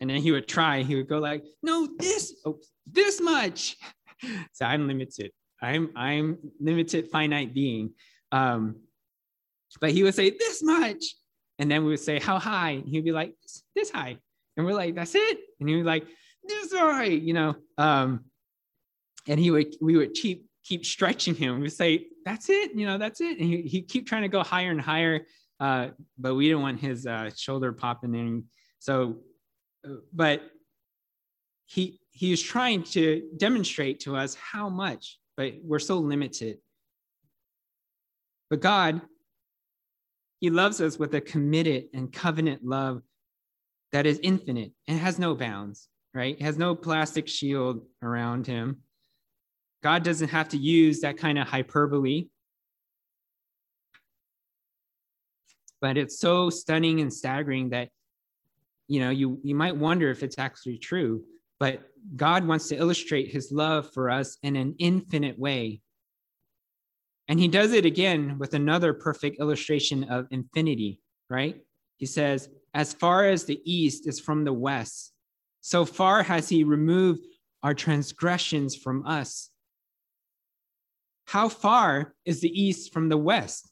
And 0.00 0.10
then 0.10 0.20
he 0.20 0.32
would 0.32 0.48
try. 0.48 0.82
He 0.82 0.96
would 0.96 1.08
go 1.08 1.18
like, 1.18 1.44
No, 1.62 1.88
this, 1.98 2.34
oh, 2.44 2.58
this 2.86 3.20
much. 3.20 3.76
so 4.52 4.64
I'm 4.66 4.86
limited. 4.86 5.30
I'm 5.62 5.90
I'm 5.96 6.38
limited 6.60 7.08
finite 7.10 7.54
being. 7.54 7.92
Um, 8.32 8.76
but 9.80 9.90
he 9.90 10.02
would 10.02 10.14
say 10.14 10.30
this 10.30 10.62
much, 10.62 11.04
and 11.58 11.70
then 11.70 11.84
we 11.84 11.90
would 11.90 12.00
say 12.00 12.18
how 12.18 12.38
high. 12.38 12.70
And 12.70 12.88
he'd 12.88 13.04
be 13.04 13.12
like 13.12 13.34
this 13.74 13.90
high, 13.90 14.18
and 14.56 14.66
we're 14.66 14.74
like 14.74 14.94
that's 14.94 15.14
it. 15.14 15.38
And 15.60 15.68
he 15.68 15.76
would 15.76 15.86
like 15.86 16.06
this 16.46 16.72
high, 16.72 17.04
you 17.04 17.32
know. 17.32 17.54
Um, 17.78 18.24
and 19.28 19.38
he 19.40 19.50
would 19.50 19.74
we 19.80 19.96
would 19.96 20.14
keep 20.14 20.46
keep 20.64 20.84
stretching 20.84 21.34
him. 21.34 21.60
We 21.60 21.68
say 21.68 22.06
that's 22.24 22.48
it, 22.48 22.74
you 22.74 22.86
know, 22.86 22.98
that's 22.98 23.20
it. 23.20 23.38
And 23.38 23.48
he 23.48 23.62
he 23.62 23.82
keep 23.82 24.06
trying 24.06 24.22
to 24.22 24.28
go 24.28 24.42
higher 24.42 24.70
and 24.70 24.80
higher, 24.80 25.26
uh, 25.60 25.88
but 26.18 26.34
we 26.34 26.48
didn't 26.48 26.62
want 26.62 26.80
his 26.80 27.06
uh, 27.06 27.30
shoulder 27.36 27.72
popping 27.72 28.14
in. 28.14 28.44
So, 28.78 29.18
uh, 29.86 29.96
but 30.12 30.42
he 31.66 32.00
he 32.10 32.32
is 32.32 32.40
trying 32.40 32.84
to 32.84 33.28
demonstrate 33.36 34.00
to 34.00 34.16
us 34.16 34.34
how 34.36 34.68
much, 34.68 35.18
but 35.36 35.54
we're 35.62 35.78
so 35.78 35.98
limited. 35.98 36.58
But 38.50 38.60
God, 38.60 39.00
He 40.38 40.50
loves 40.50 40.80
us 40.80 40.98
with 40.98 41.14
a 41.14 41.20
committed 41.20 41.86
and 41.92 42.12
covenant 42.12 42.64
love 42.64 43.02
that 43.92 44.06
is 44.06 44.20
infinite 44.22 44.72
and 44.86 44.98
has 44.98 45.18
no 45.18 45.34
bounds, 45.34 45.88
right? 46.12 46.40
Has 46.40 46.56
no 46.56 46.76
plastic 46.76 47.26
shield 47.26 47.84
around 48.02 48.46
Him. 48.46 48.82
God 49.84 50.02
doesn't 50.02 50.30
have 50.30 50.48
to 50.48 50.56
use 50.56 51.02
that 51.02 51.16
kind 51.16 51.38
of 51.38 51.46
hyperbole. 51.46 52.26
But 55.80 55.96
it's 55.96 56.18
so 56.18 56.50
stunning 56.50 57.00
and 57.00 57.12
staggering 57.12 57.70
that 57.70 57.90
you 58.88 58.98
know 58.98 59.10
you, 59.10 59.38
you 59.44 59.54
might 59.54 59.76
wonder 59.76 60.10
if 60.10 60.24
it's 60.24 60.38
actually 60.38 60.78
true 60.78 61.22
but 61.64 61.82
God 62.16 62.46
wants 62.46 62.68
to 62.68 62.76
illustrate 62.76 63.30
his 63.30 63.50
love 63.52 63.92
for 63.92 64.10
us 64.10 64.36
in 64.42 64.56
an 64.56 64.74
infinite 64.78 65.38
way. 65.38 65.80
And 67.28 67.40
he 67.40 67.48
does 67.48 67.72
it 67.72 67.86
again 67.86 68.38
with 68.38 68.54
another 68.54 68.92
perfect 68.92 69.40
illustration 69.40 70.04
of 70.04 70.26
infinity, 70.30 71.00
right? 71.30 71.62
He 71.96 72.06
says, 72.06 72.50
As 72.74 72.92
far 72.92 73.24
as 73.24 73.44
the 73.44 73.60
east 73.64 74.06
is 74.06 74.20
from 74.20 74.44
the 74.44 74.52
west, 74.52 75.12
so 75.62 75.86
far 75.86 76.22
has 76.22 76.50
he 76.50 76.64
removed 76.64 77.24
our 77.62 77.72
transgressions 77.72 78.76
from 78.76 79.06
us. 79.06 79.48
How 81.26 81.48
far 81.48 82.14
is 82.24 82.40
the 82.40 82.48
east 82.48 82.92
from 82.92 83.08
the 83.08 83.16
west? 83.16 83.70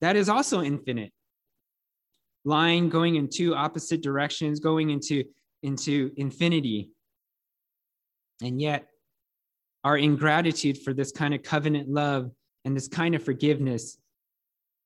That 0.00 0.16
is 0.16 0.28
also 0.28 0.62
infinite. 0.62 1.12
Line 2.44 2.88
going 2.88 3.16
in 3.16 3.28
two 3.28 3.54
opposite 3.54 4.02
directions, 4.02 4.60
going 4.60 4.90
into 4.90 5.24
into 5.62 6.12
infinity. 6.16 6.90
And 8.42 8.60
yet, 8.60 8.86
our 9.84 9.96
ingratitude 9.96 10.78
for 10.78 10.92
this 10.92 11.12
kind 11.12 11.34
of 11.34 11.42
covenant 11.42 11.88
love 11.88 12.30
and 12.64 12.76
this 12.76 12.88
kind 12.88 13.14
of 13.14 13.24
forgiveness, 13.24 13.98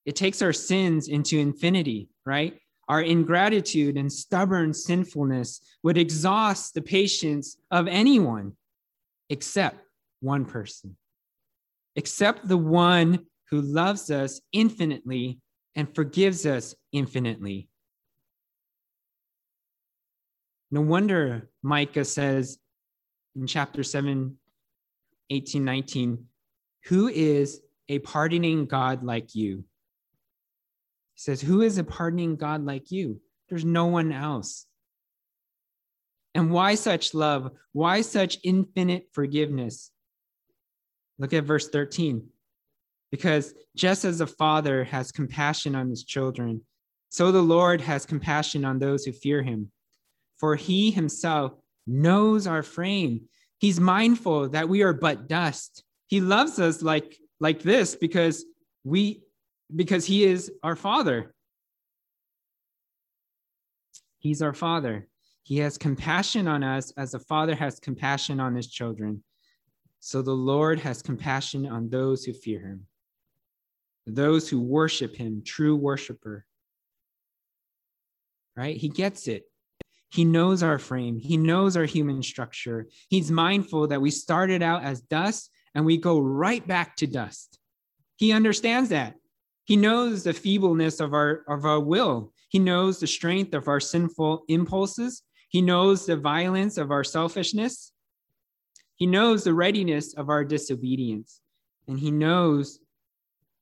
it 0.07 0.17
takes 0.17 0.43
our 0.43 0.53
sins 0.53 1.09
into 1.09 1.39
infinity, 1.39 2.09
right? 2.25 2.59
Our 2.89 3.03
ingratitude 3.03 3.97
and 3.97 4.13
stubborn 4.13 4.75
sinfulness 4.75 5.61
would 5.83 5.97
exhaust 5.97 6.75
the 6.75 6.83
patience 6.83 7.57
of 7.71 7.87
anyone 7.89 8.53
except 9.29 9.85
one 10.21 10.45
person, 10.45 10.97
except 11.97 12.47
the 12.47 12.57
one 12.57 13.27
who 13.51 13.61
loves 13.61 14.11
us 14.11 14.41
infinitely 14.53 15.41
and 15.75 15.95
forgives 15.95 16.47
us 16.47 16.75
infinitely. 16.93 17.69
No 20.71 20.81
wonder 20.81 21.51
Micah 21.63 22.05
says 22.05 22.59
in 23.35 23.47
chapter 23.47 23.83
7, 23.83 24.37
18, 25.31 25.65
19, 25.65 26.27
who 26.85 27.09
is 27.09 27.61
a 27.89 27.99
pardoning 28.01 28.67
God 28.67 29.03
like 29.03 29.35
you? 29.35 29.65
He 31.15 31.21
says, 31.21 31.41
Who 31.41 31.61
is 31.61 31.79
a 31.79 31.85
pardoning 31.85 32.37
God 32.37 32.65
like 32.65 32.91
you? 32.91 33.21
There's 33.49 33.65
no 33.65 33.87
one 33.87 34.13
else. 34.13 34.67
And 36.35 36.53
why 36.53 36.77
such 36.77 37.15
love? 37.15 37.51
Why 37.73 38.03
such 38.03 38.39
infinite 38.45 39.09
forgiveness? 39.13 39.91
Look 41.21 41.33
at 41.33 41.45
verse 41.45 41.69
13. 41.69 42.27
Because 43.13 43.55
just 43.77 44.05
as 44.05 44.21
a 44.21 44.27
father 44.27 44.83
has 44.83 45.13
compassion 45.13 45.77
on 45.77 45.89
his 45.89 46.03
children, 46.03 46.63
so 47.11 47.31
the 47.31 47.43
Lord 47.43 47.81
has 47.81 48.05
compassion 48.05 48.65
on 48.65 48.81
those 48.81 49.05
who 49.05 49.13
fear 49.13 49.43
him 49.43 49.71
for 50.41 50.57
he 50.57 50.91
himself 50.91 51.53
knows 51.87 52.47
our 52.47 52.63
frame. 52.63 53.29
He's 53.59 53.79
mindful 53.79 54.49
that 54.49 54.69
we 54.69 54.83
are 54.83 54.95
but 54.95 55.29
dust. 55.29 55.85
He 56.07 56.21
loves 56.21 56.59
us 56.59 56.83
like 56.83 57.17
like 57.39 57.63
this 57.63 57.95
because 57.95 58.45
we 58.83 59.23
because 59.75 60.07
he 60.07 60.25
is 60.25 60.51
our 60.63 60.77
father. 60.77 61.35
He's 64.19 64.43
our 64.43 64.55
father. 64.55 65.07
He 65.43 65.59
has 65.59 65.77
compassion 65.79 66.49
on 66.49 66.65
us 66.65 66.93
as 66.97 67.15
a 67.15 67.19
father 67.19 67.55
has 67.55 67.79
compassion 67.79 68.41
on 68.41 68.55
his 68.55 68.69
children. 68.69 69.23
So 70.01 70.23
the 70.23 70.33
Lord 70.33 70.81
has 70.81 71.03
compassion 71.03 71.67
on 71.67 71.91
those 71.91 72.25
who 72.25 72.33
fear 72.33 72.61
him, 72.61 72.87
those 74.07 74.49
who 74.49 74.61
worship 74.61 75.15
him, 75.15 75.43
true 75.45 75.77
worshiper. 75.77 76.47
Right? 78.57 78.77
He 78.77 78.89
gets 78.89 79.29
it. 79.29 79.45
He 80.11 80.25
knows 80.25 80.63
our 80.63 80.79
frame, 80.79 81.19
he 81.21 81.37
knows 81.37 81.77
our 81.77 81.85
human 81.85 82.23
structure. 82.23 82.89
He's 83.09 83.31
mindful 83.31 83.89
that 83.89 84.01
we 84.01 84.11
started 84.11 84.63
out 84.63 84.83
as 84.83 85.03
dust 85.03 85.51
and 85.75 85.85
we 85.85 85.99
go 85.99 86.19
right 86.19 86.67
back 86.67 86.97
to 86.97 87.07
dust. 87.07 87.59
He 88.17 88.33
understands 88.33 88.89
that. 88.89 89.15
He 89.65 89.77
knows 89.77 90.25
the 90.25 90.33
feebleness 90.33 90.99
of 90.99 91.15
our, 91.15 91.45
of 91.47 91.65
our 91.65 91.79
will. 91.79 92.33
He 92.49 92.59
knows 92.59 92.99
the 92.99 93.07
strength 93.07 93.55
of 93.55 93.69
our 93.69 93.79
sinful 93.79 94.45
impulses. 94.49 95.23
He 95.49 95.63
knows 95.63 96.07
the 96.07 96.17
violence 96.17 96.77
of 96.77 96.91
our 96.91 97.05
selfishness. 97.05 97.93
He 99.01 99.07
knows 99.07 99.43
the 99.43 99.53
readiness 99.53 100.15
of 100.15 100.29
our 100.29 100.45
disobedience. 100.45 101.41
And 101.89 101.99
he 101.99 102.13
knows 102.13 102.79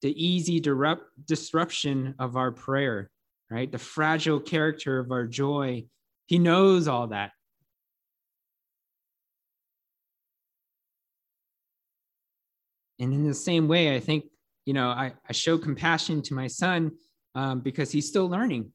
the 0.03 0.13
easy 0.13 0.61
disruption 0.61 2.15
of 2.19 2.37
our 2.37 2.53
prayer, 2.53 3.11
right? 3.51 3.73
The 3.73 3.79
fragile 3.79 4.41
character 4.41 4.99
of 4.99 5.11
our 5.11 5.27
joy. 5.27 5.87
He 6.27 6.39
knows 6.39 6.87
all 6.87 7.07
that. 7.07 7.31
And 13.01 13.15
in 13.15 13.27
the 13.27 13.33
same 13.33 13.67
way, 13.69 13.97
I 13.97 14.01
think 14.01 14.25
you 14.69 14.75
know, 14.75 14.89
I, 14.91 15.15
I 15.27 15.33
show 15.33 15.57
compassion 15.57 16.21
to 16.25 16.35
my 16.35 16.47
son 16.47 16.93
um, 17.35 17.61
because 17.61 17.91
he's 17.91 18.07
still 18.07 18.29
learning. 18.29 18.71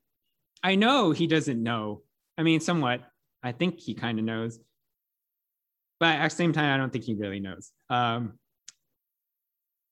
I 0.64 0.74
know 0.74 1.11
he 1.11 1.28
doesn't 1.28 1.61
know. 1.61 2.01
I 2.36 2.41
mean, 2.41 2.61
somewhat. 2.61 3.01
I 3.43 3.51
think 3.51 3.80
he 3.80 3.93
kind 3.93 4.18
of 4.18 4.26
knows. 4.26 4.57
But 6.04 6.16
at 6.18 6.32
the 6.32 6.36
same 6.36 6.51
time, 6.51 6.74
I 6.74 6.76
don't 6.76 6.91
think 6.91 7.06
he 7.06 7.14
really 7.14 7.39
knows. 7.39 7.72
Um, 7.89 8.34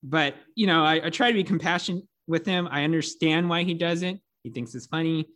but, 0.04 0.36
you 0.56 0.68
know, 0.68 0.84
I, 0.84 1.06
I 1.06 1.10
try 1.10 1.30
to 1.30 1.34
be 1.34 1.46
compassionate 1.46 2.04
with 2.28 2.46
him. 2.46 2.68
I 2.70 2.84
understand 2.84 3.48
why 3.48 3.64
he 3.64 3.74
doesn't. 3.74 4.20
He 4.44 4.50
thinks 4.50 4.76
it's 4.76 4.88
funny. 4.88 5.30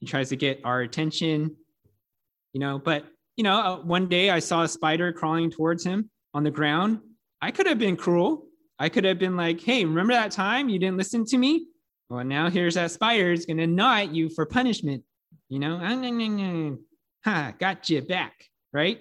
He 0.00 0.06
tries 0.06 0.28
to 0.28 0.36
get 0.36 0.60
our 0.64 0.82
attention, 0.82 1.56
you 2.52 2.60
know. 2.60 2.78
But, 2.78 3.06
you 3.38 3.42
know, 3.42 3.58
uh, 3.58 3.76
one 3.78 4.06
day 4.06 4.28
I 4.28 4.40
saw 4.40 4.64
a 4.64 4.68
spider 4.68 5.14
crawling 5.14 5.50
towards 5.50 5.82
him 5.82 6.10
on 6.34 6.44
the 6.44 6.50
ground. 6.50 6.98
I 7.40 7.50
could 7.50 7.66
have 7.66 7.78
been 7.78 7.96
cruel. 7.96 8.48
I 8.78 8.90
could 8.90 9.04
have 9.06 9.18
been 9.18 9.34
like, 9.34 9.62
hey, 9.62 9.86
remember 9.86 10.12
that 10.12 10.30
time 10.30 10.68
you 10.68 10.78
didn't 10.78 10.98
listen 10.98 11.24
to 11.24 11.38
me? 11.38 11.68
Well, 12.10 12.22
now 12.22 12.50
here's 12.50 12.74
that 12.74 12.90
spider. 12.90 13.32
It's 13.32 13.46
to 13.46 13.66
gnaw 13.66 14.00
at 14.00 14.14
you 14.14 14.28
for 14.28 14.44
punishment. 14.44 15.04
You 15.48 15.58
know, 15.58 16.76
ha, 17.24 17.54
got 17.58 17.88
you 17.88 18.02
back. 18.02 18.44
Right. 18.74 19.00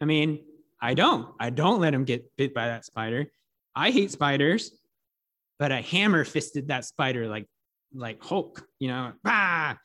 I 0.00 0.04
mean, 0.04 0.40
I 0.82 0.94
don't. 0.94 1.28
I 1.40 1.50
don't 1.50 1.80
let 1.80 1.94
him 1.94 2.04
get 2.04 2.30
bit 2.36 2.52
by 2.52 2.66
that 2.66 2.84
spider. 2.84 3.26
I 3.74 3.90
hate 3.90 4.10
spiders, 4.10 4.72
but 5.58 5.72
I 5.72 5.80
hammer 5.80 6.24
fisted 6.24 6.68
that 6.68 6.84
spider 6.84 7.28
like 7.28 7.46
like 7.94 8.22
Hulk, 8.22 8.66
you 8.78 8.88
know, 8.88 9.12
bah! 9.22 9.76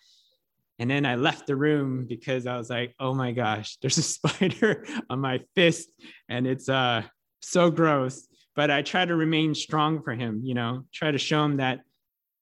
And 0.79 0.89
then 0.89 1.05
I 1.05 1.15
left 1.15 1.47
the 1.47 1.55
room 1.55 2.05
because 2.07 2.47
I 2.47 2.57
was 2.57 2.69
like, 2.69 2.95
oh 2.99 3.13
my 3.13 3.31
gosh, 3.31 3.77
there's 3.81 3.97
a 3.97 4.03
spider 4.03 4.85
on 5.09 5.19
my 5.19 5.39
fist 5.55 5.89
and 6.27 6.45
it's 6.45 6.67
uh 6.67 7.03
so 7.39 7.71
gross 7.71 8.27
but 8.57 8.71
I 8.71 8.81
try 8.81 9.05
to 9.05 9.15
remain 9.15 9.53
strong 9.53 10.01
for 10.01 10.15
him, 10.15 10.41
you 10.43 10.55
know, 10.55 10.83
try 10.91 11.11
to 11.11 11.19
show 11.19 11.45
him 11.45 11.57
that, 11.57 11.81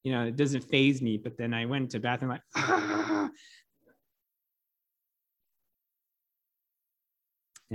you 0.03 0.13
know, 0.13 0.23
it 0.23 0.37
doesn't 0.37 0.63
faze 0.63 1.01
me. 1.01 1.17
But 1.17 1.37
then 1.37 1.53
I 1.53 1.65
went 1.65 1.91
to 1.91 1.99
bathroom 1.99 2.31
like, 2.31 2.41
ah. 2.55 3.29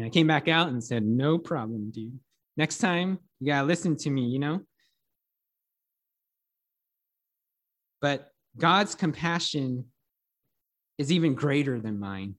And 0.00 0.06
I 0.06 0.08
came 0.08 0.26
back 0.26 0.48
out 0.48 0.68
and 0.68 0.82
said, 0.82 1.04
no 1.04 1.36
problem, 1.36 1.90
dude. 1.90 2.18
Next 2.56 2.78
time, 2.78 3.18
you 3.38 3.48
gotta 3.48 3.66
listen 3.66 3.96
to 3.98 4.08
me, 4.08 4.22
you 4.22 4.38
know? 4.38 4.60
But 8.00 8.30
God's 8.56 8.94
compassion 8.94 9.84
is 10.96 11.12
even 11.12 11.34
greater 11.34 11.78
than 11.78 12.00
mine. 12.00 12.36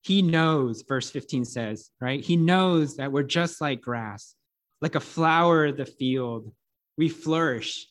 He 0.00 0.22
knows, 0.22 0.82
verse 0.88 1.10
15 1.10 1.44
says, 1.44 1.90
right? 2.00 2.24
He 2.24 2.36
knows 2.36 2.96
that 2.96 3.12
we're 3.12 3.22
just 3.22 3.60
like 3.60 3.82
grass, 3.82 4.34
like 4.80 4.94
a 4.94 5.00
flower 5.00 5.66
of 5.66 5.76
the 5.76 5.84
field. 5.84 6.54
We 6.96 7.10
flourish. 7.10 7.86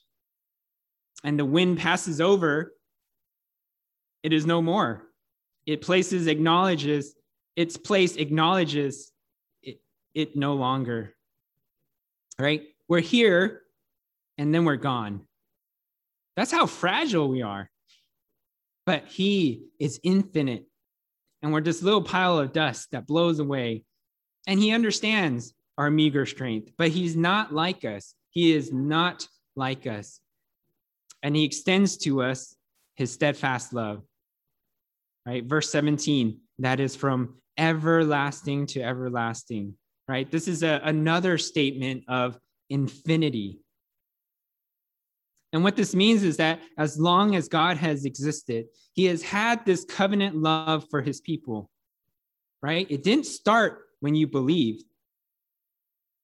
And 1.24 1.38
the 1.38 1.46
wind 1.46 1.78
passes 1.78 2.20
over, 2.20 2.74
it 4.24 4.34
is 4.34 4.48
no 4.48 4.60
more. 4.60 5.04
It 5.68 5.82
places 5.82 6.26
acknowledges, 6.26 7.14
its 7.56 7.78
place 7.78 8.16
acknowledges 8.16 9.12
it, 9.62 9.80
it 10.14 10.36
no 10.36 10.54
longer. 10.54 11.16
Right? 12.40 12.64
We're 12.88 13.00
here 13.00 13.62
and 14.38 14.54
then 14.54 14.66
we're 14.66 14.76
gone. 14.76 15.22
That's 16.36 16.52
how 16.52 16.66
fragile 16.66 17.30
we 17.30 17.42
are. 17.42 17.70
But 18.86 19.06
he 19.08 19.68
is 19.80 20.00
infinite 20.04 20.66
and 21.44 21.52
we're 21.52 21.62
this 21.62 21.84
little 21.84 22.02
pile 22.02 22.40
of 22.40 22.54
dust 22.54 22.92
that 22.92 23.06
blows 23.06 23.40
away. 23.40 23.84
And 24.48 24.60
he 24.60 24.72
understands 24.72 25.54
our 25.78 25.92
meager 25.92 26.26
strength, 26.26 26.72
but 26.78 26.90
he's 26.90 27.16
not 27.16 27.54
like 27.54 27.84
us. 27.84 28.16
He 28.30 28.54
is 28.54 28.72
not 28.72 29.28
like 29.56 29.86
us. 29.86 30.22
And 31.22 31.36
he 31.36 31.44
extends 31.44 31.98
to 31.98 32.22
us 32.24 32.56
his 32.96 33.12
steadfast 33.12 33.74
love. 33.74 34.04
Right? 35.26 35.46
Verse 35.46 35.70
17, 35.70 36.40
that 36.60 36.80
is 36.80 36.96
from 36.96 37.36
everlasting 37.58 38.68
to 38.68 38.82
everlasting. 38.82 39.76
Right? 40.08 40.30
This 40.30 40.48
is 40.48 40.64
a, 40.64 40.82
another 40.84 41.38
statement 41.38 42.04
of 42.08 42.38
infinity. 42.70 43.60
And 45.54 45.64
what 45.64 45.76
this 45.76 45.94
means 45.94 46.24
is 46.24 46.38
that 46.38 46.60
as 46.78 47.00
long 47.00 47.36
as 47.36 47.48
God 47.48 47.78
has 47.78 48.06
existed, 48.06 48.66
he 48.94 49.06
has 49.06 49.22
had 49.22 49.66
this 49.66 49.86
covenant 49.86 50.36
love 50.36 50.88
for 50.90 51.02
his 51.02 51.22
people, 51.22 51.70
right? 52.62 52.88
It 52.90 53.04
didn't 53.04 53.28
start 53.28 53.84
when 54.00 54.16
you 54.16 54.26
believed. 54.28 54.84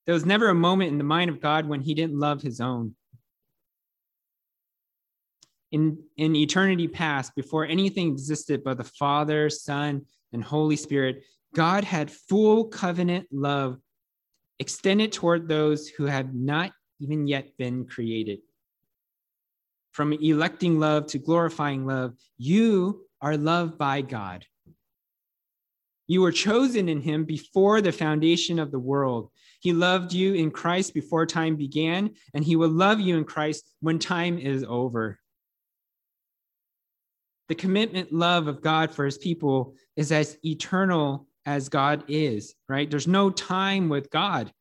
There 0.05 0.13
was 0.13 0.25
never 0.25 0.49
a 0.49 0.55
moment 0.55 0.91
in 0.91 0.97
the 0.97 1.03
mind 1.03 1.29
of 1.29 1.39
God 1.39 1.67
when 1.67 1.81
he 1.81 1.93
didn't 1.93 2.19
love 2.19 2.41
his 2.41 2.59
own. 2.59 2.95
In, 5.71 5.99
in 6.17 6.35
eternity 6.35 6.87
past, 6.87 7.35
before 7.35 7.65
anything 7.65 8.07
existed 8.07 8.63
but 8.63 8.79
the 8.79 8.83
Father, 8.83 9.51
Son, 9.51 10.07
and 10.33 10.43
Holy 10.43 10.75
Spirit, 10.75 11.23
God 11.55 11.83
had 11.83 12.11
full 12.11 12.65
covenant 12.65 13.27
love 13.31 13.79
extended 14.59 15.11
toward 15.11 15.47
those 15.47 15.87
who 15.87 16.05
had 16.05 16.35
not 16.35 16.71
even 16.99 17.27
yet 17.27 17.55
been 17.57 17.85
created 17.85 18.39
from 19.99 20.13
electing 20.13 20.79
love 20.79 21.07
to 21.07 21.19
glorifying 21.19 21.85
love, 21.85 22.13
you 22.37 23.05
are 23.21 23.35
loved 23.35 23.77
by 23.77 24.01
God. 24.01 24.45
You 26.07 26.21
were 26.21 26.31
chosen 26.31 26.89
in 26.89 27.01
him 27.01 27.25
before 27.25 27.81
the 27.81 27.91
foundation 27.91 28.59
of 28.59 28.71
the 28.71 28.79
world. 28.79 29.29
He 29.59 29.73
loved 29.73 30.13
you 30.13 30.35
in 30.35 30.51
Christ 30.51 30.93
before 30.93 31.25
time 31.25 31.55
began, 31.55 32.11
and 32.33 32.43
he 32.43 32.55
will 32.55 32.69
love 32.69 32.99
you 32.99 33.17
in 33.17 33.25
Christ 33.25 33.69
when 33.81 33.99
time 33.99 34.39
is 34.39 34.63
over. 34.67 35.19
The 37.49 37.55
commitment 37.55 38.13
love 38.13 38.47
of 38.47 38.61
God 38.61 38.93
for 38.93 39.05
his 39.05 39.17
people 39.17 39.73
is 39.95 40.11
as 40.11 40.37
eternal 40.45 41.27
as 41.45 41.67
God 41.67 42.03
is, 42.07 42.53
right? 42.69 42.89
There's 42.89 43.07
no 43.07 43.31
time 43.31 43.89
with 43.89 44.11
God. 44.11 44.53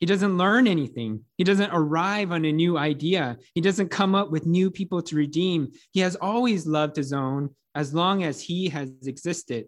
He 0.00 0.06
doesn't 0.06 0.38
learn 0.38 0.66
anything. 0.66 1.24
He 1.36 1.44
doesn't 1.44 1.70
arrive 1.72 2.32
on 2.32 2.44
a 2.44 2.52
new 2.52 2.76
idea. 2.76 3.38
He 3.54 3.60
doesn't 3.60 3.90
come 3.90 4.14
up 4.14 4.30
with 4.30 4.46
new 4.46 4.70
people 4.70 5.02
to 5.02 5.16
redeem. 5.16 5.68
He 5.92 6.00
has 6.00 6.16
always 6.16 6.66
loved 6.66 6.96
his 6.96 7.12
own 7.12 7.50
as 7.74 7.94
long 7.94 8.24
as 8.24 8.40
he 8.40 8.68
has 8.70 8.90
existed. 9.06 9.66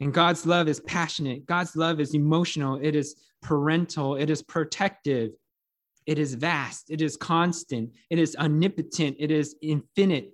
And 0.00 0.14
God's 0.14 0.46
love 0.46 0.68
is 0.68 0.80
passionate. 0.80 1.46
God's 1.46 1.76
love 1.76 2.00
is 2.00 2.14
emotional. 2.14 2.78
It 2.80 2.96
is 2.96 3.16
parental. 3.42 4.16
It 4.16 4.30
is 4.30 4.42
protective. 4.42 5.32
It 6.06 6.18
is 6.18 6.34
vast. 6.34 6.90
It 6.90 7.02
is 7.02 7.16
constant. 7.16 7.92
It 8.08 8.18
is 8.18 8.34
omnipotent. 8.36 9.16
It 9.18 9.30
is 9.30 9.56
infinite. 9.62 10.32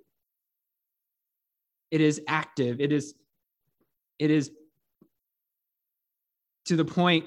It 1.90 2.00
is 2.00 2.20
active. 2.26 2.80
It 2.80 2.92
is, 2.92 3.14
it 4.18 4.30
is 4.30 4.50
to 6.66 6.76
the 6.76 6.84
point 6.84 7.26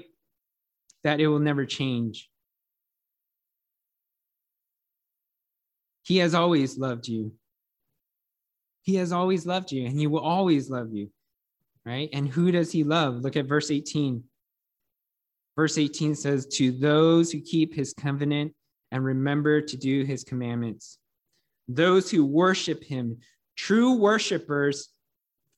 that 1.03 1.19
it 1.19 1.27
will 1.27 1.39
never 1.39 1.65
change. 1.65 2.29
He 6.03 6.17
has 6.17 6.33
always 6.33 6.77
loved 6.77 7.07
you. 7.07 7.33
He 8.81 8.95
has 8.95 9.11
always 9.11 9.45
loved 9.45 9.71
you, 9.71 9.85
and 9.85 9.97
he 9.97 10.07
will 10.07 10.21
always 10.21 10.69
love 10.69 10.91
you, 10.91 11.11
right? 11.85 12.09
And 12.11 12.27
who 12.27 12.51
does 12.51 12.71
he 12.71 12.83
love? 12.83 13.21
Look 13.21 13.37
at 13.37 13.45
verse 13.45 13.69
18. 13.69 14.23
Verse 15.55 15.77
18 15.77 16.15
says, 16.15 16.47
To 16.47 16.71
those 16.71 17.31
who 17.31 17.41
keep 17.41 17.75
his 17.75 17.93
covenant 17.93 18.53
and 18.91 19.03
remember 19.03 19.61
to 19.61 19.77
do 19.77 20.03
his 20.03 20.23
commandments, 20.23 20.97
those 21.67 22.09
who 22.09 22.25
worship 22.25 22.83
him, 22.83 23.17
true 23.59 23.91
worshipers 23.91 24.87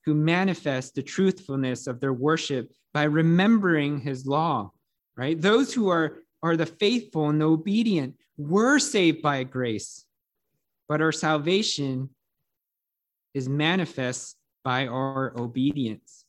who 0.04 0.12
manifest 0.12 0.96
the 0.96 1.02
truthfulness 1.02 1.86
of 1.86 2.00
their 2.00 2.12
worship 2.12 2.72
by 2.92 3.04
remembering 3.04 4.00
his 4.00 4.26
law, 4.26 4.72
right? 5.16 5.40
Those 5.40 5.72
who 5.72 5.88
are, 5.88 6.18
are 6.42 6.56
the 6.56 6.66
faithful 6.66 7.28
and 7.28 7.40
the 7.40 7.44
obedient 7.44 8.16
were 8.36 8.80
saved 8.80 9.22
by 9.22 9.44
grace, 9.44 10.04
but 10.88 11.00
our 11.00 11.12
salvation 11.12 12.10
is 13.34 13.48
manifest 13.48 14.36
by 14.64 14.88
our 14.88 15.32
obedience. 15.38 16.24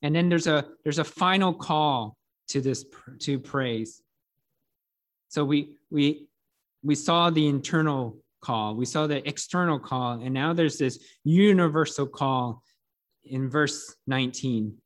And 0.00 0.16
then 0.16 0.30
there's 0.30 0.46
a 0.46 0.64
there's 0.84 1.00
a 1.00 1.04
final 1.04 1.52
call 1.52 2.16
to 2.48 2.60
this 2.62 2.84
to 3.20 3.38
praise. 3.38 4.00
So 5.28 5.44
we 5.44 5.74
we 5.90 6.28
we 6.82 6.94
saw 6.94 7.30
the 7.30 7.46
internal 7.46 8.16
call, 8.40 8.74
we 8.74 8.84
saw 8.84 9.06
the 9.06 9.26
external 9.28 9.78
call, 9.78 10.20
and 10.20 10.32
now 10.32 10.52
there's 10.52 10.78
this 10.78 10.98
universal 11.24 12.06
call 12.06 12.62
in 13.24 13.48
verse 13.48 13.94
19. 14.06 14.76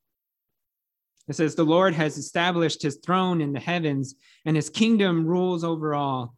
It 1.27 1.35
says, 1.35 1.55
The 1.55 1.63
Lord 1.63 1.93
has 1.93 2.17
established 2.17 2.81
his 2.81 2.97
throne 2.97 3.41
in 3.41 3.53
the 3.53 3.59
heavens, 3.59 4.15
and 4.45 4.55
his 4.55 4.69
kingdom 4.69 5.25
rules 5.25 5.63
over 5.63 5.95
all. 5.95 6.35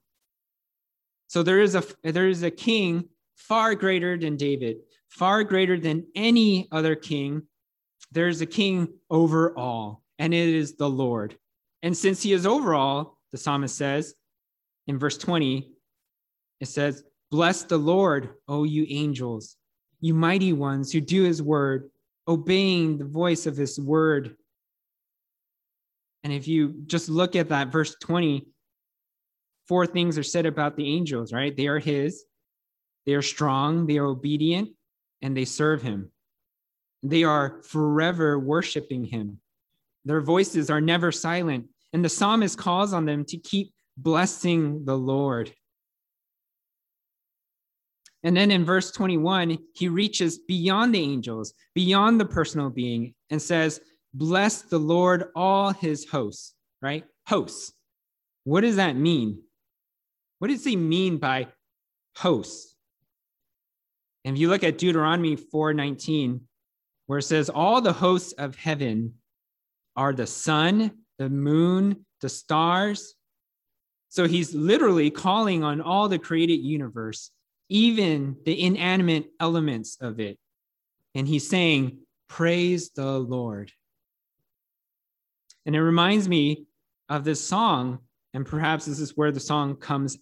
So 1.28 1.43
there 1.43 1.61
is 1.61 1.76
a 1.76 1.84
there 2.03 2.28
is 2.28 2.43
a 2.43 2.51
king 2.51 3.09
far 3.36 3.76
greater 3.76 4.18
than 4.18 4.38
David, 4.38 4.78
far 5.09 5.43
greater 5.43 5.80
than 5.80 6.05
any 6.16 6.68
other 6.72 6.95
king. 6.95 7.43
There 8.11 8.28
is 8.28 8.41
a 8.41 8.45
king 8.45 8.89
over 9.09 9.57
all, 9.57 10.03
and 10.20 10.34
it 10.34 10.49
is 10.49 10.76
the 10.76 10.89
Lord. 10.89 11.38
And 11.82 11.97
since 11.97 12.22
he 12.22 12.34
is 12.34 12.45
over 12.45 12.74
all, 12.74 13.18
the 13.32 13.38
psalmist 13.38 13.76
says 13.76 14.13
in 14.88 14.97
verse 14.97 15.18
20, 15.18 15.75
it 16.60 16.68
says, 16.68 17.03
Bless 17.32 17.64
the 17.64 17.78
Lord, 17.78 18.30
O 18.47 18.64
you 18.64 18.86
angels, 18.89 19.58
you 19.99 20.14
mighty 20.14 20.53
ones 20.53 20.91
who 20.91 21.01
do 21.01 21.24
his 21.24 21.41
word, 21.41 21.89
obeying 22.28 22.97
the 22.97 23.06
voice 23.06 23.45
of 23.45 23.58
his 23.58 23.80
word. 23.80 24.36
And 26.24 26.32
if 26.32 26.47
you 26.47 26.76
just 26.86 27.10
look 27.10 27.36
at 27.36 27.49
that 27.49 27.72
verse 27.72 27.95
20, 28.01 28.47
four 29.68 29.86
things 29.86 30.18
are 30.18 30.24
said 30.24 30.45
about 30.45 30.76
the 30.76 30.88
angels, 30.88 31.34
right? 31.34 31.56
They 31.56 31.68
are 31.68 31.80
his, 31.80 32.24
they 33.06 33.14
are 33.14 33.22
strong, 33.22 33.86
they 33.86 33.97
are 33.97 34.06
obedient, 34.06 34.70
and 35.22 35.36
they 35.36 35.45
serve 35.45 35.82
him. 35.82 36.12
They 37.03 37.24
are 37.24 37.62
forever 37.64 38.39
worshiping 38.39 39.06
him. 39.06 39.39
Their 40.06 40.22
voices 40.22 40.70
are 40.70 40.82
never 40.82 41.12
silent, 41.12 41.68
and 41.93 42.03
the 42.03 42.10
psalmist 42.10 42.58
calls 42.58 42.93
on 42.93 43.06
them 43.06 43.26
to 43.26 43.38
keep 43.38 43.74
blessing 43.97 44.86
the 44.86 44.97
Lord. 44.97 45.51
And 48.26 48.36
then 48.36 48.50
in 48.50 48.66
verse 48.66 48.92
21, 48.92 49.56
he 49.76 49.88
reaches 49.88 50.40
beyond 50.40 50.96
the 50.96 51.00
angels, 51.00 51.54
beyond 51.76 52.20
the 52.20 52.26
personal 52.26 52.72
being, 52.72 53.14
and 53.30 53.40
says, 53.40 53.80
Bless 54.16 54.64
the 54.64 54.80
Lord, 54.80 55.26
all 55.36 55.72
his 55.72 56.10
hosts, 56.10 56.56
right? 56.82 57.04
Hosts. 57.28 57.72
What 58.44 58.62
does 58.62 58.78
that 58.78 58.96
mean? 58.96 59.44
What 60.40 60.48
does 60.48 60.66
he 60.66 60.76
mean 60.76 61.18
by 61.18 61.50
hosts? 62.18 62.76
And 64.24 64.36
if 64.36 64.42
you 64.42 64.50
look 64.50 64.64
at 64.64 64.80
Deuteronomy 64.80 65.36
4:19, 65.36 66.42
where 67.06 67.20
it 67.20 67.24
says, 67.24 67.52
All 67.52 67.80
the 67.80 67.94
hosts 67.94 68.32
of 68.34 68.56
heaven 68.56 69.14
are 69.96 70.14
the 70.14 70.26
sun, 70.26 71.04
the 71.20 71.30
moon, 71.30 72.08
the 72.22 72.30
stars. 72.30 73.14
So 74.10 74.28
he's 74.28 74.56
literally 74.56 75.12
calling 75.12 75.64
on 75.64 75.80
all 75.80 76.10
the 76.10 76.18
created 76.18 76.62
universe 76.62 77.30
even 77.70 78.38
the 78.45 78.61
inanimate 78.61 79.32
elements 79.39 79.97
of 80.01 80.20
it. 80.20 80.38
And 81.13 81.28
he's 81.28 81.47
saying, 81.47 81.99
Praise 82.28 82.89
the 82.89 83.20
Lord. 83.20 83.72
And 85.66 85.76
it 85.76 85.82
reminds 85.82 86.28
me 86.28 86.66
of 87.09 87.24
this 87.24 87.45
song, 87.45 87.99
and 88.34 88.45
perhaps 88.45 88.86
this 88.86 88.99
is 88.99 89.16
where 89.16 89.32
the 89.32 89.39
song 89.39 89.76
comes 89.76 90.18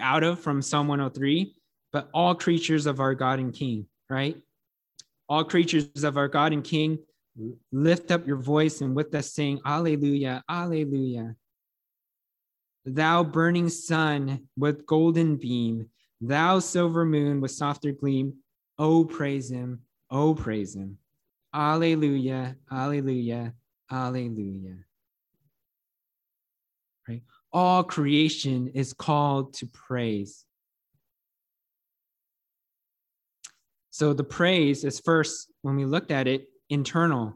out 0.00 0.22
of 0.22 0.38
from 0.38 0.62
Psalm 0.62 0.88
103, 0.88 1.54
but 1.92 2.08
all 2.14 2.34
creatures 2.34 2.86
of 2.86 3.00
our 3.00 3.14
God 3.14 3.40
and 3.40 3.52
King, 3.52 3.86
right? 4.08 4.36
All 5.28 5.44
creatures 5.44 6.04
of 6.04 6.16
our 6.16 6.28
God 6.28 6.52
and 6.52 6.62
King, 6.62 6.98
lift 7.72 8.10
up 8.10 8.26
your 8.26 8.36
voice 8.36 8.80
and 8.80 8.94
with 8.94 9.14
us 9.14 9.32
sing, 9.32 9.60
Alleluia, 9.64 10.42
Alleluia. 10.48 11.34
Thou 12.84 13.24
burning 13.24 13.68
sun 13.68 14.48
with 14.56 14.86
golden 14.86 15.36
beam, 15.36 15.88
Thou 16.20 16.58
silver 16.58 17.04
moon 17.04 17.40
with 17.40 17.50
softer 17.50 17.92
gleam, 17.92 18.34
oh, 18.78 19.04
praise 19.04 19.50
him, 19.50 19.80
oh, 20.10 20.34
praise 20.34 20.74
him. 20.74 20.98
Alleluia, 21.54 22.56
alleluia, 22.70 23.54
alleluia. 23.90 24.76
Right? 27.08 27.22
All 27.52 27.82
creation 27.82 28.68
is 28.74 28.92
called 28.92 29.54
to 29.54 29.66
praise. 29.66 30.44
So 33.90 34.12
the 34.12 34.24
praise 34.24 34.84
is 34.84 35.00
first, 35.00 35.50
when 35.62 35.76
we 35.76 35.84
looked 35.84 36.10
at 36.10 36.28
it, 36.28 36.46
internal, 36.68 37.34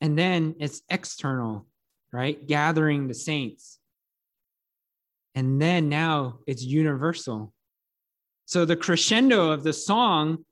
and 0.00 0.18
then 0.18 0.54
it's 0.58 0.82
external, 0.88 1.66
right? 2.12 2.46
Gathering 2.46 3.08
the 3.08 3.14
saints. 3.14 3.78
And 5.34 5.60
then 5.60 5.88
now 5.88 6.38
it's 6.46 6.62
universal. 6.62 7.52
So 8.46 8.64
the 8.64 8.76
crescendo 8.76 9.50
of 9.50 9.64
the 9.64 9.72
song 9.72 10.44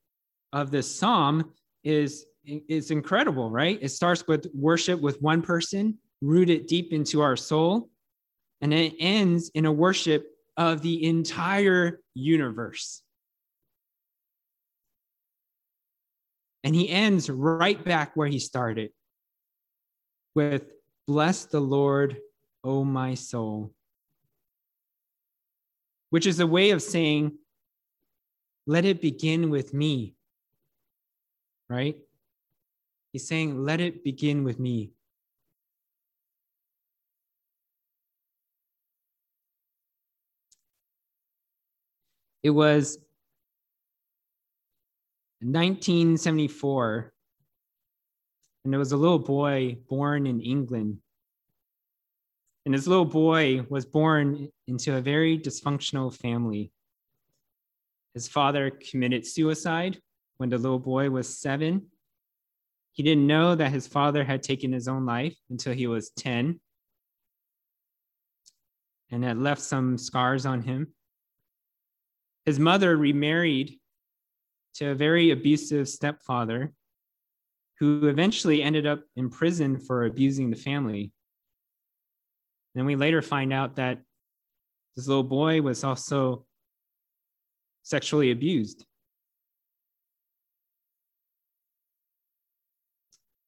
of 0.52 0.72
this 0.72 0.92
psalm 0.92 1.52
is, 1.84 2.26
is 2.44 2.90
incredible, 2.90 3.50
right? 3.50 3.78
It 3.80 3.90
starts 3.90 4.26
with 4.26 4.46
worship 4.52 5.00
with 5.00 5.22
one 5.22 5.42
person, 5.42 5.98
rooted 6.20 6.66
deep 6.66 6.92
into 6.92 7.20
our 7.20 7.36
soul, 7.36 7.88
and 8.60 8.74
it 8.74 8.94
ends 8.98 9.50
in 9.54 9.64
a 9.64 9.72
worship 9.72 10.26
of 10.56 10.82
the 10.82 11.04
entire 11.04 12.00
universe. 12.14 13.02
And 16.64 16.74
he 16.74 16.88
ends 16.88 17.30
right 17.30 17.82
back 17.84 18.16
where 18.16 18.28
he 18.28 18.38
started 18.38 18.90
with, 20.34 20.64
Bless 21.06 21.44
the 21.44 21.60
Lord, 21.60 22.16
O 22.64 22.82
my 22.82 23.14
soul, 23.14 23.74
which 26.08 26.26
is 26.26 26.40
a 26.40 26.46
way 26.46 26.70
of 26.70 26.80
saying, 26.82 27.36
let 28.66 28.84
it 28.84 29.00
begin 29.00 29.50
with 29.50 29.74
me. 29.74 30.14
Right? 31.68 31.96
He's 33.12 33.26
saying, 33.26 33.64
let 33.64 33.80
it 33.80 34.04
begin 34.04 34.44
with 34.44 34.58
me. 34.58 34.90
It 42.42 42.50
was 42.50 42.98
1974, 45.40 47.12
and 48.64 48.72
there 48.72 48.78
was 48.78 48.92
a 48.92 48.96
little 48.98 49.18
boy 49.18 49.78
born 49.88 50.26
in 50.26 50.40
England. 50.40 50.98
And 52.66 52.74
this 52.74 52.86
little 52.86 53.06
boy 53.06 53.64
was 53.70 53.86
born 53.86 54.50
into 54.66 54.96
a 54.96 55.00
very 55.00 55.38
dysfunctional 55.38 56.14
family. 56.14 56.70
His 58.14 58.28
father 58.28 58.70
committed 58.70 59.26
suicide 59.26 60.00
when 60.36 60.48
the 60.48 60.58
little 60.58 60.78
boy 60.78 61.10
was 61.10 61.38
seven. 61.38 61.88
He 62.92 63.02
didn't 63.02 63.26
know 63.26 63.56
that 63.56 63.72
his 63.72 63.88
father 63.88 64.22
had 64.22 64.42
taken 64.42 64.72
his 64.72 64.86
own 64.86 65.04
life 65.04 65.36
until 65.50 65.74
he 65.74 65.88
was 65.88 66.10
10 66.10 66.60
and 69.10 69.24
had 69.24 69.38
left 69.38 69.60
some 69.60 69.98
scars 69.98 70.46
on 70.46 70.62
him. 70.62 70.94
His 72.46 72.60
mother 72.60 72.96
remarried 72.96 73.78
to 74.74 74.90
a 74.90 74.94
very 74.94 75.30
abusive 75.30 75.88
stepfather 75.88 76.72
who 77.80 78.06
eventually 78.06 78.62
ended 78.62 78.86
up 78.86 79.02
in 79.16 79.30
prison 79.30 79.78
for 79.78 80.04
abusing 80.04 80.50
the 80.50 80.56
family. 80.56 81.12
Then 82.74 82.86
we 82.86 82.96
later 82.96 83.22
find 83.22 83.52
out 83.52 83.76
that 83.76 84.00
this 84.94 85.08
little 85.08 85.24
boy 85.24 85.62
was 85.62 85.82
also 85.82 86.46
sexually 87.84 88.32
abused. 88.32 88.84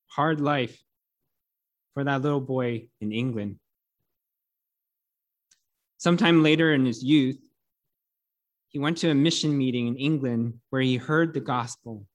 Hard 0.09 0.41
life 0.41 0.81
for 1.95 2.05
that 2.05 2.23
little 2.23 2.41
boy 2.41 2.89
in 3.01 3.11
England. 3.13 3.57
Sometime 5.99 6.43
later 6.43 6.73
in 6.73 6.87
his 6.87 7.03
youth, 7.03 7.39
he 8.69 8.79
went 8.79 8.99
to 8.99 9.11
a 9.11 9.15
mission 9.15 9.57
meeting 9.57 9.89
in 9.89 9.97
England 9.97 10.61
where 10.71 10.83
he 10.83 10.97
heard 10.97 11.33
the 11.33 11.41
gospel 11.41 12.07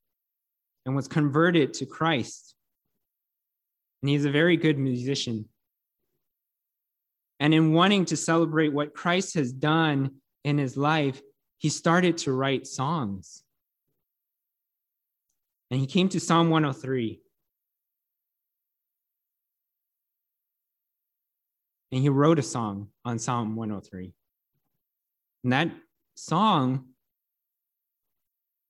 and 0.85 0.95
was 0.95 1.07
converted 1.07 1.73
to 1.75 1.85
Christ. 1.85 2.55
And 4.01 4.09
he's 4.09 4.25
a 4.25 4.31
very 4.31 4.57
good 4.57 4.77
musician. 4.77 5.45
And 7.39 7.53
in 7.53 7.73
wanting 7.73 8.05
to 8.05 8.17
celebrate 8.17 8.69
what 8.69 8.93
Christ 8.93 9.33
has 9.33 9.51
done 9.51 10.17
in 10.43 10.59
his 10.59 10.77
life, 10.77 11.19
he 11.61 11.69
started 11.69 12.17
to 12.17 12.33
write 12.33 12.65
songs. 12.65 13.43
And 15.69 15.79
he 15.79 15.85
came 15.85 16.09
to 16.09 16.19
Psalm 16.19 16.49
103. 16.49 17.21
And 21.91 22.01
he 22.01 22.09
wrote 22.09 22.39
a 22.39 22.41
song 22.41 22.87
on 23.05 23.19
Psalm 23.19 23.55
103. 23.55 24.11
And 25.43 25.53
that 25.53 25.71
song 26.15 26.85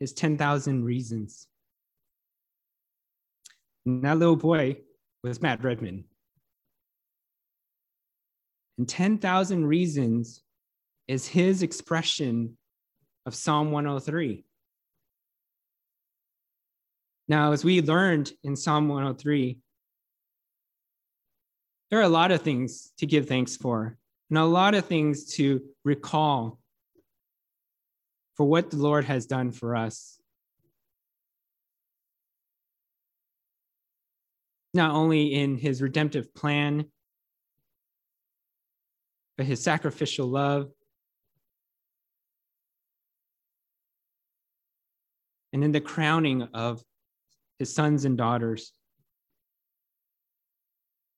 is 0.02 0.12
10,000 0.12 0.84
Reasons. 0.84 1.48
And 3.86 4.04
that 4.04 4.18
little 4.18 4.36
boy 4.36 4.80
was 5.24 5.42
Matt 5.42 5.64
Redman. 5.64 6.04
And 8.78 8.90
10,000 8.90 9.66
Reasons 9.66 10.42
is 11.08 11.26
his 11.26 11.64
expression 11.64 12.58
of 13.26 13.36
Psalm 13.36 13.72
103. 13.72 14.44
Now, 17.28 17.52
as 17.52 17.64
we 17.64 17.82
learned 17.82 18.32
in 18.44 18.56
Psalm 18.56 18.88
103, 18.88 19.60
there 21.90 22.00
are 22.00 22.04
a 22.04 22.10
lot 22.10 22.32
of 22.32 22.42
things 22.42 22.92
to 22.98 23.06
give 23.06 23.28
thanks 23.28 23.56
for, 23.56 23.98
and 24.30 24.38
a 24.38 24.46
lot 24.46 24.76
of 24.76 24.86
things 24.86 25.36
to 25.36 25.62
recall 25.84 26.60
for 28.36 28.46
what 28.46 28.72
the 28.72 28.78
Lord 28.78 29.06
has 29.06 29.26
done 29.26 29.52
for 29.52 29.76
us. 29.76 30.20
Not 34.74 34.92
only 34.92 35.34
in 35.34 35.58
his 35.58 35.82
redemptive 35.82 36.34
plan, 36.34 36.86
but 39.38 39.46
his 39.46 39.62
sacrificial 39.62 40.28
love. 40.28 40.72
And 45.54 45.64
in 45.64 45.72
the 45.72 45.82
crowning 45.82 46.44
of 46.54 46.84
his 47.62 47.76
sons 47.76 48.06
and 48.06 48.18
daughters. 48.18 48.74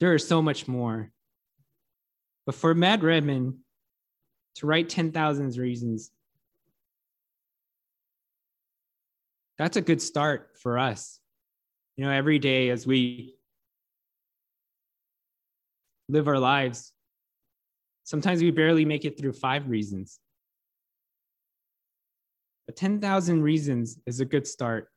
There 0.01 0.13
is 0.13 0.27
so 0.27 0.41
much 0.41 0.67
more. 0.67 1.09
But 2.45 2.55
for 2.55 2.73
Matt 2.73 3.01
Redman 3.01 3.59
to 4.55 4.67
write 4.67 4.89
10,000 4.89 5.55
reasons, 5.55 6.11
that's 9.57 9.77
a 9.77 9.81
good 9.81 10.01
start 10.01 10.49
for 10.59 10.77
us. 10.77 11.21
You 11.95 12.03
know, 12.03 12.11
every 12.11 12.39
day 12.39 12.69
as 12.69 12.85
we 12.85 13.35
live 16.09 16.27
our 16.27 16.39
lives, 16.39 16.91
sometimes 18.03 18.41
we 18.41 18.51
barely 18.51 18.83
make 18.83 19.05
it 19.05 19.17
through 19.17 19.31
five 19.31 19.69
reasons. 19.69 20.19
But 22.65 22.75
10,000 22.75 23.41
reasons 23.41 23.99
is 24.05 24.19
a 24.19 24.25
good 24.25 24.47
start 24.47 24.89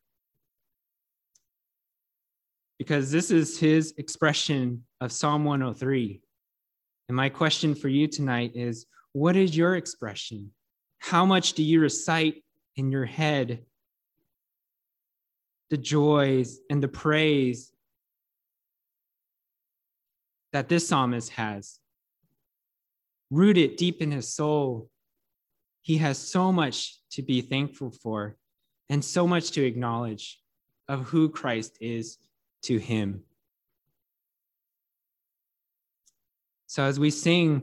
because 2.78 3.10
this 3.10 3.30
is 3.30 3.58
his 3.58 3.94
expression 3.96 4.84
of 5.00 5.10
Psalm 5.10 5.44
103. 5.44 6.20
And 7.08 7.16
my 7.16 7.28
question 7.28 7.74
for 7.74 7.88
you 7.88 8.06
tonight 8.06 8.52
is 8.54 8.86
what 9.12 9.36
is 9.36 9.56
your 9.56 9.76
expression? 9.76 10.52
How 10.98 11.24
much 11.24 11.54
do 11.54 11.62
you 11.62 11.80
recite 11.80 12.44
in 12.76 12.90
your 12.90 13.06
head 13.06 13.64
the 15.70 15.76
joys 15.76 16.58
and 16.70 16.82
the 16.82 16.88
praise 16.88 17.72
that 20.52 20.68
this 20.68 20.88
psalmist 20.88 21.30
has? 21.30 21.78
Rooted 23.30 23.76
deep 23.76 24.02
in 24.02 24.10
his 24.12 24.28
soul, 24.28 24.90
he 25.82 25.98
has 25.98 26.18
so 26.18 26.52
much 26.52 26.98
to 27.16 27.22
be 27.22 27.40
thankful 27.40 27.90
for 27.90 28.36
and 28.90 29.02
so 29.02 29.26
much 29.26 29.52
to 29.52 29.64
acknowledge 29.64 30.38
of 30.86 31.08
who 31.08 31.30
Christ 31.30 31.78
is 31.80 32.18
to 32.62 32.76
him. 32.76 33.22
So 36.66 36.84
as 36.84 37.00
we 37.00 37.10
sing 37.10 37.62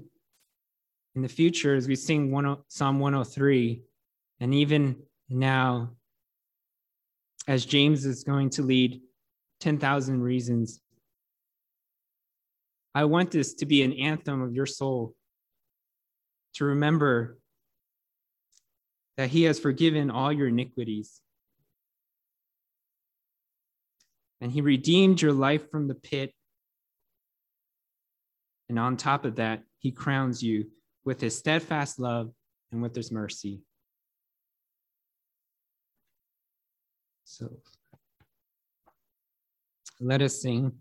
in 1.16 1.22
the 1.22 1.30
future, 1.30 1.76
as 1.76 1.88
we 1.88 1.96
sing 1.96 2.32
one, 2.32 2.48
oh, 2.48 2.66
Psalm 2.68 3.00
103, 3.00 3.84
and 4.40 4.56
even 4.56 4.96
now, 5.30 5.92
as 7.48 7.64
James 7.64 8.06
is 8.06 8.24
going 8.24 8.50
to 8.52 8.64
lead 8.64 9.02
10,000 9.60 10.20
Reasons, 10.20 10.82
I 12.96 13.06
want 13.06 13.30
this 13.30 13.54
to 13.56 13.68
be 13.68 13.84
an 13.84 13.94
anthem 13.94 14.42
of 14.42 14.54
your 14.54 14.66
soul, 14.66 15.14
to 16.56 16.66
remember 16.66 17.38
that 19.18 19.30
he 19.30 19.44
has 19.44 19.60
forgiven 19.60 20.10
all 20.10 20.32
your 20.32 20.48
iniquities 20.48 21.22
and 24.44 24.52
he 24.52 24.60
redeemed 24.60 25.22
your 25.22 25.32
life 25.32 25.72
from 25.72 25.88
the 25.88 25.96
pit. 25.96 26.34
And 28.68 28.78
on 28.78 28.98
top 28.98 29.24
of 29.24 29.38
that, 29.38 29.64
he 29.80 29.92
crowns 29.92 30.44
you 30.44 30.66
with 31.06 31.22
his 31.22 31.38
steadfast 31.38 31.98
love 31.98 32.32
and 32.72 32.82
with 32.82 32.94
his 32.94 33.10
mercy. 33.10 33.62
So 37.24 37.58
let 40.02 40.22
us 40.22 40.42
sing. 40.42 40.74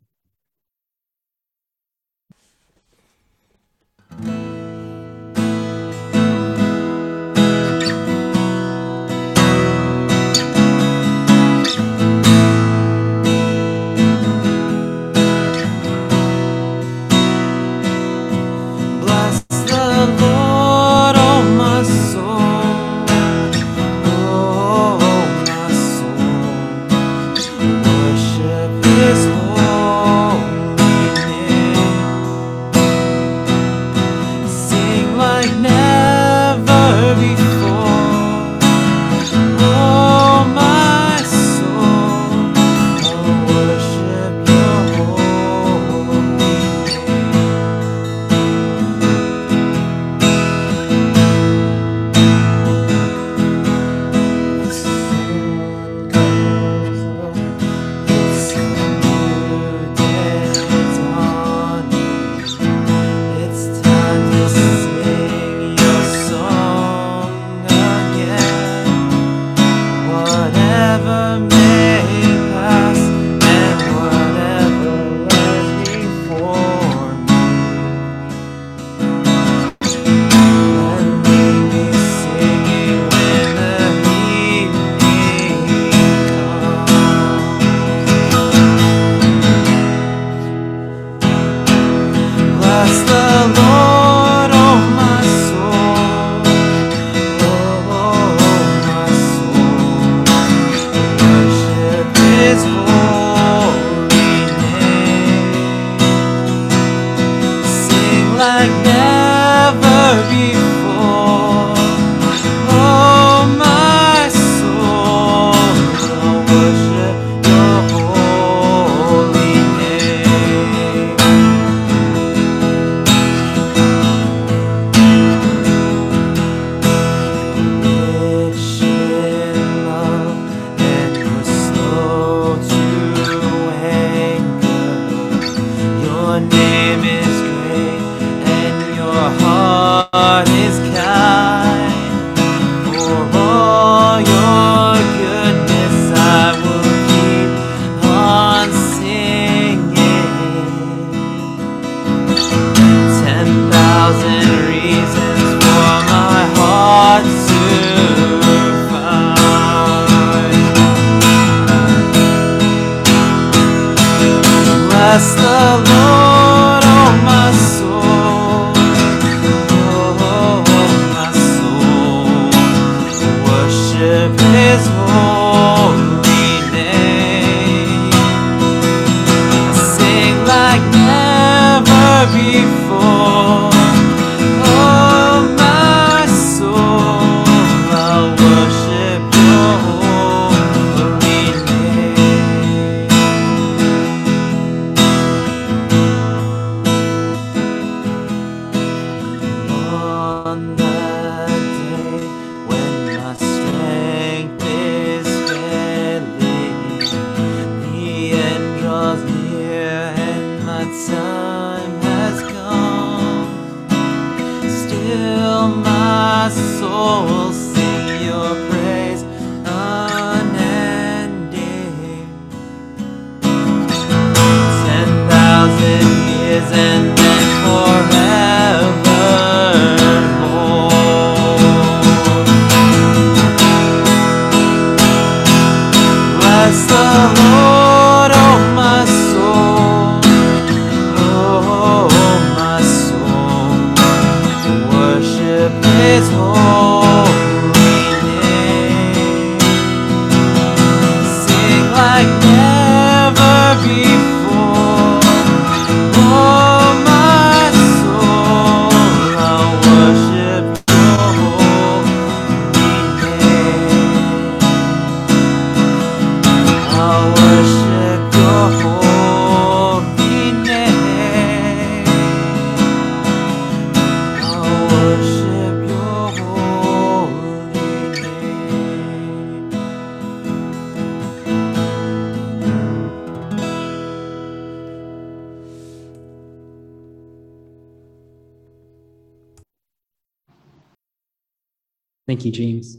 Thank 292.43 292.59
you, 292.59 292.65
James. 292.67 292.97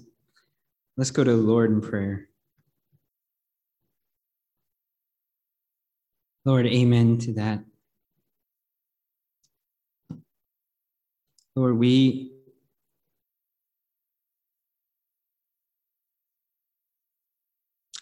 Let's 0.95 1.11
go 1.11 1.21
to 1.21 1.31
the 1.31 1.35
Lord 1.35 1.69
in 1.69 1.81
prayer. 1.81 2.29
Lord, 6.45 6.65
amen 6.65 7.17
to 7.17 7.33
that. 7.33 7.59
Lord, 11.57 11.77
we 11.77 12.31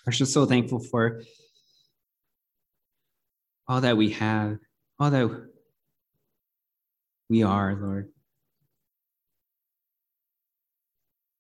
are 0.06 0.12
just 0.12 0.32
so 0.32 0.46
thankful 0.46 0.80
for 0.80 1.24
all 3.68 3.82
that 3.82 3.98
we 3.98 4.12
have, 4.12 4.60
all 5.00 5.10
that 5.10 5.48
we 7.32 7.42
are, 7.42 7.76
Lord. 7.82 8.11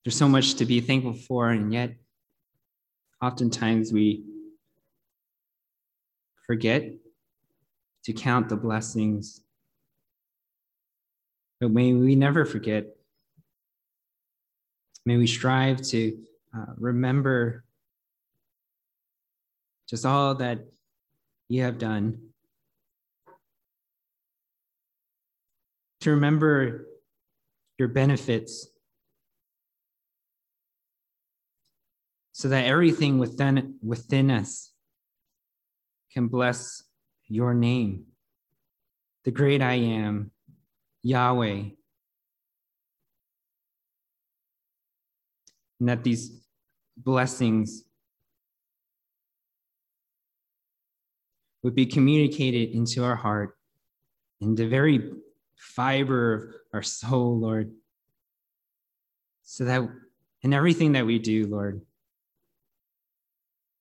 There's 0.03 0.17
so 0.17 0.27
much 0.27 0.55
to 0.55 0.65
be 0.65 0.79
thankful 0.79 1.13
for, 1.13 1.49
and 1.49 1.71
yet 1.71 1.93
oftentimes 3.21 3.93
we 3.93 4.23
forget 6.47 6.91
to 8.05 8.13
count 8.13 8.49
the 8.49 8.55
blessings. 8.55 9.41
But 11.59 11.69
may 11.69 11.93
we 11.93 12.15
never 12.15 12.45
forget. 12.45 12.87
May 15.05 15.17
we 15.17 15.27
strive 15.27 15.81
to 15.89 16.17
uh, 16.55 16.73
remember 16.77 17.63
just 19.87 20.05
all 20.05 20.33
that 20.35 20.65
you 21.47 21.61
have 21.61 21.77
done. 21.77 22.17
To 26.01 26.11
remember 26.11 26.87
your 27.77 27.87
benefits 27.87 28.70
so 32.31 32.47
that 32.49 32.65
everything 32.65 33.17
within 33.17 33.75
within 33.81 34.31
us 34.31 34.71
can 36.13 36.27
bless 36.27 36.83
your 37.27 37.53
name. 37.53 38.05
The 39.23 39.31
great 39.31 39.61
i 39.61 39.73
am 39.73 40.31
yahweh. 41.03 41.63
And 45.79 45.89
that 45.89 46.03
these 46.03 46.45
blessings 46.95 47.83
would 51.63 51.73
be 51.73 51.85
communicated 51.85 52.69
into 52.75 53.03
our 53.03 53.15
heart 53.15 53.57
in 54.41 54.55
the 54.55 54.67
very 54.67 55.11
fiber 55.55 56.33
of 56.33 56.43
our 56.73 56.81
soul 56.81 57.39
lord. 57.39 57.71
So 59.43 59.65
that 59.65 59.81
in 60.43 60.53
everything 60.53 60.93
that 60.93 61.05
we 61.05 61.19
do 61.19 61.45
lord 61.47 61.81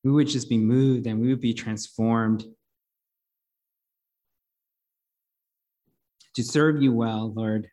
we 0.03 0.11
would 0.11 0.29
just 0.29 0.49
be 0.49 0.59
moved 0.59 1.07
and 1.07 1.21
we 1.21 1.29
would 1.29 1.41
be 1.41 1.55
transformed 1.55 2.45
to 6.35 6.43
serve 6.43 6.81
you 6.81 6.93
well, 6.93 7.33
Lord, 7.33 7.69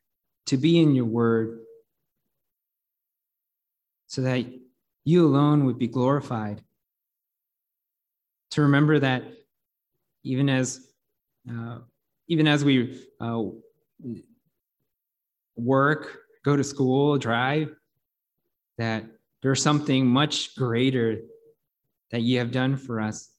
to 0.48 0.58
be 0.58 0.80
in 0.80 0.96
your 0.96 1.06
word, 1.06 1.60
so 4.08 4.22
that 4.22 4.46
you 5.04 5.26
alone 5.26 5.66
would 5.66 5.78
be 5.78 5.88
glorified. 5.88 6.62
To 8.52 8.64
remember 8.64 9.00
that 9.00 9.24
even 10.24 10.50
as 10.50 10.88
uh, 11.50 11.80
even 12.28 12.48
as 12.48 12.66
we 12.66 13.02
uh, 13.22 13.44
work, 15.56 16.20
go 16.44 16.56
to 16.56 16.64
school, 16.64 17.18
drive, 17.18 17.74
that 18.78 19.06
there's 19.42 19.62
something 19.62 20.06
much 20.06 20.56
greater 20.56 21.20
that 22.12 22.22
you 22.22 22.40
have 22.40 22.52
done 22.52 22.78
for 22.78 23.02
us. 23.02 23.30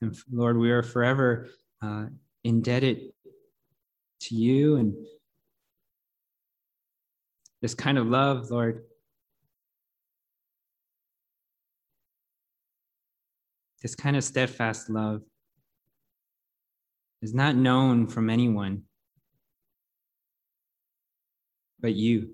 And 0.00 0.16
Lord, 0.30 0.58
we 0.58 0.70
are 0.70 0.82
forever 0.82 1.48
uh, 1.82 2.06
indebted 2.42 3.12
to 4.20 4.34
you 4.34 4.76
and 4.76 4.94
this 7.62 7.74
kind 7.74 7.96
of 7.96 8.06
love, 8.06 8.50
Lord. 8.50 8.84
This 13.82 13.94
kind 13.94 14.16
of 14.16 14.24
steadfast 14.24 14.88
love 14.90 15.22
is 17.22 17.34
not 17.34 17.56
known 17.56 18.06
from 18.06 18.28
anyone 18.28 18.84
but 21.84 21.94
you. 21.94 22.30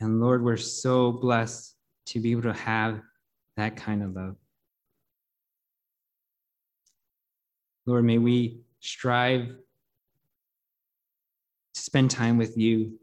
And 0.00 0.20
Lord, 0.20 0.42
we're 0.42 0.56
so 0.56 1.12
blessed 1.12 1.74
to 2.06 2.20
be 2.20 2.32
able 2.32 2.42
to 2.42 2.54
have 2.54 3.00
that 3.56 3.76
kind 3.76 4.02
of 4.02 4.14
love. 4.14 4.36
Lord, 7.86 8.04
may 8.04 8.18
we 8.18 8.62
strive 8.80 9.48
to 11.74 11.80
spend 11.80 12.10
time 12.10 12.38
with 12.38 12.56
you, 12.56 12.98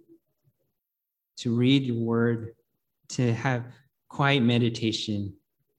to 1.38 1.56
read 1.56 1.84
your 1.84 1.98
word, 1.98 2.56
to 3.10 3.34
have 3.34 3.66
quiet 4.10 4.42
meditation 4.42 5.34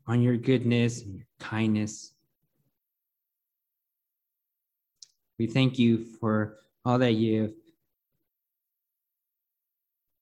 on 0.06 0.22
your 0.22 0.36
goodness 0.36 1.02
and 1.02 1.16
your 1.16 1.26
kindness. 1.40 2.12
We 5.38 5.46
thank 5.46 5.78
you 5.78 6.04
for 6.20 6.58
all 6.84 6.98
that 6.98 7.12
you 7.12 7.42
have 7.42 7.52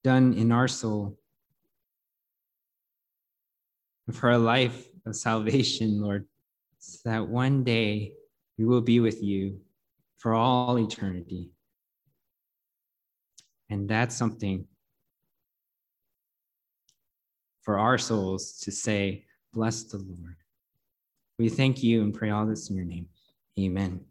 done 0.07 0.35
in 0.35 0.53
our 0.53 0.69
soul 0.69 1.19
and 4.07 4.15
for 4.15 4.31
a 4.31 4.39
life 4.39 4.87
of 5.05 5.17
salvation, 5.17 6.01
Lord, 6.01 6.27
so 6.79 7.11
that 7.11 7.27
one 7.27 7.65
day 7.65 8.13
we 8.57 8.67
will 8.67 8.81
be 8.81 9.01
with 9.01 9.21
you 9.21 9.59
for 10.19 10.33
all 10.33 10.79
eternity. 10.79 11.51
And 13.69 13.89
that's 13.89 14.15
something 14.15 14.67
for 17.63 17.77
our 17.77 17.99
souls 17.99 18.61
to 18.61 18.71
say, 18.71 19.25
Bless 19.53 19.83
the 19.83 19.97
Lord. 19.97 20.37
We 21.37 21.49
thank 21.49 21.83
you 21.83 22.03
and 22.03 22.15
pray 22.15 22.31
all 22.31 22.47
this 22.47 22.71
in 22.71 22.77
your 22.77 22.85
name. 22.85 23.09
Amen. 23.59 24.05